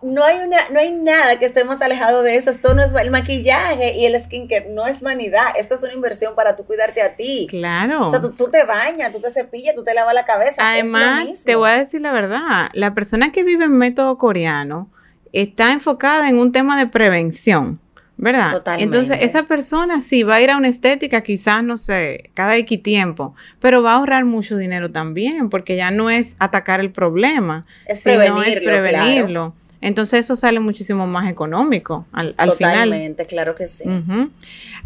no 0.02 0.24
hay, 0.24 0.38
una, 0.38 0.68
no 0.70 0.80
hay 0.80 0.90
nada 0.90 1.38
que 1.38 1.46
estemos 1.46 1.80
alejados 1.80 2.24
de 2.24 2.36
eso. 2.36 2.50
Esto 2.50 2.74
no 2.74 2.82
es 2.82 2.92
el 2.92 3.10
maquillaje 3.10 3.96
y 3.96 4.04
el 4.04 4.20
skincare, 4.20 4.68
no 4.70 4.86
es 4.86 5.00
vanidad. 5.00 5.46
Esto 5.56 5.76
es 5.76 5.82
una 5.82 5.92
inversión 5.92 6.34
para 6.34 6.56
tú 6.56 6.64
cuidarte 6.64 7.02
a 7.02 7.14
ti. 7.14 7.46
Claro. 7.48 8.04
O 8.04 8.08
sea, 8.08 8.20
tú, 8.20 8.32
te 8.50 8.64
bañas, 8.64 9.12
tú 9.12 9.20
te 9.20 9.30
cepillas, 9.30 9.74
tú 9.74 9.84
te 9.84 9.94
lavas 9.94 10.14
la 10.14 10.24
cabeza. 10.24 10.68
Además, 10.68 11.44
te 11.44 11.54
voy 11.54 11.70
a 11.70 11.78
decir 11.78 12.00
la 12.00 12.12
verdad, 12.12 12.68
la 12.72 12.94
persona 12.94 13.30
que 13.30 13.44
vive 13.44 13.64
en 13.64 13.78
método 13.78 14.18
coreano 14.18 14.90
está 15.32 15.72
enfocada 15.72 16.28
en 16.28 16.38
un 16.38 16.52
tema 16.52 16.76
de 16.78 16.86
prevención. 16.86 17.80
¿verdad? 18.18 18.52
Totalmente. 18.52 18.84
Entonces, 18.84 19.18
esa 19.22 19.44
persona 19.44 20.00
sí 20.00 20.22
va 20.22 20.36
a 20.36 20.40
ir 20.40 20.50
a 20.50 20.56
una 20.56 20.68
estética, 20.68 21.22
quizás, 21.22 21.64
no 21.64 21.76
sé, 21.76 22.30
cada 22.34 22.56
X 22.58 22.80
tiempo, 22.80 23.34
pero 23.58 23.82
va 23.82 23.92
a 23.92 23.96
ahorrar 23.96 24.24
mucho 24.24 24.56
dinero 24.56 24.92
también, 24.92 25.50
porque 25.50 25.74
ya 25.74 25.90
no 25.90 26.08
es 26.08 26.36
atacar 26.38 26.78
el 26.78 26.92
problema, 26.92 27.66
es 27.84 28.00
sino 28.00 28.42
es 28.42 28.60
prevenirlo. 28.60 29.56
Entonces 29.82 30.20
eso 30.20 30.36
sale 30.36 30.60
muchísimo 30.60 31.06
más 31.06 31.28
económico 31.28 32.06
al, 32.12 32.34
al 32.38 32.52
final. 32.52 32.84
Totalmente, 32.84 33.26
claro 33.26 33.54
que 33.56 33.68
sí. 33.68 33.84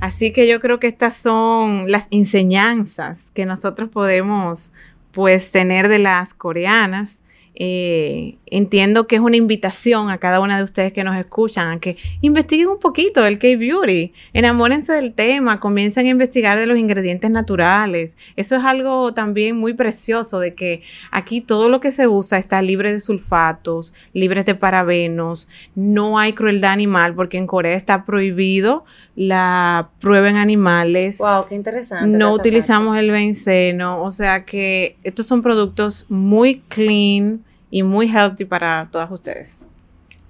Así 0.00 0.32
que 0.32 0.48
yo 0.48 0.58
creo 0.58 0.80
que 0.80 0.88
estas 0.88 1.14
son 1.14 1.90
las 1.90 2.08
enseñanzas 2.10 3.30
que 3.34 3.44
nosotros 3.44 3.90
podemos 3.90 4.72
pues 5.12 5.52
tener 5.52 5.88
de 5.88 5.98
las 5.98 6.34
coreanas 6.34 7.22
eh, 7.58 8.36
entiendo 8.44 9.06
que 9.06 9.16
es 9.16 9.22
una 9.22 9.36
invitación 9.36 10.10
a 10.10 10.18
cada 10.18 10.40
una 10.40 10.58
de 10.58 10.62
ustedes 10.62 10.92
que 10.92 11.02
nos 11.02 11.16
escuchan 11.16 11.68
a 11.68 11.80
que 11.80 11.96
investiguen 12.20 12.68
un 12.68 12.78
poquito 12.78 13.24
el 13.24 13.38
K-Beauty, 13.38 14.12
enamórense 14.34 14.92
del 14.92 15.14
tema, 15.14 15.58
comiencen 15.58 16.06
a 16.06 16.10
investigar 16.10 16.58
de 16.58 16.66
los 16.66 16.78
ingredientes 16.78 17.30
naturales. 17.30 18.14
Eso 18.36 18.56
es 18.56 18.64
algo 18.64 19.14
también 19.14 19.56
muy 19.56 19.72
precioso 19.72 20.38
de 20.38 20.54
que 20.54 20.82
aquí 21.10 21.40
todo 21.40 21.70
lo 21.70 21.80
que 21.80 21.92
se 21.92 22.06
usa 22.06 22.36
está 22.36 22.60
libre 22.60 22.92
de 22.92 23.00
sulfatos, 23.00 23.94
libre 24.12 24.44
de 24.44 24.54
parabenos, 24.54 25.48
no 25.74 26.18
hay 26.18 26.34
crueldad 26.34 26.72
animal 26.72 27.14
porque 27.14 27.38
en 27.38 27.46
Corea 27.46 27.74
está 27.74 28.04
prohibido 28.04 28.84
la 29.14 29.88
prueba 29.98 30.28
en 30.28 30.36
animales. 30.36 31.18
Wow, 31.18 31.46
qué 31.48 31.54
interesante. 31.54 32.18
No 32.18 32.34
utilizamos 32.34 32.98
el 32.98 33.10
benceno, 33.10 34.02
o 34.02 34.10
sea 34.10 34.44
que 34.44 34.98
estos 35.04 35.24
son 35.24 35.40
productos 35.40 36.04
muy 36.10 36.60
clean 36.68 37.45
y 37.70 37.82
muy 37.82 38.08
healthy 38.08 38.44
para 38.44 38.88
todas 38.90 39.10
ustedes. 39.10 39.68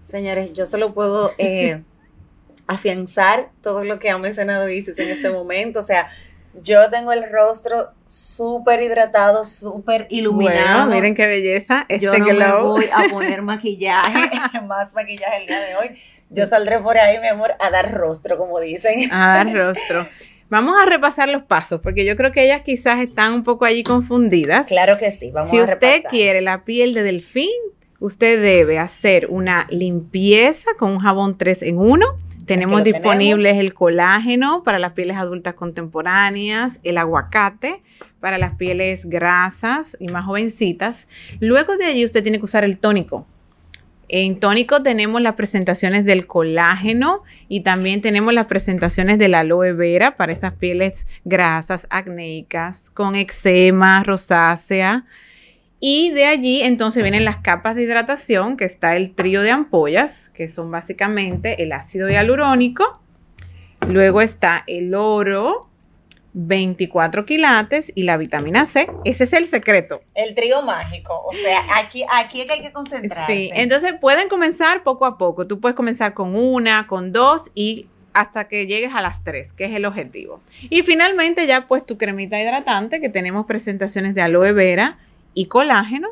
Señores, 0.02 0.52
yo 0.52 0.66
solo 0.66 0.94
puedo 0.94 1.32
eh, 1.38 1.82
afianzar 2.66 3.50
todo 3.62 3.84
lo 3.84 3.98
que 3.98 4.10
ha 4.10 4.18
mencionado 4.18 4.68
Isis 4.68 4.98
en 4.98 5.08
este 5.08 5.30
momento. 5.30 5.80
O 5.80 5.82
sea, 5.82 6.08
yo 6.62 6.88
tengo 6.90 7.12
el 7.12 7.30
rostro 7.30 7.92
súper 8.06 8.82
hidratado, 8.82 9.44
súper 9.44 10.06
iluminado. 10.10 10.86
miren 10.90 11.14
qué 11.14 11.26
belleza. 11.26 11.84
Este 11.88 12.04
yo 12.04 12.16
no 12.16 12.24
me 12.24 12.52
voy 12.62 12.86
a 12.92 13.08
poner 13.10 13.42
maquillaje, 13.42 14.30
más 14.66 14.94
maquillaje 14.94 15.42
el 15.42 15.46
día 15.46 15.60
de 15.60 15.76
hoy. 15.76 15.98
Yo 16.30 16.46
saldré 16.46 16.80
por 16.80 16.98
ahí, 16.98 17.20
mi 17.20 17.28
amor, 17.28 17.54
a 17.60 17.70
dar 17.70 17.92
rostro, 17.94 18.36
como 18.36 18.58
dicen. 18.58 19.12
A 19.12 19.44
dar 19.44 19.54
rostro. 19.54 20.08
Vamos 20.48 20.76
a 20.80 20.86
repasar 20.86 21.28
los 21.28 21.42
pasos, 21.42 21.80
porque 21.80 22.04
yo 22.04 22.16
creo 22.16 22.30
que 22.30 22.44
ellas 22.44 22.62
quizás 22.64 23.00
están 23.00 23.32
un 23.32 23.42
poco 23.42 23.64
allí 23.64 23.82
confundidas. 23.82 24.68
Claro 24.68 24.96
que 24.96 25.10
sí, 25.10 25.30
vamos 25.32 25.50
si 25.50 25.58
a 25.58 25.66
repasar. 25.66 25.80
Si 25.80 25.98
usted 25.98 26.10
quiere 26.10 26.40
la 26.40 26.64
piel 26.64 26.94
de 26.94 27.02
delfín, 27.02 27.50
usted 27.98 28.40
debe 28.40 28.78
hacer 28.78 29.26
una 29.28 29.66
limpieza 29.70 30.70
con 30.78 30.92
un 30.92 30.98
jabón 31.00 31.36
3 31.36 31.62
en 31.62 31.78
1. 31.78 32.06
Tenemos 32.44 32.84
disponibles 32.84 33.56
el 33.56 33.74
colágeno 33.74 34.62
para 34.62 34.78
las 34.78 34.92
pieles 34.92 35.16
adultas 35.16 35.54
contemporáneas, 35.54 36.78
el 36.84 36.96
aguacate 36.96 37.82
para 38.20 38.38
las 38.38 38.54
pieles 38.54 39.06
grasas 39.06 39.96
y 39.98 40.08
más 40.08 40.24
jovencitas. 40.24 41.08
Luego 41.40 41.76
de 41.76 41.86
allí 41.86 42.04
usted 42.04 42.22
tiene 42.22 42.38
que 42.38 42.44
usar 42.44 42.62
el 42.62 42.78
tónico 42.78 43.26
en 44.08 44.38
tónico 44.38 44.82
tenemos 44.82 45.20
las 45.20 45.34
presentaciones 45.34 46.04
del 46.04 46.26
colágeno 46.26 47.22
y 47.48 47.60
también 47.60 48.00
tenemos 48.00 48.32
las 48.32 48.46
presentaciones 48.46 49.18
del 49.18 49.34
aloe 49.34 49.72
vera 49.72 50.16
para 50.16 50.32
esas 50.32 50.52
pieles 50.52 51.06
grasas, 51.24 51.86
acnéicas, 51.90 52.90
con 52.90 53.16
eczema, 53.16 54.02
rosácea. 54.04 55.04
Y 55.80 56.10
de 56.10 56.24
allí 56.26 56.62
entonces 56.62 57.02
vienen 57.02 57.24
las 57.24 57.38
capas 57.38 57.76
de 57.76 57.82
hidratación, 57.82 58.56
que 58.56 58.64
está 58.64 58.96
el 58.96 59.14
trío 59.14 59.42
de 59.42 59.50
ampollas, 59.50 60.30
que 60.30 60.48
son 60.48 60.70
básicamente 60.70 61.62
el 61.62 61.72
ácido 61.72 62.08
hialurónico. 62.08 63.00
Luego 63.88 64.20
está 64.20 64.64
el 64.66 64.94
oro, 64.94 65.68
24 66.38 67.24
quilates 67.24 67.90
y 67.94 68.02
la 68.02 68.18
vitamina 68.18 68.66
C. 68.66 68.90
Ese 69.04 69.24
es 69.24 69.32
el 69.32 69.48
secreto. 69.48 70.02
El 70.14 70.34
trío 70.34 70.60
mágico. 70.60 71.22
O 71.24 71.32
sea, 71.32 71.62
aquí, 71.78 72.04
aquí 72.12 72.42
es 72.42 72.46
que 72.46 72.52
hay 72.52 72.60
que 72.60 72.72
concentrarse. 72.72 73.32
Sí, 73.34 73.50
entonces 73.54 73.94
pueden 73.98 74.28
comenzar 74.28 74.82
poco 74.82 75.06
a 75.06 75.16
poco. 75.16 75.46
Tú 75.46 75.60
puedes 75.60 75.74
comenzar 75.74 76.12
con 76.12 76.36
una, 76.36 76.86
con 76.86 77.10
dos 77.10 77.50
y 77.54 77.86
hasta 78.12 78.48
que 78.48 78.66
llegues 78.66 78.94
a 78.94 79.00
las 79.00 79.24
tres, 79.24 79.54
que 79.54 79.64
es 79.64 79.74
el 79.74 79.86
objetivo. 79.86 80.42
Y 80.68 80.82
finalmente 80.82 81.46
ya 81.46 81.66
pues 81.66 81.86
tu 81.86 81.96
cremita 81.96 82.38
hidratante, 82.38 83.00
que 83.00 83.08
tenemos 83.08 83.46
presentaciones 83.46 84.14
de 84.14 84.20
aloe 84.20 84.52
vera 84.52 84.98
y 85.32 85.46
colágeno. 85.46 86.10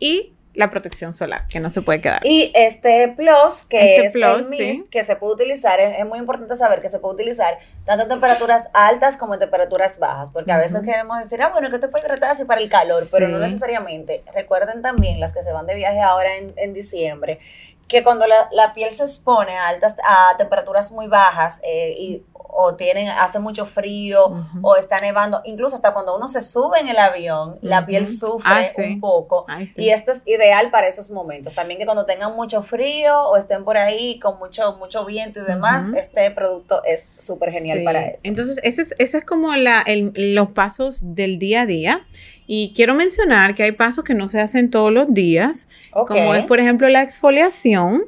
Y 0.00 0.32
la 0.56 0.70
protección 0.70 1.14
solar, 1.14 1.46
que 1.46 1.60
no 1.60 1.68
se 1.68 1.82
puede 1.82 2.00
quedar. 2.00 2.20
Y 2.24 2.50
este 2.54 3.08
plus, 3.08 3.62
que 3.62 3.96
este 3.96 4.06
es 4.06 4.14
el 4.14 4.48
mist, 4.48 4.88
que 4.88 5.04
se 5.04 5.14
puede 5.14 5.34
utilizar, 5.34 5.78
es, 5.78 6.04
muy 6.06 6.18
importante 6.18 6.56
saber 6.56 6.80
que 6.80 6.88
se 6.88 6.98
puede 6.98 7.14
utilizar 7.14 7.58
tanto 7.84 8.04
en 8.04 8.08
temperaturas 8.08 8.70
altas 8.72 9.18
como 9.18 9.34
en 9.34 9.40
temperaturas 9.40 9.98
bajas, 9.98 10.30
porque 10.30 10.50
a 10.50 10.56
veces 10.56 10.82
queremos 10.82 11.18
decir, 11.18 11.42
ah, 11.42 11.50
bueno, 11.50 11.70
que 11.70 11.78
te 11.78 11.88
puede 11.88 12.06
hidratar 12.06 12.30
así 12.30 12.44
para 12.46 12.60
el 12.62 12.70
calor, 12.70 13.04
pero 13.12 13.28
no 13.28 13.38
necesariamente. 13.38 14.24
Recuerden 14.34 14.80
también, 14.80 15.20
las 15.20 15.34
que 15.34 15.42
se 15.42 15.52
van 15.52 15.66
de 15.66 15.74
viaje 15.74 16.00
ahora 16.00 16.36
en, 16.36 16.54
en 16.56 16.72
diciembre, 16.72 17.38
que 17.86 18.02
cuando 18.02 18.26
la, 18.26 18.48
la, 18.50 18.74
piel 18.74 18.90
se 18.92 19.04
expone 19.04 19.56
a 19.56 19.68
altas 19.68 19.96
a 20.04 20.36
temperaturas 20.38 20.90
muy 20.90 21.06
bajas 21.06 21.60
eh, 21.62 21.94
y 21.98 22.24
o 22.58 22.74
tienen, 22.74 23.08
hace 23.08 23.38
mucho 23.38 23.66
frío 23.66 24.46
o 24.62 24.76
está 24.76 24.98
nevando, 25.00 25.42
incluso 25.44 25.76
hasta 25.76 25.92
cuando 25.92 26.16
uno 26.16 26.26
se 26.26 26.42
sube 26.42 26.80
en 26.80 26.88
el 26.88 26.96
avión, 26.96 27.58
la 27.60 27.84
piel 27.84 28.06
sufre 28.06 28.70
un 28.78 28.98
poco. 28.98 29.46
Y 29.76 29.90
esto 29.90 30.12
es 30.12 30.22
ideal 30.24 30.70
para 30.70 30.88
esos 30.88 31.10
momentos. 31.10 31.54
También 31.54 31.78
que 31.78 31.84
cuando 31.84 32.06
tengan 32.06 32.34
mucho 32.34 32.62
frío 32.62 33.20
o 33.24 33.36
estén 33.36 33.62
por 33.64 33.76
ahí 33.76 34.18
con 34.20 34.38
mucho, 34.38 34.76
mucho 34.78 35.04
viento 35.04 35.40
y 35.40 35.44
demás, 35.44 35.84
este 35.94 36.30
producto 36.30 36.82
es 36.84 37.12
súper 37.18 37.52
genial 37.52 37.82
para 37.84 38.06
eso. 38.06 38.22
Entonces, 38.24 38.58
ese 38.62 38.82
es, 38.82 38.94
ese 38.98 39.18
es 39.18 39.24
como 39.24 39.54
la, 39.54 39.84
los 40.14 40.50
pasos 40.50 41.14
del 41.14 41.38
día 41.38 41.62
a 41.62 41.66
día. 41.66 42.06
Y 42.46 42.72
quiero 42.74 42.94
mencionar 42.94 43.54
que 43.54 43.64
hay 43.64 43.72
pasos 43.72 44.04
que 44.04 44.14
no 44.14 44.28
se 44.28 44.40
hacen 44.40 44.70
todos 44.70 44.92
los 44.92 45.12
días, 45.12 45.68
como 45.90 46.34
es, 46.34 46.46
por 46.46 46.60
ejemplo, 46.60 46.88
la 46.88 47.02
exfoliación 47.02 48.04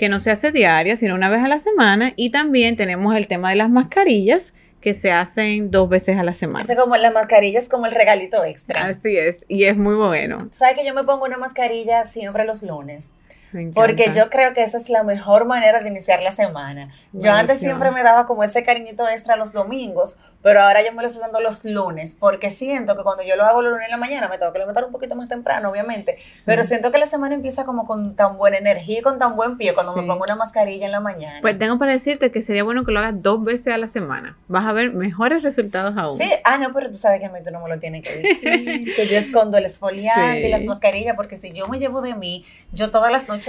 que 0.00 0.08
no 0.08 0.18
se 0.18 0.30
hace 0.30 0.50
diaria, 0.50 0.96
sino 0.96 1.14
una 1.14 1.28
vez 1.28 1.44
a 1.44 1.48
la 1.48 1.58
semana. 1.58 2.14
Y 2.16 2.30
también 2.30 2.74
tenemos 2.74 3.14
el 3.14 3.28
tema 3.28 3.50
de 3.50 3.56
las 3.56 3.68
mascarillas, 3.68 4.54
que 4.80 4.94
se 4.94 5.12
hacen 5.12 5.70
dos 5.70 5.90
veces 5.90 6.16
a 6.16 6.22
la 6.22 6.32
semana. 6.32 6.64
Hace 6.64 6.74
como 6.74 6.96
la 6.96 7.10
mascarilla 7.10 7.58
es 7.58 7.68
como 7.68 7.84
el 7.84 7.92
regalito 7.92 8.42
extra. 8.42 8.86
Así 8.86 9.18
es, 9.18 9.36
y 9.46 9.64
es 9.64 9.76
muy 9.76 9.94
bueno. 9.94 10.38
¿Sabes 10.52 10.76
que 10.76 10.86
yo 10.86 10.94
me 10.94 11.04
pongo 11.04 11.26
una 11.26 11.36
mascarilla 11.36 12.06
siempre 12.06 12.46
los 12.46 12.62
lunes? 12.62 13.10
Porque 13.74 14.12
yo 14.14 14.30
creo 14.30 14.54
que 14.54 14.62
esa 14.62 14.78
es 14.78 14.88
la 14.88 15.02
mejor 15.02 15.44
manera 15.44 15.80
de 15.80 15.88
iniciar 15.88 16.22
la 16.22 16.32
semana. 16.32 16.92
Yo 17.12 17.32
antes 17.32 17.58
siempre 17.58 17.90
me 17.90 18.02
daba 18.02 18.26
como 18.26 18.44
ese 18.44 18.64
cariñito 18.64 19.08
extra 19.08 19.36
los 19.36 19.52
domingos, 19.52 20.18
pero 20.42 20.62
ahora 20.62 20.84
yo 20.84 20.92
me 20.92 21.02
lo 21.02 21.08
estoy 21.08 21.22
dando 21.22 21.40
los 21.40 21.64
lunes, 21.64 22.16
porque 22.18 22.50
siento 22.50 22.96
que 22.96 23.02
cuando 23.02 23.22
yo 23.22 23.36
lo 23.36 23.44
hago 23.44 23.60
los 23.60 23.72
lunes 23.72 23.86
en 23.86 23.90
la 23.90 23.96
mañana 23.96 24.28
me 24.28 24.38
tengo 24.38 24.52
que 24.52 24.58
levantar 24.58 24.84
un 24.84 24.92
poquito 24.92 25.14
más 25.16 25.28
temprano, 25.28 25.70
obviamente, 25.70 26.18
pero 26.46 26.64
siento 26.64 26.90
que 26.90 26.98
la 26.98 27.06
semana 27.06 27.34
empieza 27.34 27.64
como 27.64 27.86
con 27.86 28.16
tan 28.16 28.38
buena 28.38 28.58
energía 28.58 29.00
y 29.00 29.02
con 29.02 29.18
tan 29.18 29.36
buen 29.36 29.58
pie 29.58 29.74
cuando 29.74 29.94
me 29.94 30.02
pongo 30.02 30.24
una 30.24 30.36
mascarilla 30.36 30.86
en 30.86 30.92
la 30.92 31.00
mañana. 31.00 31.40
Pues 31.42 31.58
tengo 31.58 31.78
para 31.78 31.92
decirte 31.92 32.30
que 32.30 32.42
sería 32.42 32.64
bueno 32.64 32.84
que 32.84 32.92
lo 32.92 33.00
hagas 33.00 33.20
dos 33.20 33.42
veces 33.44 33.74
a 33.74 33.78
la 33.78 33.88
semana. 33.88 34.38
Vas 34.48 34.66
a 34.66 34.72
ver 34.72 34.92
mejores 34.92 35.42
resultados 35.42 35.94
aún. 35.96 36.16
Sí, 36.16 36.30
ah, 36.44 36.56
no, 36.56 36.72
pero 36.72 36.88
tú 36.88 36.94
sabes 36.94 37.20
que 37.20 37.26
a 37.26 37.30
mí 37.30 37.40
tú 37.44 37.50
no 37.50 37.60
me 37.60 37.68
lo 37.68 37.78
tienes 37.78 38.02
que 38.02 38.16
decir, 38.16 38.94
que 38.94 39.06
yo 39.06 39.18
escondo 39.18 39.58
el 39.58 39.64
esfoliante 39.66 40.48
y 40.48 40.50
las 40.50 40.64
mascarillas, 40.64 41.16
porque 41.16 41.36
si 41.36 41.52
yo 41.52 41.66
me 41.66 41.78
llevo 41.78 42.00
de 42.00 42.14
mí, 42.14 42.44
yo 42.72 42.90
todas 42.90 43.12
las 43.12 43.28
noches 43.28 43.39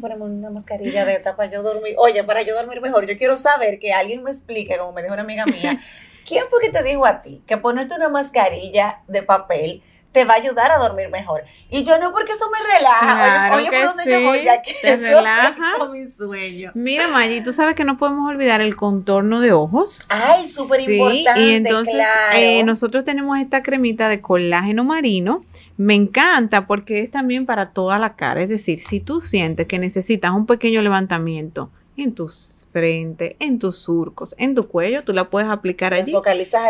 ponemos 0.00 0.30
una 0.30 0.50
mascarilla 0.50 1.04
de 1.04 1.14
esta 1.14 1.36
para 1.36 1.50
yo 1.50 1.62
dormir. 1.62 1.94
Oye, 1.98 2.22
para 2.24 2.42
yo 2.42 2.54
dormir 2.54 2.80
mejor, 2.80 3.06
yo 3.06 3.16
quiero 3.16 3.36
saber 3.36 3.78
que 3.78 3.92
alguien 3.92 4.22
me 4.22 4.30
explique, 4.30 4.76
como 4.78 4.92
me 4.92 5.02
dijo 5.02 5.14
una 5.14 5.22
amiga 5.22 5.46
mía, 5.46 5.80
¿quién 6.26 6.44
fue 6.48 6.60
que 6.60 6.70
te 6.70 6.82
dijo 6.82 7.06
a 7.06 7.22
ti 7.22 7.42
que 7.46 7.56
ponerte 7.56 7.94
una 7.94 8.08
mascarilla 8.08 9.00
de 9.08 9.22
papel 9.22 9.82
te 10.12 10.24
va 10.24 10.34
a 10.34 10.36
ayudar 10.36 10.70
a 10.70 10.78
dormir 10.78 11.08
mejor. 11.08 11.42
Y 11.70 11.82
yo 11.82 11.98
no, 11.98 12.12
porque 12.12 12.32
eso 12.32 12.44
me 12.50 12.74
relaja. 12.74 13.54
oye, 13.56 13.68
oye 13.68 13.78
por 13.78 13.88
dónde 13.96 14.12
yo 14.12 14.22
voy, 14.22 14.44
ya 14.44 14.60
que 14.60 14.74
te 14.74 14.92
eso 14.92 15.06
relaja. 15.06 15.86
mi 15.90 16.06
sueño. 16.06 16.70
Mira, 16.74 17.08
Maggi, 17.08 17.40
tú 17.40 17.52
sabes 17.52 17.74
que 17.74 17.84
no 17.84 17.96
podemos 17.96 18.28
olvidar 18.28 18.60
el 18.60 18.76
contorno 18.76 19.40
de 19.40 19.52
ojos. 19.52 20.06
Ay, 20.08 20.46
súper 20.46 20.80
importante. 20.80 21.40
y 21.40 21.54
entonces 21.54 22.06
eh, 22.34 22.62
nosotros 22.64 23.04
tenemos 23.04 23.38
esta 23.38 23.62
cremita 23.62 24.08
de 24.08 24.20
colágeno 24.20 24.84
marino. 24.84 25.44
Me 25.78 25.94
encanta 25.94 26.66
porque 26.66 27.00
es 27.00 27.10
también 27.10 27.46
para 27.46 27.70
toda 27.70 27.98
la 27.98 28.14
cara. 28.14 28.42
Es 28.42 28.50
decir, 28.50 28.80
si 28.80 29.00
tú 29.00 29.20
sientes 29.20 29.66
que 29.66 29.78
necesitas 29.78 30.32
un 30.32 30.46
pequeño 30.46 30.82
levantamiento 30.82 31.70
en 31.96 32.14
tus 32.14 32.66
frente, 32.72 33.36
en 33.38 33.58
tus 33.58 33.76
surcos, 33.76 34.34
en 34.38 34.54
tu 34.54 34.66
cuello, 34.66 35.04
tú 35.04 35.12
la 35.12 35.28
puedes 35.28 35.48
aplicar 35.48 35.92
allí 35.92 36.12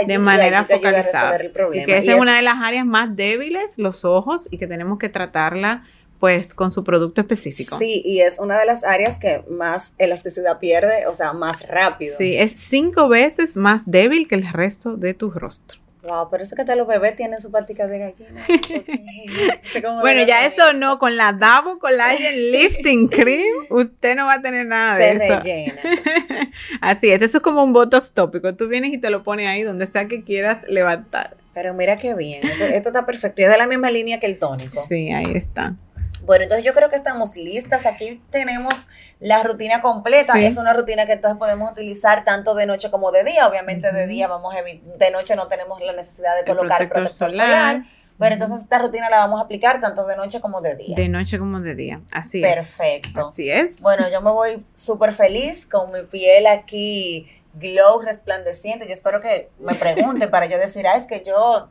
de 0.07 0.19
manera 0.19 0.65
focalizada. 0.65 1.37
Así 1.37 1.85
que 1.85 1.99
esa 1.99 2.15
es 2.15 2.21
una 2.21 2.37
de 2.37 2.43
las 2.43 2.57
áreas 2.57 2.85
más 2.85 3.15
débiles, 3.15 3.79
los 3.79 4.05
ojos, 4.05 4.49
y 4.51 4.59
que 4.59 4.67
tenemos 4.67 4.99
que 4.99 5.09
tratarla 5.09 5.85
pues 6.19 6.55
con 6.55 6.71
su 6.71 6.85
producto 6.85 7.21
específico. 7.21 7.77
Sí, 7.77 8.01
y 8.05 8.21
es 8.21 8.39
una 8.39 8.57
de 8.57 8.65
las 8.65 8.85
áreas 8.85 9.19
que 9.19 9.43
más 9.51 9.95
elasticidad 9.99 10.61
pierde, 10.61 11.09
o 11.09 11.15
sea, 11.15 11.33
más 11.33 11.67
rápido. 11.67 12.17
Sí, 12.17 12.37
es 12.37 12.53
cinco 12.53 13.09
veces 13.09 13.57
más 13.57 13.91
débil 13.91 14.29
que 14.29 14.37
el 14.37 14.49
resto 14.53 14.97
de 14.97 15.15
tu 15.15 15.31
rostro. 15.31 15.82
Wow, 16.03 16.29
pero 16.31 16.43
eso 16.43 16.57
que 16.57 16.63
hasta 16.63 16.75
los 16.75 16.89
bebés 16.89 17.15
tienen 17.15 17.41
su 17.41 17.53
patica 17.53 17.87
de 17.87 17.99
gallina. 17.99 18.45
bueno, 20.01 20.23
ya 20.25 20.45
eso 20.45 20.73
no, 20.73 20.99
con 20.99 21.17
la 21.17 21.33
Davo 21.33 21.79
Collagen 21.79 22.35
Lifting 22.53 23.07
Cream, 23.07 23.67
usted 23.71 24.17
no 24.17 24.27
va 24.27 24.35
a 24.35 24.43
tener 24.43 24.67
nada 24.67 24.99
de 24.99 25.11
eso. 25.13 25.19
Se 25.19 25.37
rellena. 25.37 25.81
Así 26.81 27.11
es, 27.11 27.23
eso 27.23 27.39
es 27.39 27.43
como 27.43 27.63
un 27.63 27.73
botox 27.73 28.11
tópico. 28.11 28.55
Tú 28.57 28.67
vienes 28.67 28.93
y 28.93 28.99
te 28.99 29.11
lo 29.11 29.23
pones 29.23 29.47
ahí 29.47 29.63
donde 29.63 29.87
sea 29.87 30.09
que 30.09 30.25
quieras 30.25 30.69
levantar. 30.69 31.37
Pero 31.55 31.73
mira 31.73 31.97
qué 31.97 32.15
bien, 32.15 32.45
esto, 32.49 32.65
esto 32.65 32.89
está 32.89 33.07
perfecto. 33.07 33.41
Y 33.41 33.45
es 33.45 33.51
de 33.51 33.59
la 33.59 33.69
misma 33.69 33.91
línea 33.91 34.19
que 34.19 34.27
el 34.27 34.39
tónico. 34.39 34.85
Sí, 34.89 35.13
ahí 35.13 35.33
está. 35.35 35.77
Bueno, 36.25 36.45
entonces 36.45 36.65
yo 36.65 36.73
creo 36.73 36.89
que 36.89 36.97
estamos 36.97 37.37
listas. 37.37 37.87
Aquí 37.87 38.23
tenemos 38.31 38.89
la 39.21 39.43
rutina 39.43 39.83
completa. 39.83 40.39
Es 40.41 40.57
una 40.57 40.73
rutina 40.73 41.07
que 41.07 41.13
entonces 41.13 41.39
podemos 41.39 41.71
utilizar 41.73 42.25
tanto 42.25 42.55
de 42.55 42.67
noche 42.67 42.91
como 42.91 43.11
de 43.13 43.25
día. 43.25 43.49
Obviamente 43.49 43.93
de 43.93 44.07
día 44.07 44.29
vamos 44.29 44.55
a 44.55 44.63
de 44.63 45.11
noche 45.11 45.37
no 45.37 45.49
tenemos 45.49 45.81
la 45.81 45.93
necesidad 45.93 46.37
de 46.37 46.45
colocar 46.45 46.83
el 46.83 46.89
protector, 46.89 47.33
solar. 47.33 47.85
pero 48.19 48.35
entonces 48.35 48.59
esta 48.59 48.79
rutina 48.79 49.11
la 49.11 49.19
vamos 49.19 49.41
a 49.41 49.45
aplicar 49.45 49.81
tanto 49.81 50.07
de 50.07 50.17
noche 50.17 50.41
como 50.41 50.61
de 50.61 50.77
día. 50.77 50.97
De 50.97 51.09
noche 51.09 51.39
como 51.39 51.61
de 51.61 51.75
día, 51.75 52.01
así 52.13 52.43
es. 52.45 52.55
Perfecto. 52.55 53.29
Así 53.29 53.51
es. 53.51 53.81
Bueno, 53.81 54.09
yo 54.11 54.21
me 54.21 54.31
voy 54.31 54.65
súper 54.73 55.13
feliz 55.13 55.67
con 55.67 55.93
mi 55.93 56.03
piel 56.03 56.47
aquí 56.47 57.29
glow 57.55 58.01
resplandeciente. 58.01 58.87
Yo 58.87 58.93
espero 58.93 59.21
que 59.21 59.51
me 59.59 59.75
pregunten 59.75 60.31
para 60.31 60.47
yo 60.47 60.59
decir, 60.59 60.87
ah, 60.87 60.97
es 60.97 61.07
que 61.07 61.23
yo 61.27 61.69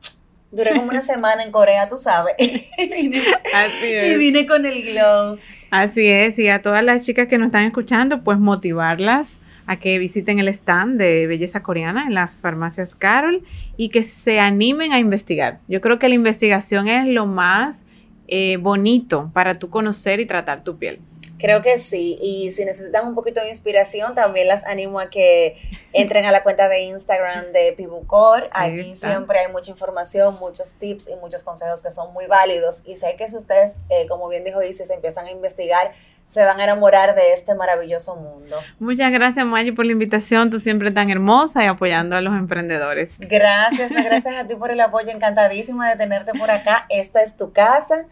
Duré 0.51 0.75
como 0.75 0.89
una 0.89 1.01
semana 1.01 1.43
en 1.43 1.51
Corea, 1.51 1.87
tú 1.87 1.97
sabes. 1.97 2.35
Así 2.39 2.63
es. 3.93 4.13
Y 4.13 4.17
vine 4.17 4.45
con 4.45 4.65
el 4.65 4.83
glow. 4.83 5.39
Así 5.69 6.05
es, 6.07 6.37
y 6.37 6.49
a 6.49 6.61
todas 6.61 6.83
las 6.83 7.05
chicas 7.05 7.27
que 7.27 7.37
nos 7.37 7.47
están 7.47 7.63
escuchando, 7.63 8.23
pues 8.23 8.37
motivarlas 8.37 9.39
a 9.65 9.77
que 9.77 9.97
visiten 9.99 10.39
el 10.39 10.49
stand 10.49 10.99
de 10.99 11.27
belleza 11.27 11.63
coreana 11.63 12.05
en 12.07 12.13
las 12.13 12.33
farmacias 12.33 12.93
Carol 12.95 13.43
y 13.77 13.87
que 13.87 14.03
se 14.03 14.41
animen 14.41 14.91
a 14.91 14.99
investigar. 14.99 15.59
Yo 15.69 15.79
creo 15.79 15.97
que 15.97 16.09
la 16.09 16.15
investigación 16.15 16.89
es 16.89 17.07
lo 17.07 17.25
más 17.25 17.85
eh, 18.27 18.57
bonito 18.57 19.31
para 19.33 19.55
tú 19.55 19.69
conocer 19.69 20.19
y 20.19 20.25
tratar 20.25 20.63
tu 20.63 20.77
piel. 20.77 20.99
Creo 21.41 21.63
que 21.63 21.79
sí. 21.79 22.19
Y 22.21 22.51
si 22.51 22.63
necesitan 22.65 23.07
un 23.07 23.15
poquito 23.15 23.41
de 23.41 23.49
inspiración, 23.49 24.13
también 24.13 24.47
las 24.47 24.63
animo 24.65 24.99
a 24.99 25.09
que 25.09 25.57
entren 25.91 26.25
a 26.25 26.31
la 26.31 26.43
cuenta 26.43 26.69
de 26.69 26.81
Instagram 26.81 27.51
de 27.51 27.73
Pibucor. 27.73 28.47
Allí 28.51 28.93
siempre 28.93 29.39
hay 29.39 29.51
mucha 29.51 29.71
información, 29.71 30.37
muchos 30.39 30.73
tips 30.73 31.09
y 31.09 31.15
muchos 31.15 31.43
consejos 31.43 31.81
que 31.81 31.89
son 31.89 32.13
muy 32.13 32.27
válidos. 32.27 32.83
Y 32.85 32.97
sé 32.97 33.15
que 33.17 33.27
si 33.27 33.37
ustedes, 33.37 33.77
eh, 33.89 34.05
como 34.07 34.27
bien 34.27 34.43
dijo 34.43 34.61
Isis, 34.61 34.87
se 34.87 34.93
empiezan 34.93 35.25
a 35.25 35.31
investigar, 35.31 35.93
se 36.25 36.45
van 36.45 36.59
a 36.59 36.63
enamorar 36.63 37.15
de 37.15 37.33
este 37.33 37.55
maravilloso 37.55 38.15
mundo. 38.15 38.57
Muchas 38.79 39.11
gracias, 39.11 39.45
Maggie, 39.45 39.73
por 39.73 39.85
la 39.85 39.91
invitación. 39.93 40.49
Tú 40.49 40.59
siempre 40.59 40.91
tan 40.91 41.09
hermosa 41.09 41.63
y 41.63 41.67
apoyando 41.67 42.15
a 42.15 42.21
los 42.21 42.33
emprendedores. 42.35 43.17
Gracias, 43.19 43.91
gracias 43.91 44.35
a 44.35 44.47
ti 44.47 44.55
por 44.55 44.71
el 44.71 44.79
apoyo. 44.79 45.09
Encantadísima 45.09 45.89
de 45.89 45.97
tenerte 45.97 46.33
por 46.33 46.51
acá. 46.51 46.85
Esta 46.89 47.21
es 47.21 47.35
tu 47.35 47.51
casa. 47.51 48.05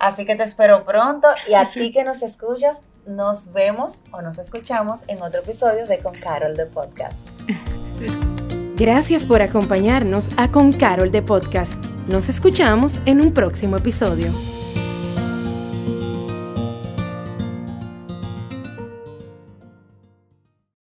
Así 0.00 0.24
que 0.24 0.34
te 0.34 0.42
espero 0.42 0.84
pronto 0.84 1.28
y 1.48 1.54
a 1.54 1.70
ti 1.74 1.92
que 1.92 2.02
nos 2.02 2.22
escuchas, 2.22 2.84
nos 3.06 3.52
vemos 3.52 4.02
o 4.12 4.22
nos 4.22 4.38
escuchamos 4.38 5.04
en 5.06 5.22
otro 5.22 5.40
episodio 5.40 5.86
de 5.86 5.98
Con 5.98 6.18
Carol 6.18 6.56
de 6.56 6.66
Podcast. 6.66 7.28
Gracias 8.76 9.26
por 9.26 9.42
acompañarnos 9.42 10.30
a 10.38 10.50
Con 10.50 10.72
Carol 10.72 11.12
de 11.12 11.22
Podcast. 11.22 11.74
Nos 12.08 12.30
escuchamos 12.30 13.00
en 13.04 13.20
un 13.20 13.34
próximo 13.34 13.76
episodio. 13.76 14.32